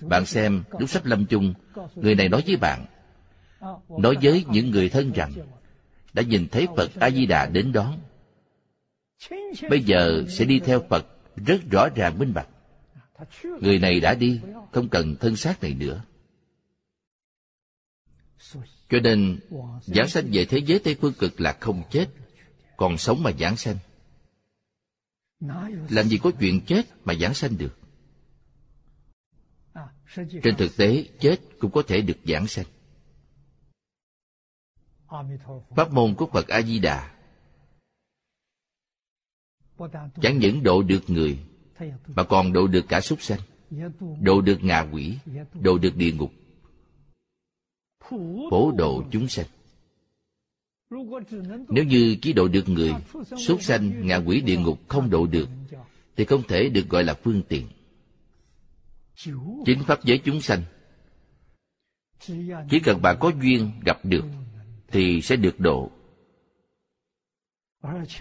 Bạn 0.00 0.26
xem, 0.26 0.62
lúc 0.78 0.90
sắp 0.90 1.04
lâm 1.04 1.26
chung, 1.26 1.54
người 1.94 2.14
này 2.14 2.28
nói 2.28 2.42
với 2.46 2.56
bạn, 2.56 2.86
nói 3.88 4.16
với 4.22 4.44
những 4.48 4.70
người 4.70 4.88
thân 4.88 5.12
rằng, 5.12 5.32
đã 6.12 6.22
nhìn 6.22 6.48
thấy 6.48 6.66
phật 6.76 6.90
a 7.00 7.10
di 7.10 7.26
đà 7.26 7.46
đến 7.46 7.72
đón. 7.72 7.98
Bây 9.70 9.82
giờ 9.82 10.24
sẽ 10.28 10.44
đi 10.44 10.58
theo 10.58 10.80
phật 10.90 11.06
rất 11.36 11.60
rõ 11.70 11.88
ràng 11.94 12.18
minh 12.18 12.34
bạch. 12.34 12.48
Người 13.60 13.78
này 13.78 14.00
đã 14.00 14.14
đi, 14.14 14.40
không 14.72 14.88
cần 14.88 15.16
thân 15.20 15.36
xác 15.36 15.62
này 15.62 15.74
nữa. 15.74 16.02
Cho 18.90 19.00
nên, 19.02 19.40
giảng 19.80 20.08
sanh 20.08 20.24
về 20.32 20.44
thế 20.44 20.58
giới 20.58 20.78
tây 20.78 20.96
phương 21.00 21.12
cực 21.18 21.40
là 21.40 21.56
không 21.60 21.82
chết, 21.90 22.06
còn 22.76 22.98
sống 22.98 23.22
mà 23.22 23.30
giảng 23.40 23.56
sanh 23.56 23.76
làm 25.90 26.08
gì 26.08 26.18
có 26.22 26.30
chuyện 26.40 26.60
chết 26.66 26.82
mà 27.04 27.14
giảng 27.14 27.34
sanh 27.34 27.58
được? 27.58 27.78
Trên 30.42 30.56
thực 30.58 30.76
tế, 30.76 31.04
chết 31.20 31.36
cũng 31.58 31.70
có 31.70 31.82
thể 31.86 32.00
được 32.00 32.18
giảng 32.24 32.46
sanh. 32.46 32.66
Pháp 35.76 35.92
môn 35.92 36.14
của 36.14 36.26
phật 36.26 36.48
a 36.48 36.62
di 36.62 36.78
đà 36.78 37.18
chẳng 40.22 40.38
những 40.38 40.62
độ 40.62 40.82
được 40.82 41.10
người, 41.10 41.38
mà 42.06 42.24
còn 42.24 42.52
độ 42.52 42.66
được 42.66 42.84
cả 42.88 43.00
súc 43.00 43.22
sanh, 43.22 43.40
độ 44.20 44.40
được 44.40 44.58
ngạ 44.62 44.80
quỷ, 44.92 45.18
độ 45.60 45.78
được 45.78 45.96
địa 45.96 46.12
ngục, 46.12 46.32
phổ 48.50 48.72
độ 48.72 49.04
chúng 49.10 49.28
sanh 49.28 49.46
nếu 51.68 51.84
như 51.84 52.16
chỉ 52.22 52.32
độ 52.32 52.48
được 52.48 52.68
người 52.68 52.92
súc 53.38 53.62
sanh, 53.62 54.06
ngạ 54.06 54.16
quỷ 54.16 54.40
địa 54.40 54.56
ngục 54.56 54.80
không 54.88 55.10
độ 55.10 55.26
được, 55.26 55.48
thì 56.16 56.24
không 56.24 56.42
thể 56.48 56.68
được 56.68 56.88
gọi 56.88 57.04
là 57.04 57.14
phương 57.14 57.42
tiện. 57.48 57.68
Chính 59.66 59.82
pháp 59.86 60.04
giới 60.04 60.18
chúng 60.18 60.40
sanh, 60.40 60.62
chỉ 62.70 62.80
cần 62.84 63.02
bạn 63.02 63.16
có 63.20 63.32
duyên 63.42 63.70
gặp 63.84 64.04
được, 64.04 64.24
thì 64.88 65.22
sẽ 65.22 65.36
được 65.36 65.60
độ. 65.60 65.90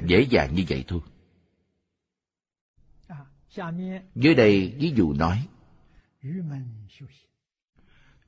Dễ 0.08 0.28
dàng 0.30 0.56
như 0.56 0.64
vậy 0.70 0.84
thôi. 0.88 1.00
Dưới 4.16 4.36
đây, 4.36 4.74
ví 4.78 4.94
dụ 4.96 5.14
nói 5.14 5.48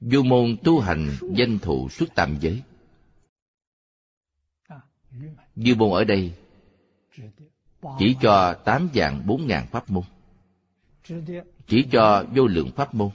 du 0.01 0.23
môn 0.23 0.57
tu 0.63 0.79
hành 0.79 1.09
danh 1.35 1.59
thụ 1.59 1.89
xuất 1.89 2.15
tam 2.15 2.37
giới 2.41 2.61
dư 5.55 5.75
môn 5.75 5.91
ở 5.91 6.03
đây 6.03 6.33
chỉ 7.99 8.15
cho 8.21 8.53
tám 8.65 8.89
dạng 8.93 9.27
bốn 9.27 9.47
ngàn 9.47 9.67
pháp 9.67 9.89
môn. 9.89 10.03
Chỉ 11.67 11.87
cho 11.91 12.25
vô 12.35 12.47
lượng 12.47 12.71
pháp 12.75 12.93
môn. 12.93 13.09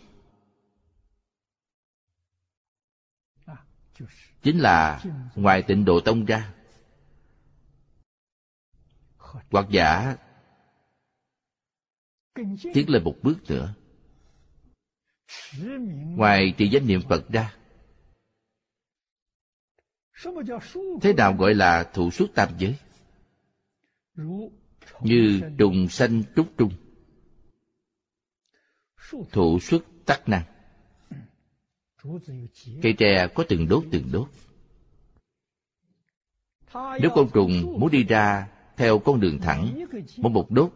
Chính 4.43 4.59
là 4.59 5.03
ngoài 5.35 5.63
tịnh 5.63 5.85
độ 5.85 6.01
tông 6.01 6.25
ra. 6.25 6.55
Hoặc 9.51 9.67
giả 9.71 10.17
tiến 12.75 12.89
lên 12.89 13.05
một 13.05 13.15
bước 13.23 13.39
nữa. 13.49 13.75
Ngoài 16.17 16.55
trì 16.59 16.69
danh 16.69 16.87
niệm 16.87 17.01
phật 17.09 17.29
ra 17.29 17.58
thế 21.01 21.13
nào 21.13 21.35
gọi 21.35 21.55
là 21.55 21.85
thụ 21.95 22.11
suốt 22.11 22.35
tam 22.35 22.49
giới. 22.59 22.77
Như 25.01 25.41
trùng 25.59 25.89
sanh 25.89 26.23
trúc 26.37 26.47
trung. 26.59 26.73
Thụ 29.33 29.59
xuất 29.61 29.85
tắc 30.07 30.29
năng. 30.29 30.43
Cây 32.83 32.93
tre 32.99 33.29
có 33.35 33.45
từng 33.49 33.69
đốt 33.69 33.85
từng 33.93 34.13
đốt. 34.13 34.29
Nếu 36.75 37.11
con 37.15 37.31
trùng 37.35 37.63
muốn 37.81 37.91
đi 37.91 38.05
ra 38.05 38.49
theo 38.77 38.99
con 38.99 39.21
đường 39.21 39.39
thẳng 39.39 39.87
mỗi 40.17 40.33
một 40.33 40.51
đốt, 40.51 40.73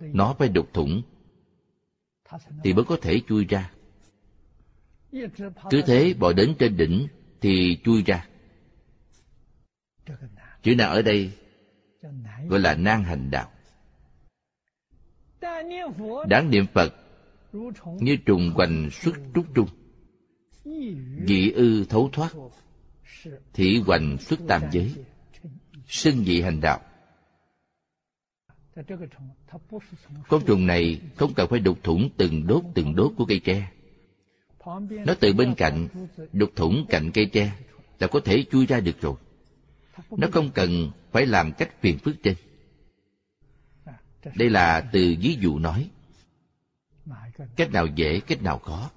nó 0.00 0.34
phải 0.38 0.48
đục 0.48 0.68
thủng, 0.72 1.02
thì 2.64 2.72
mới 2.72 2.84
có 2.84 2.96
thể 3.02 3.20
chui 3.28 3.44
ra. 3.44 3.72
Cứ 5.70 5.82
thế 5.86 6.14
bò 6.18 6.32
đến 6.32 6.54
trên 6.58 6.76
đỉnh 6.76 7.06
thì 7.40 7.78
chui 7.84 8.02
ra 8.02 8.27
chữ 10.62 10.74
nào 10.74 10.90
ở 10.90 11.02
đây? 11.02 11.30
Gọi 12.48 12.60
là 12.60 12.74
nan 12.74 13.02
hành 13.02 13.30
đạo. 13.30 13.50
Đáng 16.28 16.50
niệm 16.50 16.66
phật 16.72 16.94
như 18.00 18.16
trùng 18.16 18.52
quanh 18.54 18.90
xuất 18.92 19.16
trúc 19.34 19.46
trung. 19.54 19.68
Dị 21.26 21.50
ư 21.50 21.84
thấu 21.84 22.10
thoát, 22.12 22.32
thị 23.52 23.82
hoành 23.86 24.18
xuất 24.18 24.40
tam 24.48 24.62
giới. 24.72 24.94
Sinh 25.86 26.24
dị 26.24 26.40
hành 26.40 26.60
đạo. 26.60 26.80
Con 30.28 30.44
trùng 30.46 30.66
này 30.66 31.00
không 31.16 31.34
cần 31.34 31.48
phải 31.50 31.60
đục 31.60 31.78
thủng 31.82 32.10
từng 32.16 32.46
đốt 32.46 32.62
từng 32.74 32.94
đốt 32.94 33.12
của 33.16 33.24
cây 33.24 33.40
tre. 33.44 33.70
Nó 34.90 35.14
từ 35.20 35.32
bên 35.32 35.54
cạnh, 35.54 35.88
đục 36.32 36.50
thủng 36.56 36.86
cạnh 36.88 37.10
cây 37.14 37.26
tre 37.26 37.52
là 37.98 38.06
có 38.06 38.20
thể 38.20 38.44
chui 38.50 38.66
ra 38.66 38.80
được 38.80 39.00
rồi 39.00 39.14
nó 40.10 40.28
không 40.32 40.50
cần 40.54 40.90
phải 41.12 41.26
làm 41.26 41.52
cách 41.52 41.70
phiền 41.80 41.98
phức 41.98 42.16
trên. 42.22 42.36
Đây 44.34 44.50
là 44.50 44.88
từ 44.92 45.16
ví 45.20 45.36
dụ 45.40 45.58
nói. 45.58 45.90
Cách 47.56 47.70
nào 47.72 47.86
dễ, 47.86 48.20
cách 48.20 48.42
nào 48.42 48.58
khó. 48.58 48.90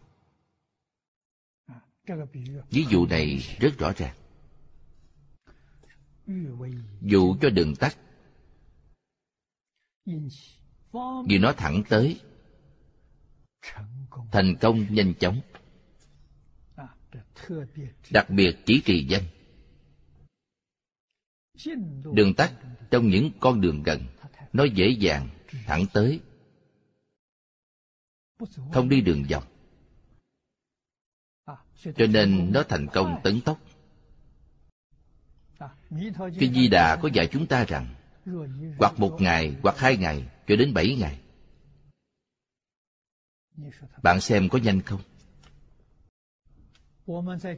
Ví 2.69 2.85
dụ 2.89 3.05
này 3.05 3.57
rất 3.59 3.77
rõ 3.77 3.91
ràng. 3.97 4.15
Dụ 7.01 7.35
cho 7.41 7.49
đường 7.49 7.75
tắt, 7.75 7.97
vì 11.27 11.37
nó 11.39 11.53
thẳng 11.53 11.83
tới, 11.89 12.21
thành 14.31 14.55
công 14.61 14.93
nhanh 14.93 15.13
chóng, 15.13 15.41
đặc 18.09 18.29
biệt 18.29 18.57
chỉ 18.65 18.81
trì 18.85 19.05
danh 19.05 19.23
đường 22.13 22.33
tắt 22.33 22.53
trong 22.91 23.07
những 23.07 23.31
con 23.39 23.61
đường 23.61 23.83
gần, 23.83 24.01
nó 24.53 24.63
dễ 24.63 24.89
dàng 24.89 25.29
thẳng 25.65 25.85
tới. 25.93 26.19
Không 28.73 28.89
đi 28.89 29.01
đường 29.01 29.23
vòng. 29.29 29.43
Cho 31.83 32.07
nên 32.09 32.51
nó 32.53 32.63
thành 32.69 32.87
công 32.93 33.21
tấn 33.23 33.41
tốc. 33.41 33.59
Kinh 36.39 36.53
di 36.53 36.67
đà 36.67 36.97
có 37.01 37.09
dạy 37.13 37.27
chúng 37.31 37.47
ta 37.47 37.65
rằng, 37.65 37.95
hoặc 38.77 38.99
một 38.99 39.17
ngày, 39.19 39.55
hoặc 39.63 39.77
hai 39.77 39.97
ngày, 39.97 40.29
cho 40.47 40.55
đến 40.55 40.73
bảy 40.73 40.95
ngày. 40.99 41.19
Bạn 44.03 44.21
xem 44.21 44.49
có 44.49 44.57
nhanh 44.57 44.81
không? 44.81 45.01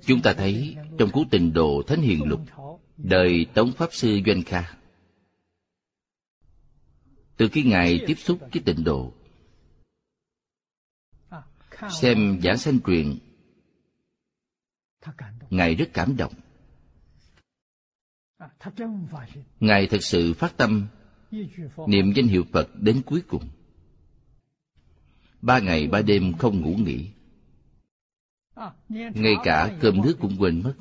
Chúng 0.05 0.21
ta 0.23 0.33
thấy 0.33 0.77
trong 0.99 1.11
cuốn 1.11 1.29
tình 1.31 1.53
đồ 1.53 1.81
thánh 1.87 2.01
hiền 2.01 2.23
lục 2.23 2.41
đời 3.03 3.45
tống 3.53 3.71
pháp 3.71 3.93
sư 3.93 4.19
doanh 4.25 4.43
kha. 4.43 4.77
Từ 7.37 7.49
khi 7.51 7.63
ngài 7.63 7.99
tiếp 8.07 8.15
xúc 8.15 8.39
với 8.39 8.61
tịnh 8.65 8.83
độ, 8.83 9.13
xem 12.01 12.39
giảng 12.43 12.57
sanh 12.57 12.79
truyền, 12.81 13.19
ngài 15.49 15.75
rất 15.75 15.89
cảm 15.93 16.17
động. 16.17 16.33
Ngài 19.59 19.87
thật 19.87 20.03
sự 20.03 20.33
phát 20.33 20.57
tâm 20.57 20.87
niệm 21.87 22.13
danh 22.15 22.27
hiệu 22.27 22.43
phật 22.51 22.69
đến 22.75 23.01
cuối 23.05 23.21
cùng. 23.27 23.49
Ba 25.41 25.59
ngày 25.59 25.87
ba 25.87 26.01
đêm 26.01 26.33
không 26.37 26.61
ngủ 26.61 26.75
nghỉ. 26.77 27.09
Ngay 28.89 29.33
cả 29.43 29.77
cơm 29.81 30.01
nước 30.01 30.17
cũng 30.19 30.35
quên 30.39 30.63
mất 30.63 30.75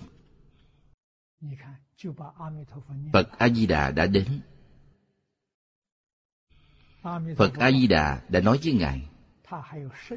phật 3.12 3.38
a 3.38 3.48
di 3.48 3.66
đà 3.66 3.90
đã 3.90 4.06
đến. 4.06 4.40
Phật 7.36 7.54
a 7.58 7.70
di 7.70 7.86
đà 7.86 8.22
đã 8.28 8.40
nói 8.40 8.58
với 8.64 8.72
ngài 8.72 9.08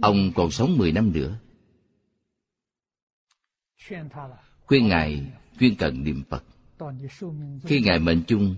ông 0.02 0.32
còn 0.36 0.52
sống 0.52 0.78
mười 0.78 0.92
năm 0.92 1.12
nữa. 1.12 1.40
Khuyên 4.66 4.88
ngài 4.88 5.32
chuyên 5.60 5.76
cần 5.76 6.04
niệm 6.04 6.24
phật. 6.30 6.44
khi 7.64 7.82
ngài 7.82 8.00
mệnh 8.00 8.24
chung 8.28 8.56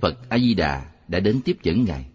phật 0.00 0.28
a 0.28 0.38
di 0.38 0.54
đà 0.54 0.94
đã 1.08 1.20
đến 1.20 1.40
tiếp 1.44 1.58
dẫn 1.62 1.84
ngài. 1.84 2.06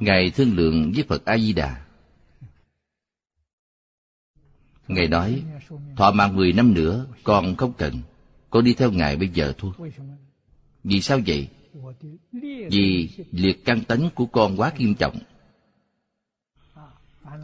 Ngài 0.00 0.30
thương 0.30 0.56
lượng 0.56 0.92
với 0.94 1.04
phật 1.08 1.24
a 1.24 1.38
di 1.38 1.52
đà 1.52 1.88
ngài 4.88 5.08
nói, 5.08 5.42
thọ 5.96 6.12
mạng 6.12 6.36
mười 6.36 6.52
năm 6.52 6.74
nữa 6.74 7.06
con 7.24 7.56
không 7.56 7.72
cần. 7.72 8.00
Con 8.50 8.64
đi 8.64 8.74
theo 8.74 8.92
ngài 8.92 9.16
bây 9.16 9.28
giờ 9.28 9.52
thôi. 9.58 9.72
Vì 10.84 11.00
sao 11.00 11.20
vậy? 11.26 11.48
Vì 12.70 13.10
liệt 13.32 13.64
căn 13.64 13.84
tánh 13.84 14.10
của 14.14 14.26
con 14.26 14.60
quá 14.60 14.72
nghiêm 14.78 14.94
trọng. 14.94 15.18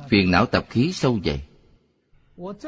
Phiền 0.09 0.31
não 0.31 0.47
tập 0.47 0.67
khí 0.71 0.93
sâu 0.93 1.19
dày. 1.25 1.47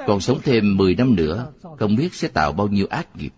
Còn 0.06 0.20
sống 0.20 0.40
thêm 0.42 0.76
10 0.76 0.94
năm 0.94 1.16
nữa, 1.16 1.52
không 1.78 1.96
biết 1.96 2.14
sẽ 2.14 2.28
tạo 2.28 2.52
bao 2.52 2.68
nhiêu 2.68 2.86
ác 2.86 3.16
nghiệp. 3.16 3.32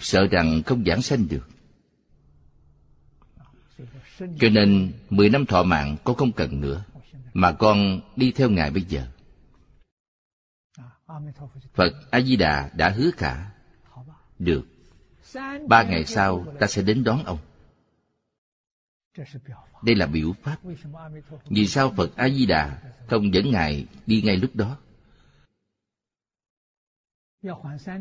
Sợ 0.00 0.26
rằng 0.26 0.62
không 0.66 0.84
giảng 0.84 1.02
sanh 1.02 1.28
được. 1.28 1.48
Cho 4.18 4.48
nên 4.48 4.92
10 5.10 5.30
năm 5.30 5.46
thọ 5.46 5.62
mạng, 5.62 5.96
con 6.04 6.16
không 6.16 6.32
cần 6.32 6.60
nữa, 6.60 6.84
mà 7.34 7.52
con 7.52 8.00
đi 8.16 8.32
theo 8.32 8.50
ngài 8.50 8.70
bây 8.70 8.82
giờ 8.82 9.06
phật 11.74 11.92
a 12.10 12.20
di 12.20 12.36
đà 12.36 12.70
đã 12.76 12.90
hứa 12.90 13.10
cả 13.16 13.50
được. 14.38 14.66
Ba 15.68 15.82
ngày 15.82 16.04
sau, 16.04 16.46
ta 16.60 16.66
sẽ 16.66 16.82
đến 16.82 17.04
đón 17.04 17.24
ông. 17.24 17.38
Đây 19.82 19.94
là 19.94 20.06
biểu 20.06 20.32
pháp. 20.42 20.56
Vì 21.44 21.66
sao 21.66 21.94
phật 21.96 22.16
a 22.16 22.28
di 22.28 22.46
đà 22.46 22.82
không 23.06 23.34
dẫn 23.34 23.50
ngài 23.50 23.86
đi 24.06 24.22
ngay 24.22 24.36
lúc 24.36 24.50
đó? 24.56 24.78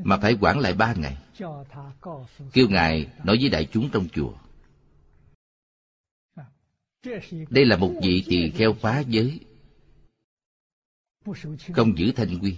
Mà 0.03 0.18
phải 0.18 0.38
quản 0.41 0.59
lại 0.59 0.74
ba 0.74 0.93
ngày. 0.93 1.18
Kêu 2.53 2.68
ngài 2.70 3.07
nói 3.24 3.38
với 3.41 3.49
đại 3.49 3.68
chúng 3.72 3.89
trong 3.93 4.07
chùa. 4.09 4.34
Đây 7.49 7.66
là 7.66 7.78
một 7.78 7.91
vị 8.03 8.24
tỳ 8.28 8.49
kheo 8.49 8.74
phá 8.74 8.99
giới. 8.99 9.39
Không 11.74 11.97
giữ 11.97 12.11
thanh 12.11 12.39
quy 12.39 12.57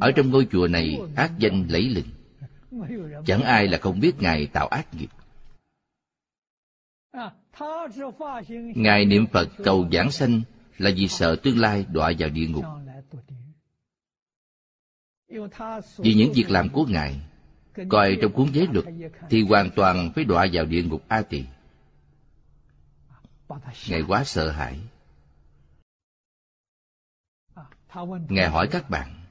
ở 0.00 0.12
trong 0.16 0.30
ngôi 0.30 0.46
chùa 0.50 0.68
này 0.68 0.98
ác 1.16 1.32
danh 1.38 1.66
lẫy 1.68 1.82
lừng. 1.82 2.08
Chẳng 3.26 3.42
ai 3.42 3.68
là 3.68 3.78
không 3.78 4.00
biết 4.00 4.12
ngài 4.20 4.46
tạo 4.46 4.68
ác 4.68 4.94
nghiệp. 4.94 5.08
Ngài 8.74 9.04
niệm 9.04 9.26
phật 9.26 9.48
cầu 9.64 9.88
giảng 9.92 10.10
sanh 10.10 10.40
là 10.78 10.90
vì 10.96 11.08
sợ 11.08 11.36
tương 11.42 11.58
lai 11.58 11.86
đọa 11.92 12.12
vào 12.18 12.28
địa 12.28 12.46
ngục. 12.46 12.64
Vì 15.98 16.14
những 16.14 16.32
việc 16.34 16.50
làm 16.50 16.68
của 16.68 16.86
ngài 16.86 17.20
coi 17.88 18.18
trong 18.22 18.32
cuốn 18.32 18.48
giới 18.52 18.66
luật 18.72 18.84
thì 19.30 19.42
hoàn 19.42 19.70
toàn 19.76 20.12
phải 20.14 20.24
đọa 20.24 20.46
vào 20.52 20.64
địa 20.64 20.82
ngục 20.82 21.04
a 21.08 21.22
tỳ. 21.22 21.44
Ngài 23.88 24.02
quá 24.08 24.24
sợ 24.24 24.50
hãi 24.50 24.78
ngài 28.28 28.48
hỏi 28.48 28.68
các 28.70 28.90
bạn, 28.90 29.24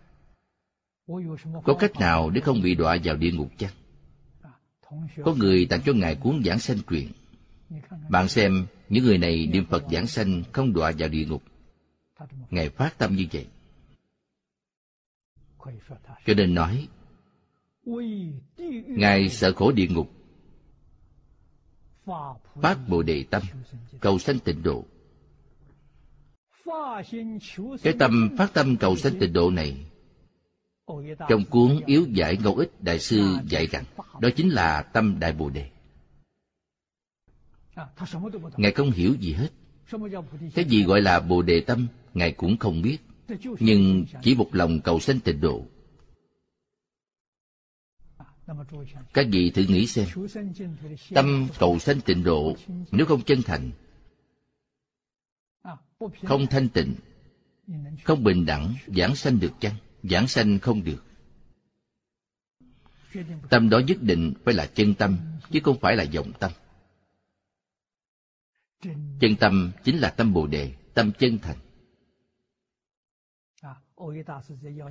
có 1.64 1.76
cách 1.80 1.92
nào 2.00 2.30
để 2.30 2.42
không 2.42 2.62
bị 2.62 2.76
đọa 2.76 2.98
vào 3.04 3.16
địa 3.16 3.32
ngục 3.32 3.50
chăng? 3.58 3.74
Có 5.24 5.34
người 5.34 5.66
tặng 5.66 5.82
cho 5.86 5.94
ngài 5.94 6.16
cuốn 6.16 6.42
giảng 6.46 6.60
sanh 6.60 6.78
truyền. 6.90 7.08
bạn 8.10 8.28
xem, 8.28 8.66
những 8.90 9.04
người 9.04 9.18
này 9.18 9.48
niệm 9.48 9.66
phật 9.66 9.84
giảng 9.92 10.08
sanh 10.08 10.44
không 10.52 10.74
đọa 10.74 10.92
vào 10.98 11.10
địa 11.10 11.26
ngục. 11.26 11.44
Ngài 12.50 12.70
phát 12.70 12.98
tâm 12.98 13.16
như 13.16 13.26
vậy. 13.32 13.48
Cho 16.26 16.34
nên 16.34 16.56
nói, 16.56 16.88
ngài 18.88 19.30
sợ 19.30 19.54
khổ 19.54 19.72
địa 19.72 19.88
ngục. 19.88 20.12
Phát 22.62 22.78
bồ 22.88 23.02
đề 23.04 23.26
tâm, 23.30 23.42
cầu 24.00 24.20
sanh 24.20 24.40
tịnh 24.40 24.64
độ 24.64 24.86
cái 27.84 27.94
tâm 28.00 28.30
phát 28.38 28.54
tâm 28.54 28.78
cầu 28.78 28.96
sanh 28.96 29.20
tịnh 29.20 29.34
độ 29.34 29.52
này, 29.52 29.78
trong 31.30 31.46
cuốn 31.50 31.80
yếu 31.86 32.06
giải 32.12 32.38
ngẫu 32.44 32.56
ích 32.56 32.84
đại 32.84 33.00
sư 33.00 33.38
dạy 33.50 33.68
rằng, 33.68 33.84
đó 34.22 34.30
chính 34.36 34.50
là 34.50 34.82
tâm 34.82 35.20
đại 35.20 35.34
bồ 35.34 35.50
đề. 35.50 35.70
Ngài 38.58 38.72
không 38.72 38.92
hiểu 38.92 39.14
gì 39.20 39.34
hết. 39.34 39.50
Cái 40.56 40.66
gì 40.66 40.84
gọi 40.84 41.02
là 41.02 41.20
bồ 41.20 41.42
đề 41.42 41.62
tâm, 41.62 41.88
ngài 42.14 42.32
cũng 42.32 42.58
không 42.58 42.82
biết, 42.82 42.98
nhưng 43.60 44.06
chỉ 44.24 44.36
một 44.36 44.50
lòng 44.52 44.80
cầu 44.82 45.00
sanh 45.00 45.20
tịnh 45.20 45.42
độ. 45.42 45.66
Các 49.14 49.28
vị 49.32 49.50
thử 49.50 49.64
nghĩ 49.70 49.88
xem, 49.88 50.08
tâm 51.14 51.48
cầu 51.60 51.80
sanh 51.80 52.02
tịnh 52.02 52.24
độ, 52.24 52.56
nếu 52.92 53.06
không 53.06 53.22
chân 53.22 53.42
thành 53.42 53.72
không 56.00 56.48
thanh 56.50 56.70
tịnh, 56.70 56.96
không 58.04 58.24
bình 58.24 58.46
đẳng, 58.46 58.76
giảng 58.88 59.16
sanh 59.16 59.40
được 59.40 59.52
chăng? 59.60 59.76
Giảng 60.04 60.28
sanh 60.28 60.60
không 60.60 60.84
được. 60.84 61.04
Tâm 63.50 63.70
đó 63.70 63.80
nhất 63.80 63.98
định 64.02 64.34
phải 64.44 64.54
là 64.54 64.66
chân 64.66 64.94
tâm, 64.94 65.18
chứ 65.52 65.60
không 65.64 65.80
phải 65.80 65.96
là 65.96 66.06
vọng 66.14 66.32
tâm. 66.40 66.52
Chân 69.20 69.36
tâm 69.40 69.72
chính 69.84 69.98
là 69.98 70.10
tâm 70.10 70.34
bồ 70.34 70.48
đề, 70.48 70.74
tâm 70.94 71.12
chân 71.20 71.38
thành. 71.38 71.58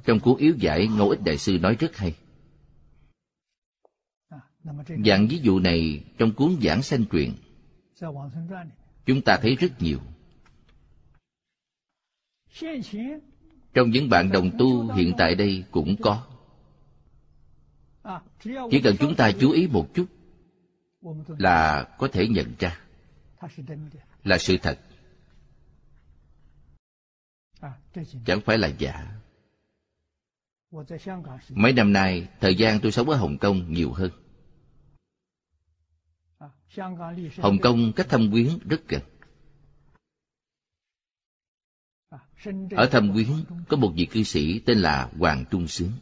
Trong 0.04 0.20
cuốn 0.20 0.36
yếu 0.36 0.54
giải 0.58 0.88
ngẫu 0.88 1.10
ích 1.10 1.20
đại 1.24 1.38
sư 1.38 1.58
nói 1.58 1.76
rất 1.80 1.96
hay. 1.96 2.14
Dạng 5.04 5.26
ví 5.28 5.38
dụ 5.38 5.58
này 5.58 6.04
trong 6.18 6.34
cuốn 6.34 6.56
giảng 6.62 6.82
sanh 6.82 7.04
truyện, 7.04 7.34
chúng 9.06 9.22
ta 9.24 9.38
thấy 9.42 9.56
rất 9.56 9.82
nhiều 9.82 10.00
trong 13.74 13.90
những 13.90 14.08
bạn 14.08 14.32
đồng 14.32 14.50
tu 14.58 14.92
hiện 14.92 15.12
tại 15.18 15.34
đây 15.34 15.64
cũng 15.70 15.96
có. 16.02 16.26
Chỉ 18.44 18.80
cần 18.84 18.96
chúng 19.00 19.14
ta 19.14 19.32
chú 19.40 19.50
ý 19.50 19.66
một 19.66 19.88
chút 19.94 20.06
là 21.38 21.88
có 21.98 22.08
thể 22.12 22.28
nhận 22.28 22.54
ra 22.58 22.80
là 24.24 24.38
sự 24.38 24.56
thật. 24.62 24.78
Chẳng 28.26 28.40
phải 28.44 28.58
là 28.58 28.68
giả. 28.78 29.12
Mấy 31.50 31.72
năm 31.72 31.92
nay, 31.92 32.28
thời 32.40 32.54
gian 32.54 32.80
tôi 32.82 32.92
sống 32.92 33.10
ở 33.10 33.16
hồng 33.16 33.38
kông 33.38 33.72
nhiều 33.72 33.92
hơn. 33.92 34.10
Hồng 37.38 37.58
kông 37.62 37.92
cách 37.96 38.06
thâm 38.08 38.30
quyến 38.30 38.58
rất 38.68 38.88
gần. 38.88 39.02
Ở 42.70 42.86
thâm 42.86 43.12
quyến 43.12 43.28
có 43.68 43.76
một 43.76 43.92
vị 43.96 44.06
cư 44.06 44.22
sĩ 44.22 44.58
tên 44.58 44.78
là 44.78 45.10
hoàng 45.18 45.44
trung 45.50 45.68
sướng. 45.68 45.92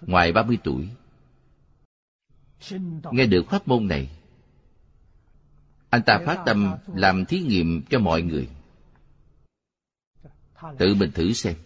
Ngoài 0.00 0.32
ba 0.32 0.42
mươi 0.42 0.58
tuổi, 0.64 0.88
nghe 3.12 3.26
được 3.26 3.42
pháp 3.50 3.68
môn 3.68 3.88
này, 3.88 4.10
anh 5.90 6.02
ta 6.06 6.18
phát 6.26 6.42
tâm 6.46 6.74
làm 6.86 7.24
thí 7.24 7.40
nghiệm 7.40 7.82
cho 7.90 7.98
mọi 7.98 8.22
người. 8.22 8.48
Tự 10.78 10.94
mình 10.94 11.10
thử 11.14 11.32
xem. 11.32 11.56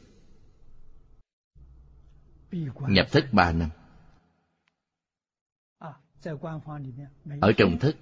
Nhập 2.88 3.06
thất 3.12 3.32
ba 3.32 3.52
năm. 3.52 3.70
Ở 7.40 7.52
trong 7.56 7.78
thất, 7.78 7.96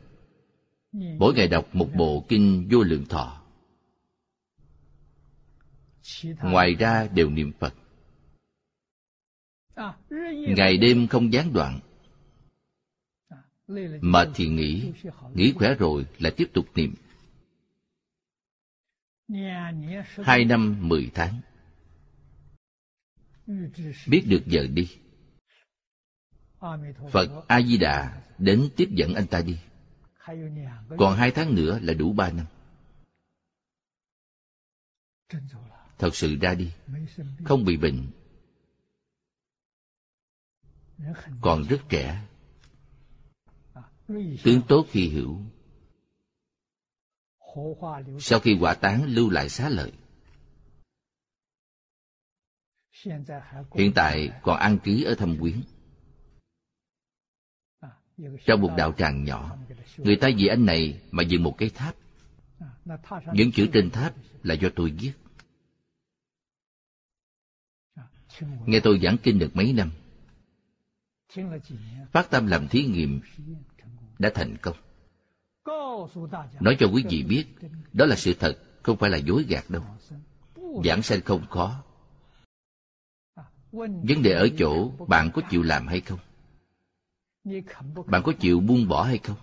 mỗi 0.92 1.34
ngày 1.34 1.48
đọc 1.48 1.68
một 1.72 1.88
bộ 1.94 2.24
kinh 2.28 2.68
vô 2.70 2.82
lượng 2.82 3.06
thọ 3.08 3.37
ngoài 6.42 6.74
ra 6.74 7.08
đều 7.14 7.30
niệm 7.30 7.52
phật. 7.58 7.74
ngày 10.56 10.76
đêm 10.76 11.06
không 11.06 11.32
gián 11.32 11.52
đoạn. 11.52 11.80
mệt 14.00 14.28
thì 14.34 14.48
nghỉ 14.48 14.92
nghỉ 15.34 15.52
khỏe 15.52 15.74
rồi 15.74 16.06
lại 16.18 16.32
tiếp 16.36 16.50
tục 16.52 16.66
niệm. 16.74 16.94
Hai 20.24 20.44
năm 20.44 20.88
mười 20.88 21.10
tháng. 21.14 21.40
Biết 24.06 24.24
được 24.26 24.42
giờ 24.46 24.66
đi. 24.66 24.88
Phật 27.12 27.44
a 27.48 27.60
di 27.62 27.76
đà 27.76 28.22
đến 28.38 28.68
tiếp 28.76 28.88
dẫn 28.90 29.14
anh 29.14 29.26
ta 29.26 29.42
đi. 29.42 29.58
Còn 30.98 31.16
hai 31.16 31.30
tháng 31.30 31.54
nữa 31.54 31.78
là 31.82 31.94
đủ 31.94 32.12
ba 32.12 32.30
năm 32.30 32.46
thật 35.98 36.16
sự 36.16 36.36
ra 36.40 36.54
đi, 36.54 36.72
không 37.44 37.64
bị 37.64 37.76
bệnh. 37.76 38.10
Còn 41.40 41.62
rất 41.62 41.80
trẻ, 41.88 42.24
tướng 44.44 44.60
tốt 44.68 44.86
khi 44.90 45.08
hữu. 45.08 45.40
Sau 48.20 48.40
khi 48.40 48.56
quả 48.60 48.74
tán, 48.74 49.04
lưu 49.04 49.30
lại 49.30 49.48
xá 49.48 49.68
lợi. 49.68 49.92
Hiện 53.74 53.92
tại 53.94 54.30
còn 54.42 54.58
an 54.58 54.78
ký 54.84 55.04
ở 55.04 55.14
thâm 55.14 55.36
quyến. 55.40 55.62
Trong 58.46 58.60
một 58.60 58.74
đạo 58.76 58.92
tràng 58.92 59.24
nhỏ, 59.24 59.58
người 59.96 60.16
ta 60.16 60.28
vì 60.36 60.46
anh 60.46 60.66
này 60.66 61.00
mà 61.10 61.22
dựng 61.22 61.42
một 61.42 61.54
cái 61.58 61.68
tháp. 61.68 61.94
Những 63.32 63.52
chữ 63.52 63.68
trên 63.72 63.90
tháp 63.90 64.14
là 64.42 64.54
do 64.54 64.68
tôi 64.76 64.90
viết. 64.90 65.12
Nghe 68.66 68.80
tôi 68.80 69.00
giảng 69.02 69.16
kinh 69.22 69.38
được 69.38 69.56
mấy 69.56 69.72
năm, 69.72 69.90
phát 72.12 72.30
tâm 72.30 72.46
làm 72.46 72.68
thí 72.68 72.84
nghiệm 72.84 73.20
đã 74.18 74.30
thành 74.34 74.56
công. 74.62 74.76
Nói 76.60 76.76
cho 76.78 76.86
quý 76.86 77.04
vị 77.10 77.22
biết, 77.22 77.46
đó 77.92 78.06
là 78.06 78.16
sự 78.16 78.34
thật, 78.34 78.58
không 78.82 78.96
phải 78.96 79.10
là 79.10 79.16
dối 79.16 79.44
gạt 79.48 79.64
đâu. 79.68 79.82
Giảng 80.84 81.02
sanh 81.02 81.20
không 81.20 81.46
khó. 81.46 81.84
Vấn 83.72 84.22
đề 84.22 84.32
ở 84.32 84.48
chỗ, 84.58 84.90
bạn 85.08 85.30
có 85.34 85.42
chịu 85.50 85.62
làm 85.62 85.86
hay 85.86 86.00
không? 86.00 86.18
Bạn 88.06 88.22
có 88.24 88.32
chịu 88.40 88.60
buông 88.60 88.88
bỏ 88.88 89.02
hay 89.02 89.18
không? 89.18 89.36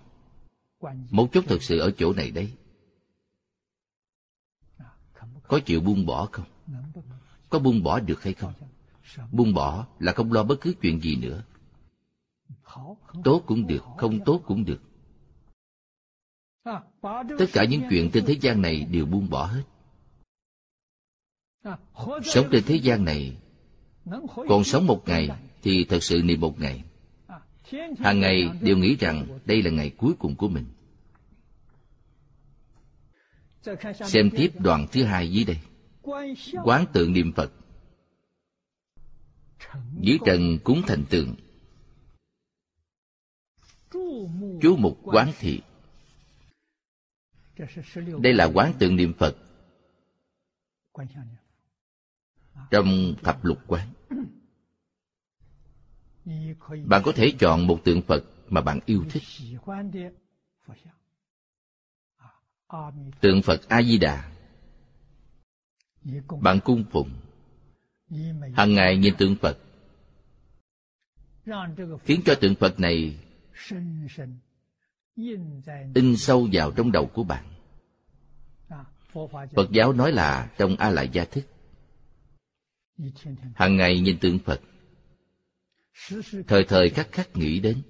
Mấu 1.10 1.28
chốt 1.32 1.44
thực 1.46 1.62
sự 1.62 1.78
ở 1.78 1.90
chỗ 1.98 2.12
này 2.12 2.30
đấy. 2.30 2.52
Có 5.48 5.60
chịu 5.66 5.80
buông 5.80 6.06
bỏ 6.06 6.28
không? 6.32 6.46
Có 7.50 7.58
buông 7.58 7.82
bỏ 7.82 8.00
được 8.00 8.22
hay 8.22 8.34
không? 8.34 8.52
Buông 9.32 9.54
bỏ 9.54 9.86
là 9.98 10.12
không 10.12 10.32
lo 10.32 10.42
bất 10.42 10.60
cứ 10.60 10.74
chuyện 10.82 11.00
gì 11.00 11.16
nữa. 11.16 11.44
Tốt 13.24 13.42
cũng 13.46 13.66
được, 13.66 13.84
không 13.96 14.20
tốt 14.24 14.42
cũng 14.46 14.64
được. 14.64 14.80
Tất 17.38 17.46
cả 17.52 17.64
những 17.64 17.82
chuyện 17.90 18.10
trên 18.10 18.24
thế 18.26 18.36
gian 18.40 18.62
này 18.62 18.84
đều 18.90 19.06
buông 19.06 19.30
bỏ 19.30 19.46
hết. 19.46 19.62
Sống 22.24 22.48
trên 22.52 22.64
thế 22.66 22.76
gian 22.76 23.04
này, 23.04 23.36
còn 24.48 24.64
sống 24.64 24.86
một 24.86 25.02
ngày 25.06 25.28
thì 25.62 25.84
thật 25.84 26.02
sự 26.02 26.22
niệm 26.24 26.40
một 26.40 26.60
ngày. 26.60 26.84
Hàng 27.98 28.20
ngày 28.20 28.50
đều 28.60 28.76
nghĩ 28.76 28.96
rằng 28.96 29.38
đây 29.44 29.62
là 29.62 29.70
ngày 29.70 29.90
cuối 29.90 30.14
cùng 30.18 30.34
của 30.34 30.48
mình. 30.48 30.64
Xem 34.04 34.30
tiếp 34.30 34.52
đoạn 34.58 34.86
thứ 34.92 35.04
hai 35.04 35.32
dưới 35.32 35.44
đây. 35.44 35.58
Quán 36.64 36.84
tượng 36.92 37.12
niệm 37.12 37.32
phật 37.32 37.52
dưới 40.00 40.18
trần 40.26 40.58
cúng 40.64 40.82
thành 40.86 41.04
tượng 41.10 41.34
chú 44.60 44.76
mục 44.78 44.98
quán 45.02 45.32
thị. 45.38 45.62
Đây 48.22 48.34
là 48.34 48.44
quán 48.54 48.72
tượng 48.78 48.96
niệm 48.96 49.12
phật. 49.18 49.36
Trong 52.70 53.14
thập 53.22 53.44
lục 53.44 53.58
quán. 53.66 53.88
Bạn 56.86 57.02
có 57.04 57.12
thể 57.16 57.32
chọn 57.38 57.66
một 57.66 57.80
tượng 57.84 58.02
phật 58.02 58.24
mà 58.48 58.60
bạn 58.60 58.80
yêu 58.86 59.04
thích. 59.10 59.22
Tượng 63.20 63.42
phật 63.42 63.68
a 63.68 63.82
di 63.82 63.98
đà. 63.98 64.32
Bạn 66.40 66.60
cung 66.64 66.84
phụng 66.90 67.10
hàng 68.54 68.74
ngày 68.74 68.96
nhìn 68.96 69.14
tượng 69.18 69.36
phật. 69.36 69.58
Khiến 72.04 72.20
cho 72.24 72.34
tượng 72.34 72.54
phật 72.54 72.80
này 72.80 73.16
in 75.94 76.16
sâu 76.16 76.48
vào 76.52 76.72
trong 76.72 76.92
đầu 76.92 77.06
của 77.06 77.24
bạn. 77.24 77.44
Phật 79.54 79.70
giáo 79.70 79.92
nói 79.92 80.12
là 80.12 80.50
trong 80.58 80.76
a 80.76 80.90
lại 80.90 81.08
gia 81.12 81.24
thức 81.24 81.44
hàng 83.54 83.76
ngày 83.76 84.00
nhìn 84.00 84.18
tượng 84.18 84.38
phật. 84.38 84.60
Thời 86.46 86.64
thời 86.64 86.90
khắc 86.90 87.12
khắc 87.12 87.36
nghĩ 87.36 87.60
đến. 87.60 87.82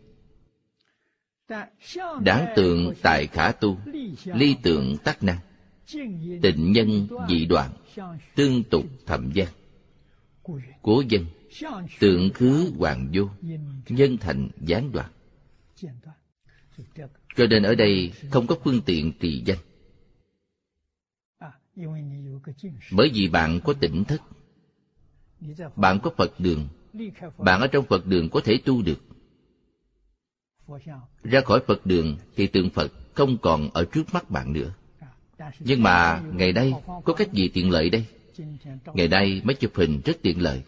Đáng 2.20 2.52
tượng 2.56 2.94
tại 3.02 3.26
khả 3.26 3.52
tu, 3.52 3.78
ly 4.24 4.56
tượng 4.62 4.96
tắc 5.04 5.22
năng, 5.22 5.38
tịnh 6.42 6.72
nhân 6.72 7.08
dị 7.28 7.46
đoạn, 7.46 7.70
tương 8.34 8.64
tục 8.64 8.84
thậm 9.06 9.30
gian 9.34 9.48
cố 10.82 11.02
dân, 11.08 11.26
tượng 12.00 12.30
khứ 12.34 12.72
hoàng 12.78 13.08
vô, 13.14 13.28
nhân 13.88 14.16
thành 14.20 14.48
gián 14.60 14.92
đoạn. 14.92 15.10
Cho 17.36 17.46
nên 17.50 17.62
ở 17.62 17.74
đây 17.74 18.12
không 18.30 18.46
có 18.46 18.56
phương 18.64 18.80
tiện 18.86 19.12
trì 19.20 19.42
danh. 19.46 19.58
Bởi 22.92 23.10
vì 23.14 23.28
bạn 23.28 23.60
có 23.64 23.72
tỉnh 23.72 24.04
thức, 24.04 24.20
bạn 25.76 26.00
có 26.02 26.10
phật 26.16 26.40
đường, 26.40 26.68
bạn 27.38 27.60
ở 27.60 27.66
trong 27.66 27.84
phật 27.84 28.06
đường 28.06 28.28
có 28.30 28.40
thể 28.44 28.58
tu 28.64 28.82
được. 28.82 29.00
Ra 31.22 31.40
khỏi 31.40 31.60
phật 31.66 31.86
đường 31.86 32.16
thì 32.36 32.46
tượng 32.46 32.70
phật 32.70 32.92
không 33.14 33.38
còn 33.42 33.70
ở 33.70 33.84
trước 33.92 34.14
mắt 34.14 34.30
bạn 34.30 34.52
nữa. 34.52 34.74
Nhưng 35.60 35.82
mà 35.82 36.22
ngày 36.32 36.52
nay 36.52 36.72
có 37.04 37.14
cách 37.14 37.32
gì 37.32 37.48
tiện 37.48 37.70
lợi 37.70 37.90
đây? 37.90 38.06
Ngày 38.94 39.08
nay 39.08 39.42
máy 39.44 39.54
chụp 39.54 39.72
hình 39.74 40.00
rất 40.04 40.16
tiện 40.22 40.42
lợi. 40.42 40.62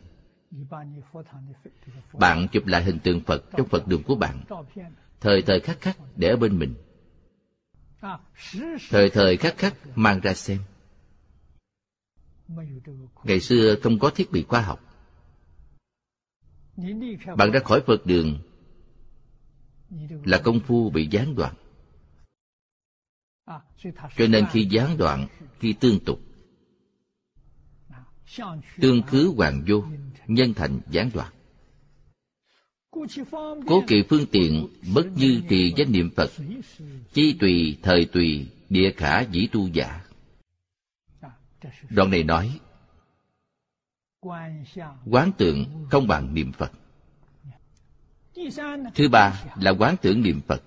Bạn 2.12 2.48
chụp 2.52 2.66
lại 2.66 2.84
hình 2.84 2.98
tượng 2.98 3.20
phật 3.20 3.44
trong 3.56 3.68
phật 3.68 3.86
đường 3.86 4.02
của 4.02 4.14
bạn. 4.14 4.44
Thời 5.20 5.42
thời 5.42 5.60
khắc 5.60 5.80
khắc 5.80 5.96
để 6.16 6.28
ở 6.28 6.36
bên 6.36 6.58
mình. 6.58 6.74
Thời 8.90 9.10
thời 9.10 9.36
khắc 9.36 9.58
khắc 9.58 9.74
mang 9.94 10.20
ra 10.20 10.34
xem. 10.34 10.58
Ngày 13.24 13.40
xưa 13.40 13.76
không 13.82 13.98
có 13.98 14.10
thiết 14.10 14.30
bị 14.32 14.42
khoa 14.42 14.60
học. 14.60 14.80
Bạn 17.36 17.50
ra 17.50 17.60
khỏi 17.64 17.82
phật 17.86 18.06
đường 18.06 18.38
là 20.24 20.40
công 20.44 20.60
phu 20.60 20.90
bị 20.90 21.08
gián 21.10 21.34
đoạn. 21.34 21.54
Cho 24.16 24.26
nên 24.28 24.46
khi 24.50 24.68
gián 24.70 24.96
đoạn, 24.96 25.26
khi 25.58 25.72
tương 25.72 26.00
tục 26.04 26.20
tương 28.80 29.02
khứ 29.02 29.32
hoàng 29.36 29.64
vô, 29.68 29.84
nhân 30.26 30.54
thành 30.54 30.80
gián 30.90 31.10
đoạn. 31.14 31.32
Cố 33.66 33.82
kỵ 33.86 34.02
phương 34.08 34.26
tiện 34.32 34.66
bất 34.94 35.06
như 35.16 35.42
trì 35.48 35.72
danh 35.76 35.92
niệm 35.92 36.10
phật, 36.16 36.30
chi 37.12 37.36
tùy, 37.40 37.78
thời 37.82 38.04
tùy, 38.04 38.48
địa 38.68 38.92
khả 38.96 39.20
dĩ 39.20 39.48
tu 39.52 39.68
giả. 39.68 40.04
Đoạn 41.90 42.10
này 42.10 42.24
nói, 42.24 42.60
quán 45.04 45.32
tượng 45.38 45.86
không 45.90 46.06
bằng 46.08 46.34
niệm 46.34 46.52
phật. 46.52 46.72
Thứ 48.94 49.08
ba 49.08 49.44
là 49.60 49.70
quán 49.70 49.96
tưởng 50.02 50.22
niệm 50.22 50.40
phật. 50.46 50.62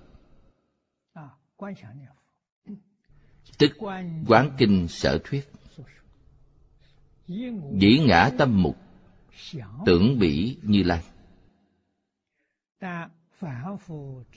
Tức 3.58 3.72
quán 4.28 4.52
kinh 4.58 4.88
sở 4.88 5.20
thuyết 5.24 5.51
dĩ 7.80 8.00
ngã 8.08 8.30
tâm 8.38 8.64
mục, 8.64 8.78
tưởng 9.86 10.20
bỉ 10.20 10.58
như 10.64 10.84
lai. 10.84 11.04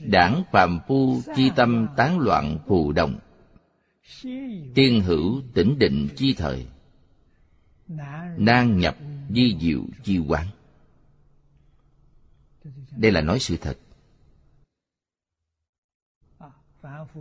Đảng 0.01 0.43
phàm 0.53 0.81
phu 0.87 1.21
chi 1.37 1.51
tâm 1.57 1.87
tán 1.97 2.19
loạn 2.19 2.59
phù 2.67 2.93
đồng 2.93 3.19
tiên 4.75 5.01
hữu 5.05 5.43
tỉnh 5.55 5.79
định 5.79 6.09
chi 6.17 6.35
thời 6.35 6.67
nan 8.37 8.79
nhập 8.79 8.97
di 9.31 9.57
diệu 9.61 9.81
chi 10.03 10.19
quán. 10.19 10.47
Đây 12.97 13.13
là 13.13 13.21
nói 13.21 13.39
sự 13.39 13.57
thật. 13.57 13.79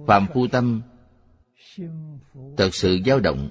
Phạm 0.07 0.27
phu 0.33 0.47
tâm 0.47 0.81
thật 2.57 2.69
sự 2.73 2.99
dao 3.05 3.19
động 3.19 3.49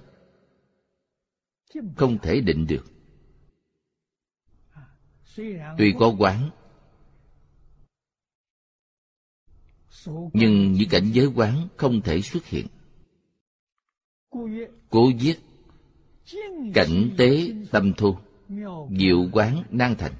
không 1.96 2.18
thể 2.18 2.40
định 2.40 2.66
được. 2.66 2.84
Tuy 5.78 5.94
có 5.98 6.14
quán, 6.18 6.50
nhưng 10.32 10.72
những 10.72 10.88
cảnh 10.90 11.10
giới 11.12 11.26
quán 11.26 11.68
không 11.76 12.00
thể 12.02 12.20
xuất 12.22 12.46
hiện. 12.46 12.66
Cố 14.90 15.10
viết 15.20 15.36
cảnh 16.74 17.14
tế 17.18 17.52
tâm 17.70 17.92
thu, 17.96 18.16
diệu 18.98 19.28
quán 19.32 19.64
nan 19.70 19.94
thành. 19.98 20.12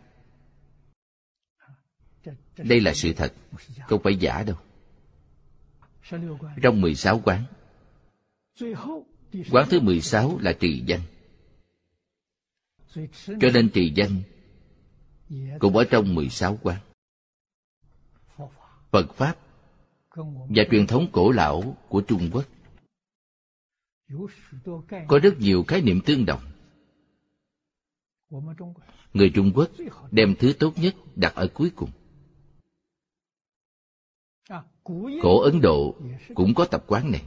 Đây 2.57 2.81
là 2.81 2.95
sự 2.95 3.13
thật, 3.13 3.35
không 3.89 4.01
phải 4.03 4.17
giả 4.17 4.43
đâu. 4.43 4.57
Trong 6.63 6.81
16 6.81 7.21
quán 7.25 7.45
quán 9.51 9.69
thứ 9.71 9.81
16 9.81 10.39
là 10.39 10.53
trì 10.53 10.83
danh 10.87 11.01
cho 13.41 13.51
nên 13.55 13.71
trì 13.75 13.93
danh 13.95 14.23
cũng 15.61 15.77
ở 15.77 15.85
trong 15.91 16.15
16 16.15 16.59
quan. 16.63 16.81
Phật 18.91 19.15
Pháp 19.15 19.37
và 20.49 20.63
truyền 20.71 20.87
thống 20.87 21.09
cổ 21.13 21.31
lão 21.31 21.77
của 21.89 22.01
Trung 22.01 22.31
Quốc 22.33 22.45
có 25.09 25.19
rất 25.23 25.39
nhiều 25.39 25.65
khái 25.69 25.81
niệm 25.83 26.01
tương 26.07 26.27
đồng. 26.27 26.41
Người 29.15 29.31
trung 29.35 29.53
quốc 29.55 29.71
đem 30.11 30.35
thứ 30.39 30.53
tốt 30.59 30.73
nhất 30.77 30.95
đặt 31.17 31.35
ở 31.35 31.49
cuối 31.55 31.71
cùng. 31.77 31.91
Cổ 35.23 35.41
ấn 35.41 35.61
độ 35.61 35.97
cũng 36.35 36.55
có 36.55 36.65
tập 36.65 36.85
quán 36.87 37.11
này 37.11 37.23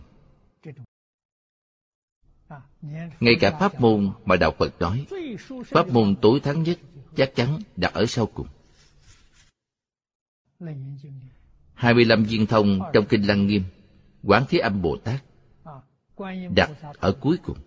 ngay 3.20 3.36
cả 3.40 3.58
pháp 3.60 3.82
môn 3.82 4.12
mà 4.26 4.36
đạo 4.36 4.52
phật 4.58 4.80
nói, 4.80 5.06
pháp 5.66 5.88
môn 5.88 6.16
tối 6.22 6.40
thắng 6.40 6.64
nhất 6.64 6.80
chắc 7.16 7.36
chắn 7.36 7.60
đặt 7.76 7.94
ở 7.94 8.06
sau 8.06 8.26
cùng. 8.26 8.48
25 11.74 12.24
viên 12.24 12.46
thông 12.46 12.80
trong 12.94 13.06
Kinh 13.10 13.28
Lăng 13.28 13.48
Nghiêm, 13.48 13.64
Quán 14.24 14.44
Thế 14.50 14.60
Âm 14.60 14.82
Bồ 14.82 14.98
Tát, 14.98 15.24
đặt 16.50 16.72
ở 17.00 17.18
cuối 17.22 17.38
cùng. 17.44 17.58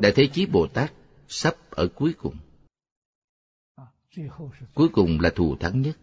Đại 0.00 0.12
Thế 0.16 0.26
Chí 0.32 0.46
Bồ 0.46 0.66
Tát 0.66 0.92
sắp 1.28 1.54
ở 1.70 1.88
cuối 1.94 2.14
cùng. 2.18 2.36
Cuối 4.74 4.88
cùng 4.92 5.20
là 5.20 5.30
thù 5.34 5.56
thắng 5.56 5.82
nhất. 5.82 5.96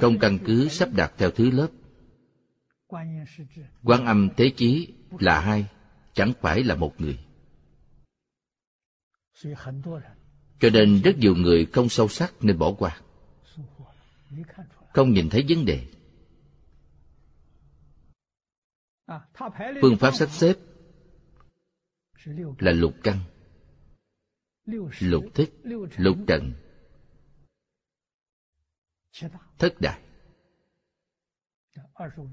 Không 0.00 0.18
căn 0.20 0.38
cứ 0.46 0.68
sắp 0.68 0.88
đặt 0.92 1.12
theo 1.18 1.30
thứ 1.30 1.50
lớp 1.50 1.68
Quán 3.82 4.06
âm 4.06 4.28
Thế 4.36 4.52
Chí 4.56 4.94
là 5.18 5.40
hai, 5.40 5.66
Chẳng 6.12 6.32
phải 6.40 6.62
là 6.62 6.74
một 6.74 7.00
người. 7.00 7.18
Cho 10.60 10.70
nên 10.72 11.02
rất 11.04 11.18
nhiều 11.18 11.34
người 11.34 11.66
không 11.72 11.88
sâu 11.88 12.08
sắc 12.08 12.34
nên 12.40 12.58
bỏ 12.58 12.74
qua. 12.78 13.00
Không 14.92 15.12
nhìn 15.12 15.28
thấy 15.30 15.44
vấn 15.48 15.64
đề. 15.64 15.86
Phương 19.82 19.96
pháp 19.96 20.10
sắp 20.14 20.30
xếp 20.30 20.54
là 22.58 22.72
lục 22.72 22.94
căn, 23.02 23.18
lục 25.00 25.24
thức, 25.34 25.50
lục 25.96 26.16
trần, 26.26 26.52
thất 29.58 29.80
đại 29.80 30.00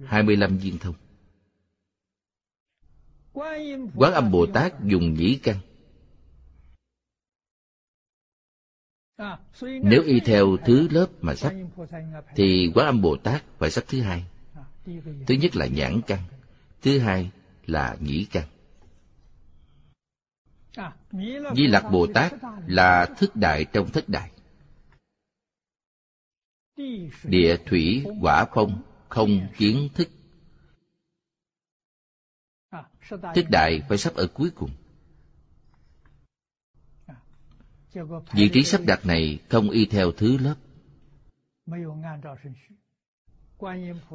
hai 0.06 0.24
mươi 0.24 0.36
lăm 0.38 0.58
viên 0.58 0.78
thông. 0.78 0.96
quán 3.96 4.14
âm 4.14 4.32
bồ 4.32 4.46
tát 4.46 4.74
dùng 4.84 5.14
nhĩ 5.14 5.40
căn. 5.44 5.58
Nếu 9.62 10.04
y 10.04 10.20
theo 10.20 10.58
thứ 10.66 10.88
lớp 10.92 11.08
mà 11.22 11.36
sắp 11.36 11.54
Thì 12.36 12.72
Quán 12.76 12.86
Âm 12.86 13.02
Bồ 13.02 13.18
Tát 13.18 13.44
phải 13.58 13.72
sắp 13.72 13.84
thứ 13.88 14.02
hai. 14.02 14.26
Thứ 15.28 15.36
nhất 15.42 15.56
là 15.56 15.66
nhãn 15.66 16.02
căn 16.08 16.20
Thứ 16.82 17.00
hai 17.00 17.32
là 17.66 17.98
nhĩ 18.00 18.28
căn. 18.32 18.48
Di 21.56 21.68
Lặc 21.68 21.86
Bồ 21.92 22.08
Tát 22.14 22.34
là 22.68 23.06
thức 23.18 23.36
đại 23.36 23.66
trong 23.66 23.92
thất 23.92 24.10
đại. 24.10 24.32
Địa 27.24 27.58
thủy 27.66 28.06
quả 28.22 28.46
phong 28.54 28.82
không 29.10 29.48
kiến 29.58 29.90
thức 29.96 30.10
Thức 33.36 33.46
đại 33.50 33.82
phải 33.90 33.98
sắp 33.98 34.14
ở 34.14 34.28
cuối 34.34 34.50
cùng 34.56 34.70
Vị 38.34 38.50
trí 38.54 38.64
sắp 38.64 38.82
đặt 38.88 39.06
này 39.06 39.40
không 39.50 39.70
y 39.70 39.86
theo 39.86 40.12
thứ 40.12 40.38
lớp. 40.38 40.56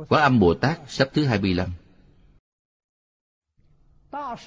Quán 0.09 0.23
âm 0.23 0.41
Bồ 0.41 0.55
Tát 0.55 0.81
sắp 0.89 1.09
thứ 1.13 1.25
25. 1.25 1.71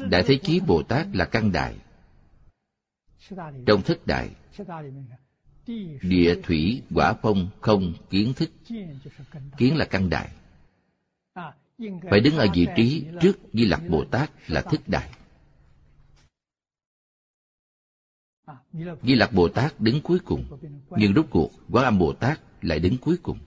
Đại 0.09 0.23
Thế 0.27 0.39
Chí 0.43 0.59
Bồ 0.59 0.83
Tát 0.83 1.07
là 1.13 1.25
căn 1.25 1.51
đại. 1.51 1.77
Trong 3.65 3.81
thất 3.85 4.07
đại, 4.07 4.29
địa 6.01 6.35
thủy 6.43 6.81
quả 6.93 7.13
phong 7.21 7.49
không 7.61 7.93
kiến 8.09 8.33
thức. 8.33 8.51
Kiến 9.57 9.77
là 9.77 9.85
căn 9.85 10.09
đại. 10.09 10.29
Phải 12.09 12.19
đứng 12.19 12.37
ở 12.37 12.47
vị 12.53 12.67
trí 12.75 13.05
trước 13.21 13.39
Di 13.53 13.65
Lặc 13.65 13.81
Bồ 13.89 14.05
Tát 14.05 14.31
là 14.47 14.61
thức 14.61 14.81
đại. 14.87 15.09
Di 19.03 19.15
Lặc 19.15 19.33
Bồ 19.33 19.47
Tát 19.47 19.79
đứng 19.79 20.01
cuối 20.01 20.19
cùng, 20.19 20.45
nhưng 20.89 21.13
rốt 21.13 21.25
cuộc 21.29 21.51
Quán 21.71 21.85
Âm 21.85 21.99
Bồ 21.99 22.13
Tát 22.13 22.39
lại 22.61 22.79
đứng 22.79 22.97
cuối 22.97 23.17
cùng. 23.23 23.39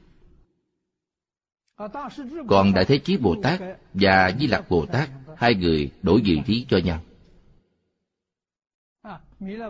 Còn 2.48 2.74
Đại 2.74 2.84
Thế 2.84 2.98
Chí 2.98 3.16
Bồ 3.16 3.36
Tát 3.42 3.60
và 3.94 4.36
Di 4.40 4.46
Lặc 4.46 4.68
Bồ 4.68 4.86
Tát 4.86 5.10
hai 5.36 5.54
người 5.54 5.90
đổi 6.02 6.20
vị 6.24 6.40
trí 6.46 6.66
cho 6.68 6.78
nhau. 6.78 7.02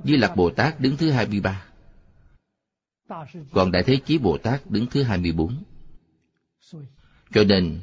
Di 0.05 0.17
Lặc 0.17 0.37
Bồ 0.37 0.51
Tát 0.51 0.81
đứng 0.81 0.97
thứ 0.97 1.11
hai 1.11 1.27
mươi 1.27 1.41
ba, 1.41 1.68
còn 3.53 3.73
Đại 3.73 3.83
Thế 3.83 3.97
Chí 3.97 4.19
Bồ 4.19 4.39
Tát 4.39 4.71
đứng 4.71 4.87
thứ 4.87 5.03
hai 5.03 5.19
mươi 5.19 5.33
bốn. 5.33 5.63
Cho 7.33 7.45
nên, 7.45 7.81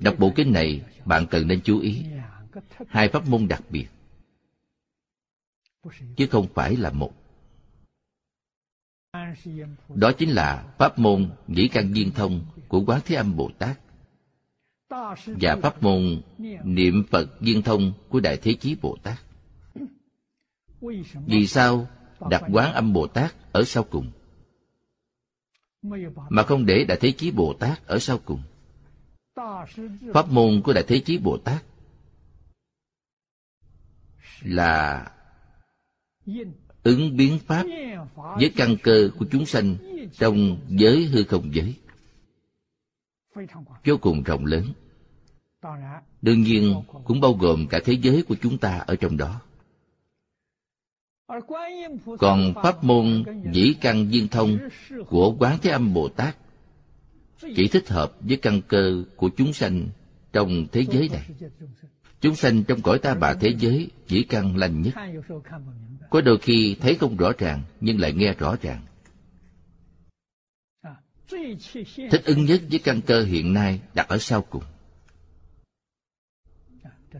đọc 0.00 0.14
bộ 0.18 0.32
kinh 0.36 0.52
này 0.52 0.82
bạn 1.04 1.26
cần 1.30 1.48
nên 1.48 1.60
chú 1.64 1.80
ý. 1.80 2.04
Hai 2.88 3.08
pháp 3.08 3.28
môn 3.28 3.48
đặc 3.48 3.62
biệt 3.70 3.86
chứ 6.16 6.26
không 6.26 6.46
phải 6.54 6.76
là 6.76 6.90
một. 6.90 7.12
Đó 9.94 10.12
chính 10.18 10.30
là 10.30 10.74
pháp 10.78 10.98
môn 10.98 11.30
nhĩ 11.46 11.68
căn 11.68 11.92
viên 11.92 12.10
thông 12.12 12.44
của 12.68 12.84
quán 12.86 13.00
thế 13.04 13.16
âm 13.16 13.36
bồ 13.36 13.50
tát 13.58 13.80
và 15.26 15.56
pháp 15.62 15.82
môn 15.82 16.22
niệm 16.64 17.04
phật 17.10 17.40
viên 17.40 17.62
thông 17.62 17.92
của 18.08 18.20
đại 18.20 18.36
thế 18.36 18.54
chí 18.54 18.76
bồ 18.82 18.96
tát. 19.02 19.18
Vì 21.26 21.46
sao 21.46 21.88
đặt 22.30 22.42
quán 22.52 22.72
âm 22.72 22.92
bồ 22.92 23.06
tát 23.06 23.34
ở 23.52 23.64
sau 23.64 23.84
cùng? 23.84 24.10
Mà 26.28 26.42
không 26.42 26.66
để 26.66 26.84
đại 26.84 26.98
thế 27.00 27.12
chí 27.12 27.30
bồ 27.30 27.54
tát 27.60 27.86
ở 27.86 27.98
sau 27.98 28.18
cùng. 28.24 28.42
Pháp 30.14 30.30
môn 30.30 30.62
của 30.64 30.72
đại 30.72 30.84
thế 30.88 30.98
chí 30.98 31.18
bồ 31.18 31.38
tát 31.38 31.64
là 34.42 35.06
ứng 36.82 37.16
biến 37.16 37.38
pháp 37.38 37.66
với 38.16 38.52
căn 38.56 38.76
cơ 38.82 39.10
của 39.18 39.26
chúng 39.30 39.46
sanh 39.46 39.76
trong 40.18 40.58
giới 40.68 41.06
hư 41.06 41.24
không 41.24 41.54
giới. 41.54 41.74
Vô 43.84 43.96
cùng 44.00 44.22
rộng 44.22 44.44
lớn. 44.44 44.64
Đương 46.22 46.42
nhiên 46.42 46.82
cũng 47.04 47.20
bao 47.20 47.32
gồm 47.32 47.66
cả 47.70 47.80
thế 47.84 47.92
giới 47.92 48.22
của 48.22 48.36
chúng 48.42 48.58
ta 48.58 48.78
ở 48.78 48.96
trong 48.96 49.16
đó 49.16 49.40
còn 52.18 52.54
pháp 52.62 52.84
môn 52.84 53.24
dĩ 53.52 53.74
căn 53.80 54.08
viên 54.08 54.28
thông 54.28 54.58
của 55.08 55.36
quán 55.38 55.58
thế 55.62 55.70
âm 55.70 55.94
bồ 55.94 56.08
tát 56.08 56.36
chỉ 57.56 57.68
thích 57.68 57.88
hợp 57.88 58.12
với 58.20 58.36
căn 58.36 58.62
cơ 58.68 59.04
của 59.16 59.30
chúng 59.36 59.52
sanh 59.52 59.88
trong 60.32 60.66
thế 60.72 60.84
giới 60.90 61.08
này. 61.08 61.26
Chúng 62.20 62.34
sanh 62.34 62.64
trong 62.64 62.82
cõi 62.82 62.98
ta 62.98 63.14
bà 63.14 63.34
thế 63.34 63.54
giới 63.58 63.90
dĩ 64.08 64.22
căn 64.22 64.56
lành 64.56 64.82
nhất. 64.82 64.94
Có 66.10 66.20
đôi 66.20 66.38
khi 66.38 66.76
thấy 66.80 66.94
không 66.94 67.16
rõ 67.16 67.32
ràng, 67.38 67.62
nhưng 67.80 68.00
lại 68.00 68.12
nghe 68.12 68.34
rõ 68.34 68.56
ràng. 68.62 68.82
Thích 72.10 72.24
ứng 72.24 72.44
nhất 72.44 72.62
với 72.70 72.78
căn 72.78 73.00
cơ 73.00 73.22
hiện 73.22 73.52
nay 73.52 73.80
đặt 73.94 74.08
ở 74.08 74.18
sau 74.18 74.42
cùng. 74.42 74.62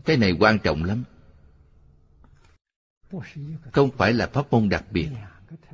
Cái 0.05 0.17
này 0.17 0.31
quan 0.39 0.59
trọng 0.59 0.83
lắm 0.83 1.03
không 3.71 3.91
phải 3.97 4.13
là 4.13 4.27
pháp 4.27 4.53
môn 4.53 4.69
đặc 4.69 4.85
biệt, 4.91 5.09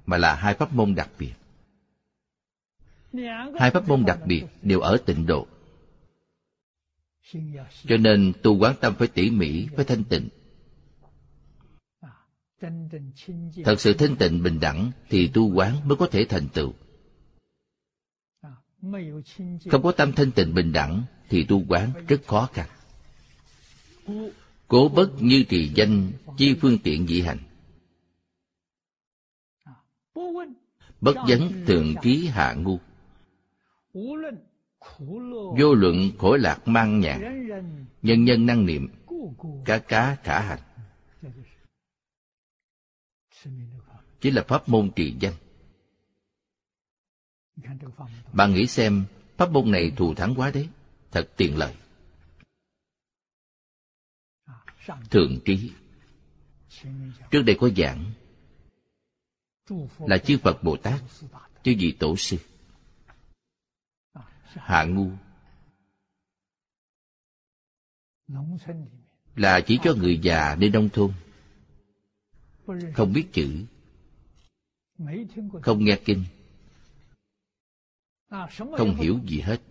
mà 0.06 0.18
là 0.18 0.36
hai 0.36 0.54
pháp 0.54 0.74
môn 0.74 0.96
đặc 0.96 1.10
biệt. 1.20 1.34
Hai 3.60 3.72
pháp 3.72 3.88
môn 3.88 4.06
đặc 4.06 4.20
biệt 4.26 4.44
đều 4.62 4.80
ở 4.80 4.98
tịnh 5.06 5.26
độ. 5.26 5.48
Cho 7.88 7.98
nên 8.00 8.34
tu 8.44 8.58
quán 8.58 8.76
tâm 8.82 8.96
phải 8.96 9.08
tỉ 9.08 9.32
mỉ 9.32 9.68
phải 9.76 9.86
thanh 9.86 10.04
tịnh. 10.04 10.30
Thật 13.66 13.80
sự 13.80 13.94
thanh 13.94 14.16
tịnh 14.16 14.44
bình 14.44 14.60
đẳng 14.60 14.92
thì 15.10 15.28
tu 15.28 15.54
quán 15.54 15.88
mới 15.88 15.96
có 15.96 16.08
thể 16.12 16.26
thành 16.26 16.48
tựu. 16.54 16.74
Không 19.72 19.84
có 19.84 19.92
tâm 19.92 20.12
thanh 20.14 20.32
tịnh 20.32 20.54
bình 20.54 20.72
đẳng 20.72 21.04
thì 21.30 21.44
tu 21.44 21.64
quán 21.68 22.06
rất 22.08 22.22
khó 22.28 22.50
khăn 22.54 22.70
cố 24.74 24.90
bất 24.90 25.12
như 25.20 25.44
trì 25.50 25.72
danh, 25.76 26.12
chi 26.38 26.56
phương 26.62 26.78
tiện 26.84 27.08
dị 27.08 27.22
hành. 27.22 27.38
Bất 31.02 31.16
vấn 31.28 31.66
thường 31.68 31.96
trí 32.02 32.28
hạ 32.28 32.54
ngu. 32.54 32.80
Vô 35.58 35.74
luận 35.74 36.12
khổ 36.18 36.38
lạc 36.38 36.68
mang 36.68 37.00
nhàn, 37.00 37.48
nhân 38.02 38.24
nhân 38.24 38.46
năng 38.46 38.66
niệm, 38.66 38.88
cá 39.66 39.78
cá 39.78 40.18
khả 40.24 40.40
hành. 40.40 40.60
Chỉ 44.22 44.32
là 44.32 44.44
pháp 44.48 44.70
môn 44.70 44.92
trì 44.96 45.16
danh. 45.20 45.34
Bạn 48.34 48.54
nghĩ 48.54 48.68
xem, 48.68 49.06
pháp 49.38 49.52
môn 49.52 49.72
này 49.72 49.92
thù 49.96 50.14
thắng 50.14 50.36
quá 50.36 50.52
đấy, 50.54 50.70
thật 51.12 51.30
tiện 51.38 51.58
lợi 51.58 51.74
thượng 55.10 55.40
trí. 55.46 55.72
Trước 57.32 57.44
đây 57.46 57.58
có 57.60 57.70
giảng 57.78 58.12
là 60.00 60.18
chư 60.18 60.38
phật 60.38 60.64
bồ 60.64 60.78
tát, 60.78 61.02
chư 61.64 61.76
vị 61.80 61.96
tổ 62.00 62.16
sư, 62.18 62.38
hạ 64.46 64.84
ngu. 64.84 65.12
Là 69.36 69.62
chỉ 69.66 69.80
cho 69.84 69.94
người 69.94 70.20
già 70.24 70.56
nơi 70.56 70.70
nông 70.70 70.90
thôn, 70.90 71.14
không 72.94 73.14
biết 73.14 73.28
chữ, 73.34 73.66
không 75.62 75.86
nghe 75.86 76.00
kinh, 76.06 76.24
không 78.78 78.96
hiểu 78.96 79.20
gì 79.26 79.40
hết 79.40 79.62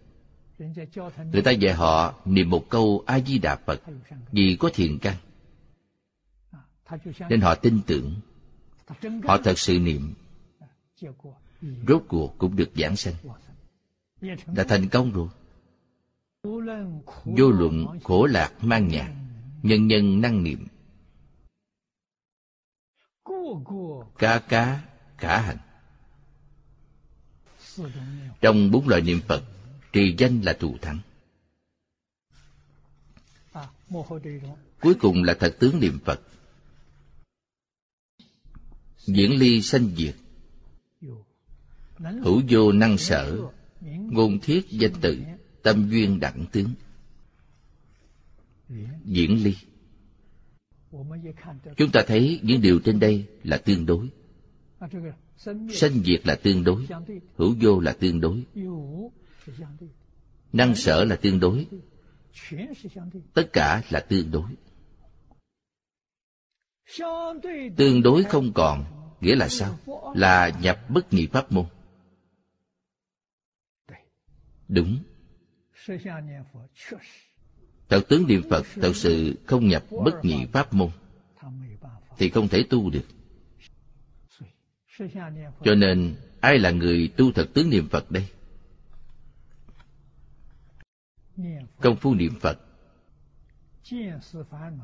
người 1.32 1.42
ta 1.42 1.50
dạy 1.50 1.74
họ 1.74 2.14
niệm 2.24 2.50
một 2.50 2.68
câu 2.68 3.04
a 3.06 3.20
di 3.20 3.38
đà 3.38 3.56
phật 3.56 3.80
vì 4.32 4.56
có 4.60 4.70
thiền 4.74 4.98
căn. 4.98 5.16
Nên 7.28 7.40
họ 7.40 7.54
tin 7.54 7.80
tưởng. 7.86 8.14
Họ 9.24 9.38
thật 9.44 9.58
sự 9.58 9.78
niệm. 9.78 10.14
Rốt 11.88 12.02
cuộc 12.08 12.38
cũng 12.38 12.56
được 12.56 12.70
giảng 12.74 12.96
sanh. 12.96 13.14
Đã 14.46 14.64
thành 14.68 14.88
công 14.88 15.12
rồi. 15.12 15.28
Vô 17.24 17.50
luận 17.50 17.86
khổ 18.04 18.26
lạc 18.26 18.52
mang 18.60 18.88
nhạc, 18.88 19.14
nhân 19.62 19.86
nhân 19.86 20.20
năng 20.20 20.42
niệm. 20.42 20.66
Cá 24.18 24.38
cá 24.38 24.80
khả 25.18 25.40
hành. 25.40 25.58
Trong 28.40 28.70
bốn 28.70 28.88
loại 28.88 29.00
niệm 29.00 29.20
phật 29.28 29.42
trì 29.92 30.14
danh 30.18 30.40
là 30.40 30.52
thù 30.52 30.76
thắng. 30.82 30.98
Cuối 34.80 34.94
cùng 35.00 35.22
là 35.22 35.34
thật 35.34 35.56
tướng 35.58 35.80
niệm 35.80 35.98
phật. 36.04 36.20
Diễn 39.06 39.38
ly 39.38 39.62
sanh 39.62 39.88
diệt. 39.96 40.16
Hữu 41.98 42.42
vô 42.48 42.72
năng 42.72 42.98
sở 42.98 43.40
ngôn 44.10 44.38
thiết 44.40 44.70
danh 44.70 44.92
tự 45.00 45.22
tâm 45.62 45.90
duyên 45.90 46.20
đẳng 46.20 46.46
tướng. 46.52 46.74
Diễn 49.04 49.44
ly. 49.44 49.54
Chúng 51.76 51.90
ta 51.92 52.02
thấy 52.06 52.40
những 52.42 52.60
điều 52.60 52.80
trên 52.80 53.00
đây 53.00 53.26
là 53.42 53.56
tương 53.56 53.86
đối. 53.86 54.08
Sanh 55.70 56.02
diệt. 56.04 56.26
Là 56.26 56.34
tương 56.34 56.64
đối. 56.64 56.86
Hữu 57.36 57.54
vô 57.60 57.80
là 57.80 57.92
tương 57.92 58.20
đối 58.20 58.44
năng 60.52 60.74
sở 60.74 61.04
là 61.04 61.16
tương 61.16 61.40
đối. 61.40 61.66
Tất 63.34 63.52
cả 63.52 63.82
là 63.90 64.00
tương 64.00 64.30
đối. 64.30 64.50
Tương 67.76 68.02
đối 68.02 68.24
không 68.24 68.52
còn, 68.52 68.84
nghĩa 69.20 69.36
là 69.36 69.48
sao? 69.48 69.78
Là 70.14 70.50
nhập 70.62 70.80
bất 70.88 71.12
nhị 71.12 71.26
pháp 71.26 71.52
môn. 71.52 71.66
Đúng. 74.68 74.98
Thật 77.88 78.02
tướng 78.08 78.26
niệm 78.26 78.42
phật 78.50 78.66
thật 78.74 78.92
sự 78.94 79.38
không 79.46 79.68
nhập 79.68 79.84
bất 80.04 80.24
nhị 80.24 80.46
pháp 80.52 80.74
môn, 80.74 80.90
thì 82.18 82.30
không 82.30 82.48
thể 82.48 82.64
tu 82.70 82.90
được. 82.90 83.06
Cho 85.64 85.74
nên, 85.74 86.16
ai 86.40 86.58
là 86.58 86.70
người 86.70 87.12
tu 87.16 87.32
thật 87.32 87.50
tướng 87.54 87.70
niệm 87.70 87.88
phật 87.88 88.10
đây? 88.10 88.28
Công 91.80 91.96
phu 91.96 92.14
niệm 92.14 92.32
phật. 92.40 92.60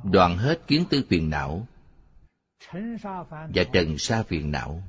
Đoạn 0.05 0.37
hết 0.37 0.61
kiến 0.67 0.85
tư 0.91 1.05
phiền 1.09 1.31
não 1.31 1.67
và 3.55 3.65
trần 3.73 3.99
sa 3.99 4.23
phiền 4.23 4.51
não. 4.51 4.83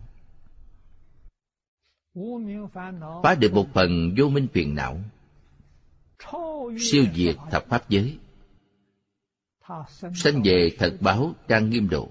Phá 3.24 3.36
được 3.36 3.54
một 3.54 3.68
phần 3.74 4.14
vô 4.18 4.30
minh 4.30 4.48
phiền 4.54 4.76
não. 4.76 5.00
Siêu 6.80 7.06
diệt 7.16 7.36
thập 7.52 7.66
pháp 7.70 7.90
giới. 7.90 8.20
Sanh 10.16 10.42
về 10.44 10.76
thật 10.80 10.98
báo 11.00 11.34
trang 11.48 11.70
nghiêm 11.70 11.90
độ. 11.90 12.10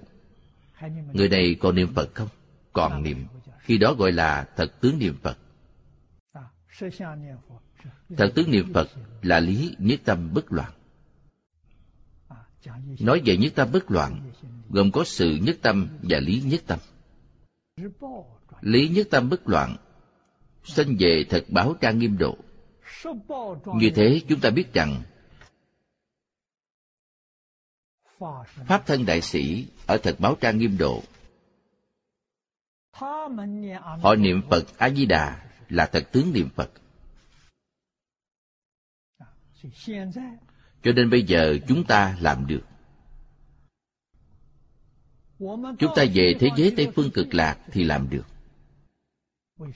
Người 1.13 1.29
này 1.29 1.57
còn 1.61 1.75
niệm 1.75 1.95
phật 1.95 2.15
không? 2.15 2.29
Còn 2.73 3.03
niệm. 3.03 3.27
Khi 3.59 3.79
đó 3.79 3.95
gọi 3.95 4.13
là 4.13 4.49
thật 4.57 4.81
tướng 4.81 4.99
niệm 4.99 5.17
phật 5.23 5.39
thật 8.17 8.33
tướng 8.35 8.51
niệm 8.51 8.73
phật 8.73 8.89
là 9.23 9.41
lý 9.41 9.75
nhất 9.79 10.01
tâm 10.05 10.31
bất 10.35 10.53
loạn. 10.53 10.73
Nói 13.01 13.23
về 13.25 13.37
nhất 13.37 13.53
tâm 13.55 13.73
bất 13.73 13.91
loạn, 13.91 14.31
gồm 14.71 14.91
có 14.93 15.05
sự 15.05 15.39
nhất 15.43 15.57
tâm 15.63 15.89
và 16.03 16.19
lý 16.19 16.43
nhất 16.45 16.61
tâm. 16.67 16.79
Lý 18.61 18.89
nhất 18.89 19.07
tâm 19.11 19.29
bất 19.29 19.49
loạn, 19.49 19.77
sanh 20.65 20.97
về 20.99 21.25
thật 21.29 21.45
báo 21.49 21.75
trang 21.81 21.99
nghiêm 21.99 22.19
độ. 22.19 22.37
Như 23.75 23.91
thế 23.95 24.21
chúng 24.29 24.41
ta 24.41 24.51
biết 24.51 24.73
rằng, 24.73 25.03
pháp 28.67 28.87
thân 28.87 29.07
đại 29.07 29.21
sĩ 29.21 29.67
ở 29.87 29.99
thật 29.99 30.17
báo 30.19 30.37
trang 30.41 30.59
nghiêm 30.59 30.79
độ. 30.79 31.03
Họ 34.03 34.15
niệm 34.19 34.43
phật 34.51 34.79
a 34.79 34.91
di 34.91 35.07
đà 35.07 35.49
là 35.69 35.87
thật 35.87 36.09
tướng 36.13 36.33
niệm 36.33 36.49
phật 36.55 36.71
cho 40.83 40.93
nên 40.93 41.11
bây 41.11 41.23
giờ 41.23 41.59
chúng 41.69 41.85
ta 41.85 42.17
làm 42.21 42.47
được. 42.47 42.63
Chúng 45.79 45.93
ta 45.97 46.05
về 46.15 46.35
thế 46.41 46.51
giới 46.57 46.73
tây 46.77 46.89
phương 46.95 47.11
cực 47.11 47.35
lạc 47.35 47.59
thì 47.73 47.85
làm 47.85 48.11
được. 48.11 48.27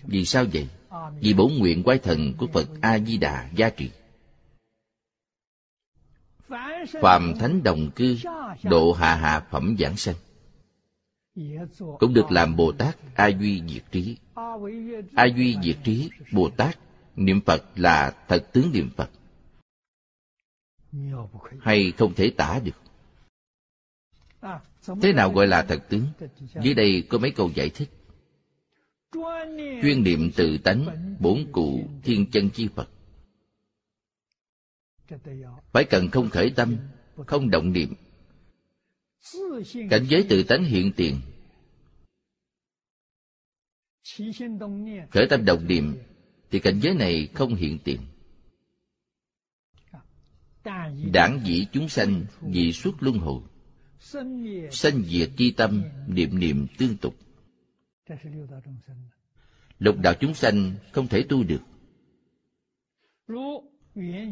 Vì 0.02 0.24
sao 0.24 0.44
vậy? 0.52 0.68
Vì 1.20 1.34
bổn 1.34 1.52
nguyện 1.58 1.82
quái 1.82 1.98
thần 1.98 2.34
của 2.38 2.46
phật 2.46 2.68
a 2.80 2.98
di 2.98 3.16
đà 3.16 3.50
gia 3.56 3.70
trì. 3.70 3.90
Phàm 7.02 7.34
thánh 7.38 7.62
đồng 7.62 7.90
cư 7.90 8.16
độ 8.62 8.92
hạ 8.92 9.14
hạ 9.14 9.46
phẩm 9.50 9.76
giảng 9.78 9.96
sanh. 9.96 10.14
Cũng 11.98 12.14
được 12.14 12.30
làm 12.30 12.56
bồ 12.56 12.72
tát 12.72 12.96
a 13.14 13.26
duy 13.26 13.62
diệt 13.68 13.82
trí. 13.92 14.16
A 15.14 15.24
duy 15.36 15.56
diệt 15.62 15.76
trí 15.84 16.10
bồ 16.32 16.50
tát 16.50 16.78
niệm 17.16 17.40
phật 17.40 17.64
là 17.76 18.14
thật 18.28 18.52
tướng 18.52 18.72
niệm 18.72 18.90
phật 18.96 19.10
hay 21.60 21.92
không 21.92 22.14
thể 22.14 22.30
tả 22.36 22.60
được? 22.64 22.82
Thế 25.02 25.12
nào 25.12 25.32
gọi 25.32 25.46
là 25.46 25.62
thật 25.62 25.82
tướng? 25.88 26.06
Dưới 26.62 26.74
đây 26.74 27.06
có 27.08 27.18
mấy 27.18 27.30
câu 27.30 27.50
giải 27.54 27.70
thích. 27.70 27.88
Chuyên 29.82 30.02
niệm 30.02 30.30
tự 30.36 30.58
tánh 30.58 31.16
bốn 31.20 31.52
cụ 31.52 31.88
thiên 32.02 32.26
chân 32.30 32.50
chi 32.50 32.68
phật. 32.74 32.88
Phải 35.72 35.84
cần 35.84 36.10
không 36.10 36.30
khởi 36.30 36.52
tâm, 36.56 36.76
không 37.26 37.50
động 37.50 37.72
niệm. 37.72 37.94
Cảnh 39.90 40.06
giới 40.08 40.26
tự 40.28 40.42
tánh 40.42 40.64
hiện 40.64 40.92
tiền. 40.96 41.20
Khởi 45.10 45.26
tâm 45.30 45.44
động 45.44 45.66
niệm, 45.66 45.96
thì 46.50 46.58
cảnh 46.58 46.80
giới 46.82 46.94
này 46.94 47.28
không 47.34 47.54
hiện 47.54 47.78
tiền 47.84 48.00
đảng 51.12 51.40
dĩ 51.44 51.66
chúng 51.72 51.88
sanh 51.88 52.24
dị 52.52 52.72
xuất 52.72 53.02
luân 53.02 53.18
hồi. 53.18 53.42
Sanh 54.70 55.04
diệt 55.06 55.30
chi 55.36 55.50
tâm, 55.50 55.82
niệm 56.06 56.38
niệm 56.38 56.66
tương 56.78 56.96
tục. 56.96 57.14
Lục 59.78 59.96
đạo 59.98 60.14
chúng 60.20 60.34
sanh 60.34 60.74
không 60.92 61.06
thể 61.08 61.22
tu 61.28 61.42
được. 61.44 61.62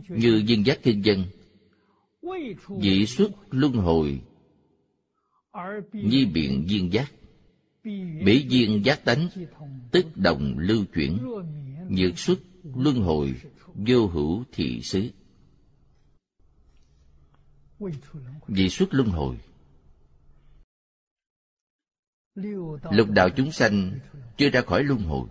Như 0.08 0.44
viên 0.46 0.66
giác 0.66 0.78
kinh 0.82 1.04
dân 1.04 1.24
dị 2.80 3.06
xuất 3.06 3.30
luân 3.50 3.72
hồi, 3.72 4.20
nhi 5.92 6.24
biện 6.24 6.66
viên 6.68 6.92
giác. 6.92 7.12
Bỉ 8.24 8.46
viên 8.50 8.84
giác 8.84 9.04
tánh, 9.04 9.28
tức 9.90 10.06
đồng 10.16 10.58
lưu 10.58 10.84
chuyển, 10.94 11.18
nhược 11.88 12.18
xuất 12.18 12.38
luân 12.76 12.96
hồi, 12.96 13.34
vô 13.74 14.06
hữu 14.06 14.44
thị 14.52 14.80
xứ 14.82 15.10
vì 18.48 18.68
xuất 18.68 18.88
luân 18.90 19.08
hồi. 19.08 19.38
Lục 22.90 23.08
đạo 23.10 23.28
chúng 23.36 23.52
sanh 23.52 23.98
chưa 24.36 24.50
ra 24.50 24.60
khỏi 24.60 24.84
luân 24.84 25.02
hồi. 25.02 25.28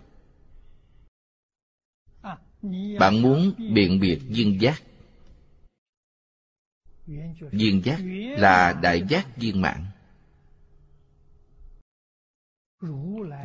Bạn 3.00 3.22
muốn 3.22 3.54
biện 3.74 4.00
biệt 4.00 4.20
duyên 4.28 4.58
giác. 4.60 4.82
Duyên 7.52 7.82
giác 7.84 7.98
là 8.38 8.78
đại 8.82 9.02
giác 9.08 9.36
viên 9.36 9.60
mạng, 9.60 9.86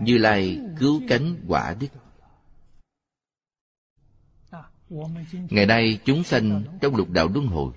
như 0.01 0.17
lai 0.17 0.59
cứu 0.79 1.01
cánh 1.09 1.45
quả 1.47 1.75
đức. 1.79 1.87
Ngày 5.49 5.65
nay 5.65 5.99
chúng 6.05 6.23
sanh 6.23 6.63
trong 6.81 6.95
lục 6.95 7.09
đạo 7.09 7.27
luân 7.33 7.47
hồi 7.47 7.73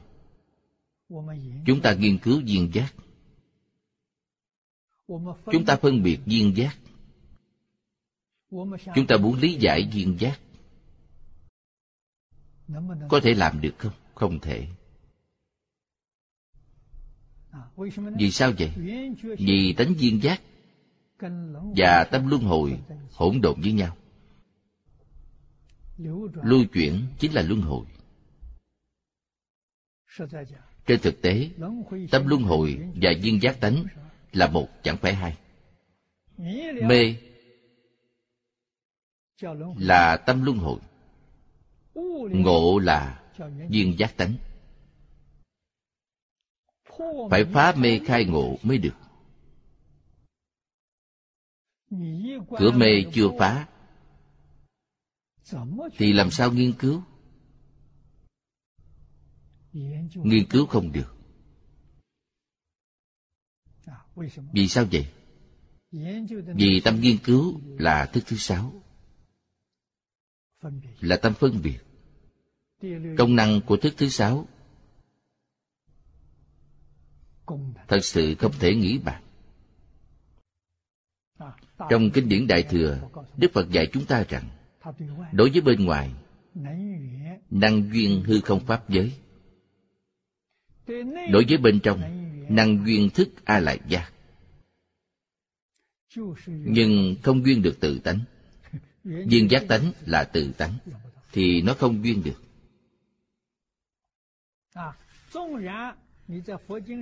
chúng 1.66 1.80
ta 1.82 1.94
nghiên 1.94 2.18
cứu 2.18 2.43
viên 2.44 2.70
giác. 2.72 2.94
Chúng 5.52 5.64
ta 5.66 5.76
phân 5.76 6.02
biệt 6.02 6.18
viên 6.26 6.56
giác. 6.56 6.78
Chúng 8.94 9.06
ta 9.09 9.16
muốn 9.16 9.39
lý 9.39 9.55
giải 9.55 9.89
viên 9.93 10.18
giác. 10.18 10.40
Có 13.09 13.20
thể 13.22 13.35
làm 13.35 13.60
được 13.60 13.74
không? 13.78 13.93
Không 14.14 14.39
thể. 14.40 14.68
Vì 18.18 18.30
sao 18.30 18.52
vậy? 18.59 18.72
Vì 19.39 19.74
tánh 19.76 19.94
viên 19.94 20.22
giác 20.22 20.43
và 21.76 22.09
tâm 22.12 22.28
luân 22.28 22.43
hồi 22.43 22.80
hỗn 23.12 23.40
độn 23.40 23.60
với 23.60 23.72
nhau. 23.72 23.97
Lưu 26.43 26.64
chuyển 26.72 27.06
chính 27.18 27.32
là 27.32 27.43
luân 27.43 27.60
hồi 27.60 27.86
trên 30.89 31.01
thực 31.01 31.23
tế, 31.23 31.51
tâm 32.10 32.27
luân 32.27 32.43
hồi 32.43 32.78
và 32.94 33.10
duyên 33.10 33.43
giác 33.43 33.60
tánh 33.60 33.85
là 34.32 34.47
một 34.47 34.69
chẳng 34.82 34.97
phải 34.97 35.15
hai. 35.15 35.36
Mê 36.82 37.15
là 39.78 40.16
tâm 40.27 40.44
luân 40.44 40.59
hồi, 40.59 40.81
ngộ 42.31 42.78
là 42.78 43.23
duyên 43.70 43.94
giác 43.98 44.16
tánh. 44.16 44.35
Phải 47.31 47.44
phá 47.44 47.74
mê 47.77 48.01
khai 48.06 48.24
ngộ 48.24 48.56
mới 48.62 48.78
được. 48.78 48.97
Cửa 52.59 52.70
mê 52.77 53.05
chưa 53.12 53.28
phá, 53.39 53.69
thì 55.97 56.12
làm 56.12 56.31
sao 56.31 56.52
nghiên 56.52 56.73
cứu? 56.73 57.02
Nghiên 60.14 60.46
cứu 60.50 60.66
không 60.66 60.92
được. 60.92 61.14
Vì 64.52 64.68
sao 64.68 64.84
vậy? 64.92 65.06
Vì 66.55 66.80
tâm 66.84 67.00
nghiên 67.00 67.18
cứu 67.18 67.60
là 67.78 68.06
thức 68.06 68.24
thứ 68.26 68.36
sáu. 68.36 68.82
Là 71.00 71.16
tâm 71.16 71.34
phân 71.34 71.62
biệt. 71.62 71.78
Công 73.18 73.36
năng 73.36 73.60
của 73.66 73.76
thức 73.76 73.94
thứ 73.96 74.09
sáu 74.09 74.46
thật 77.88 78.00
sự 78.02 78.34
không 78.34 78.52
thể 78.59 78.74
nghĩ 78.74 78.98
bàn. 78.98 79.22
Trong 81.90 82.10
kinh 82.14 82.28
điển 82.28 82.46
đại 82.46 82.62
thừa, 82.62 83.09
đức 83.36 83.50
phật 83.55 83.70
dạy 83.70 83.88
chúng 83.92 84.06
ta 84.06 84.24
rằng, 84.28 84.48
đối 85.32 85.50
với 85.50 85.60
bên 85.60 85.84
ngoài, 85.84 86.12
năng 87.50 87.92
duyên 87.92 88.22
hư 88.22 88.40
không 88.40 88.66
pháp 88.66 88.88
giới 88.88 89.12
đối 91.31 91.44
với 91.48 91.59
bên 91.59 91.81
trong, 91.81 92.02
năng 92.48 92.86
duyên 92.86 93.10
thức 93.10 93.28
a 93.44 93.59
lại 93.59 93.81
gia 93.89 94.10
nhưng 96.47 97.16
không 97.23 97.47
duyên 97.47 97.62
được 97.62 97.81
tự 97.81 97.98
tánh. 97.98 98.20
Duyên 99.05 99.51
giác 99.51 99.65
tánh 99.69 99.93
là 100.06 100.24
tự 100.24 100.52
tánh, 100.52 100.78
thì 101.32 101.62
nó 101.62 101.74
không 101.74 102.05
duyên 102.05 102.23
được. 102.24 102.43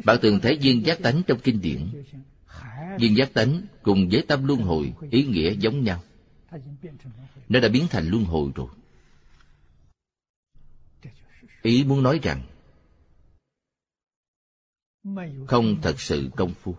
Bạn 0.04 0.18
từng 0.22 0.40
thấy 0.40 0.58
duyên 0.60 0.86
giác 0.86 0.98
tánh 1.02 1.22
trong 1.26 1.38
kinh 1.38 1.60
điển. 1.60 2.04
Duyên 2.98 3.16
giác 3.16 3.34
tánh 3.34 3.62
cùng 3.82 4.08
với 4.08 4.24
tâm 4.28 4.46
luân 4.46 4.60
hồi 4.60 4.92
ý 5.10 5.24
nghĩa 5.24 5.54
giống 5.58 5.84
nhau. 5.84 6.02
Nó 7.48 7.60
đã 7.60 7.68
biến 7.68 7.86
thành 7.90 8.08
luân 8.08 8.24
hồi 8.24 8.50
rồi. 8.54 8.68
Ý 11.62 11.84
muốn 11.84 12.02
nói 12.02 12.20
rằng 12.22 12.42
không 15.46 15.76
thật 15.82 16.00
sự 16.00 16.30
công 16.36 16.54
phu. 16.54 16.74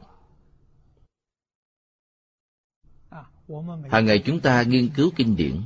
Hàng 3.92 4.06
ngày 4.06 4.24
chúng 4.26 4.40
ta 4.40 4.64
nghiên 4.64 4.90
cứu 4.96 5.12
kinh 5.16 5.36
điển. 5.36 5.62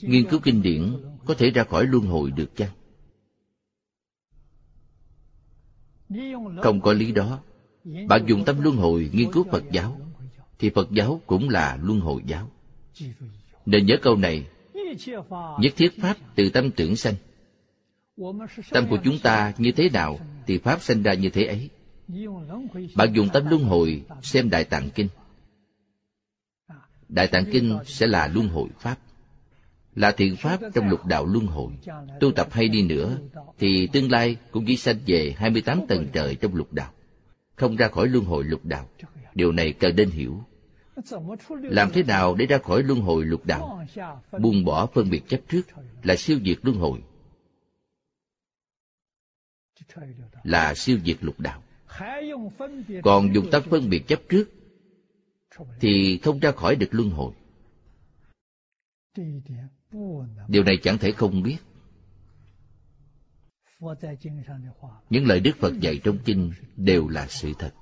Nghiên 0.00 0.28
cứu 0.30 0.40
kinh 0.42 0.62
điển 0.62 0.96
có 1.26 1.34
thể 1.34 1.50
ra 1.50 1.64
khỏi 1.64 1.86
luân 1.86 2.06
hồi 2.06 2.30
được 2.30 2.50
chăng? 2.56 2.70
Không 6.62 6.80
có 6.80 6.92
lý 6.92 7.12
đó. 7.12 7.42
Bạn 8.08 8.24
dùng 8.26 8.44
tâm 8.44 8.60
luân 8.60 8.76
hồi 8.76 9.10
nghiên 9.12 9.32
cứu 9.32 9.44
phật 9.50 9.64
giáo, 9.72 10.00
thì 10.58 10.70
phật 10.70 10.90
giáo 10.90 11.20
cũng 11.26 11.48
là 11.48 11.78
luân 11.82 12.00
hồi 12.00 12.22
giáo. 12.26 12.50
Nên 13.66 13.86
nhớ 13.86 13.96
câu 14.02 14.16
này. 14.16 14.46
Nhất 15.60 15.72
thiết 15.76 15.88
pháp 16.00 16.16
từ 16.34 16.50
tâm 16.50 16.70
tưởng 16.70 16.96
sanh 16.96 17.14
tâm 18.70 18.86
của 18.90 18.98
chúng 19.04 19.18
ta 19.18 19.52
như 19.58 19.72
thế 19.72 19.88
nào 19.92 20.18
thì 20.46 20.58
pháp 20.58 20.82
sanh 20.82 21.02
ra 21.02 21.14
như 21.14 21.30
thế 21.30 21.44
ấy. 21.44 21.70
Bạn 22.96 23.12
dùng 23.12 23.28
tâm 23.32 23.46
luân 23.46 23.64
hồi 23.64 24.02
xem 24.22 24.50
đại 24.50 24.64
tạng 24.64 24.90
kinh. 24.90 25.08
Đại 27.08 27.26
tạng 27.26 27.44
kinh 27.52 27.78
sẽ 27.86 28.06
là 28.06 28.28
luân 28.34 28.48
hồi 28.48 28.68
pháp. 28.78 28.98
Là 29.94 30.12
thiện 30.12 30.36
pháp 30.36 30.60
trong 30.74 30.88
lục 30.88 31.06
đạo 31.06 31.26
luân 31.26 31.46
hồi. 31.46 31.72
Tu 32.20 32.32
tập 32.32 32.48
hay 32.50 32.68
đi 32.68 32.82
nữa 32.82 33.18
thì 33.58 33.86
tương 33.86 34.10
lai 34.10 34.36
cũng 34.50 34.64
chỉ 34.66 34.76
sanh 34.76 34.96
về 35.06 35.34
28 35.36 35.80
tầng 35.88 36.06
trời 36.12 36.34
trong 36.34 36.54
lục 36.54 36.72
đạo. 36.72 36.92
Không 37.56 37.76
ra 37.76 37.88
khỏi 37.88 38.08
luân 38.08 38.24
hồi 38.24 38.44
lục 38.44 38.64
đạo. 38.64 38.88
Điều 39.34 39.52
này 39.52 39.72
cần 39.72 39.96
nên 39.96 40.10
hiểu. 40.10 40.44
Làm 41.48 41.90
thế 41.92 42.02
nào 42.02 42.34
để 42.34 42.46
ra 42.46 42.58
khỏi 42.58 42.82
luân 42.82 43.00
hồi 43.00 43.24
lục 43.24 43.46
đạo? 43.46 43.84
Buông 44.40 44.64
bỏ 44.64 44.86
phân 44.86 45.10
biệt 45.10 45.28
chấp 45.28 45.40
trước 45.48 45.62
là 46.02 46.16
siêu 46.16 46.38
diệt 46.44 46.58
luân 46.62 46.76
hồi 46.76 46.98
là 50.42 50.74
siêu 50.74 50.98
diệt 51.04 51.16
lục 51.20 51.40
đạo. 51.40 51.62
Còn 53.02 53.34
dùng 53.34 53.46
tâm 53.52 53.62
phân 53.70 53.90
biệt 53.90 54.02
chấp 54.08 54.20
trước 54.28 54.44
thì 55.80 56.18
không 56.22 56.38
ra 56.38 56.52
khỏi 56.52 56.76
được 56.76 56.88
luân 56.90 57.10
hồi. 57.10 57.32
Điều 60.48 60.64
này 60.64 60.76
chẳng 60.82 60.98
thể 60.98 61.12
không 61.12 61.42
biết. 61.42 61.56
Những 65.10 65.26
lời 65.26 65.40
đức 65.40 65.52
phật 65.58 65.80
dạy 65.80 66.00
trong 66.04 66.18
kinh 66.24 66.52
đều 66.76 67.08
là 67.08 67.26
sự 67.26 67.52
thật. 67.58 67.72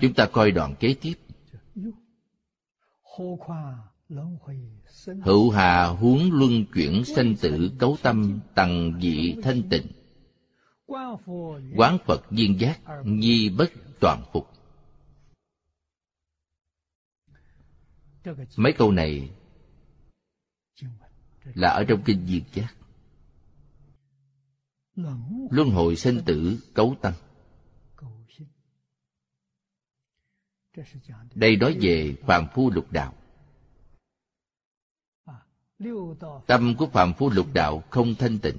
Chúng 0.00 0.14
ta 0.16 0.28
coi 0.32 0.50
đoạn 0.50 0.74
kế 0.80 0.94
tiếp 1.00 1.14
hữu 5.24 5.50
hà 5.50 5.86
huống 5.86 6.32
luân 6.32 6.64
chuyển 6.74 7.04
sanh 7.04 7.36
tử 7.40 7.70
cấu 7.78 7.96
tâm 8.02 8.40
tầng 8.54 9.00
dị 9.02 9.34
thanh 9.42 9.62
tịnh. 9.68 9.86
Quán 11.76 11.98
phật 12.06 12.30
duyên 12.30 12.60
giác 12.60 12.80
nhi 13.04 13.48
bất 13.48 13.70
toàn 14.00 14.22
phục. 14.32 14.48
Mấy 18.56 18.72
câu 18.72 18.92
này 18.92 19.30
là 21.44 21.68
ở 21.68 21.84
trong 21.88 22.02
kinh 22.04 22.26
diệt 22.26 22.42
giác. 22.54 22.74
Luân 25.50 25.70
hồi 25.70 25.96
sinh 25.96 26.20
tử 26.26 26.58
cấu 26.74 26.96
tăng 27.02 27.14
đây 31.34 31.56
nói 31.56 31.76
về 31.80 32.16
phàm 32.26 32.46
phu 32.54 32.70
lục 32.70 32.92
đạo 32.92 33.14
tâm 36.46 36.74
của 36.78 36.86
phàm 36.86 37.14
phu 37.14 37.30
lục 37.30 37.46
đạo 37.52 37.82
không 37.90 38.14
thanh 38.14 38.38
tịnh. 38.38 38.58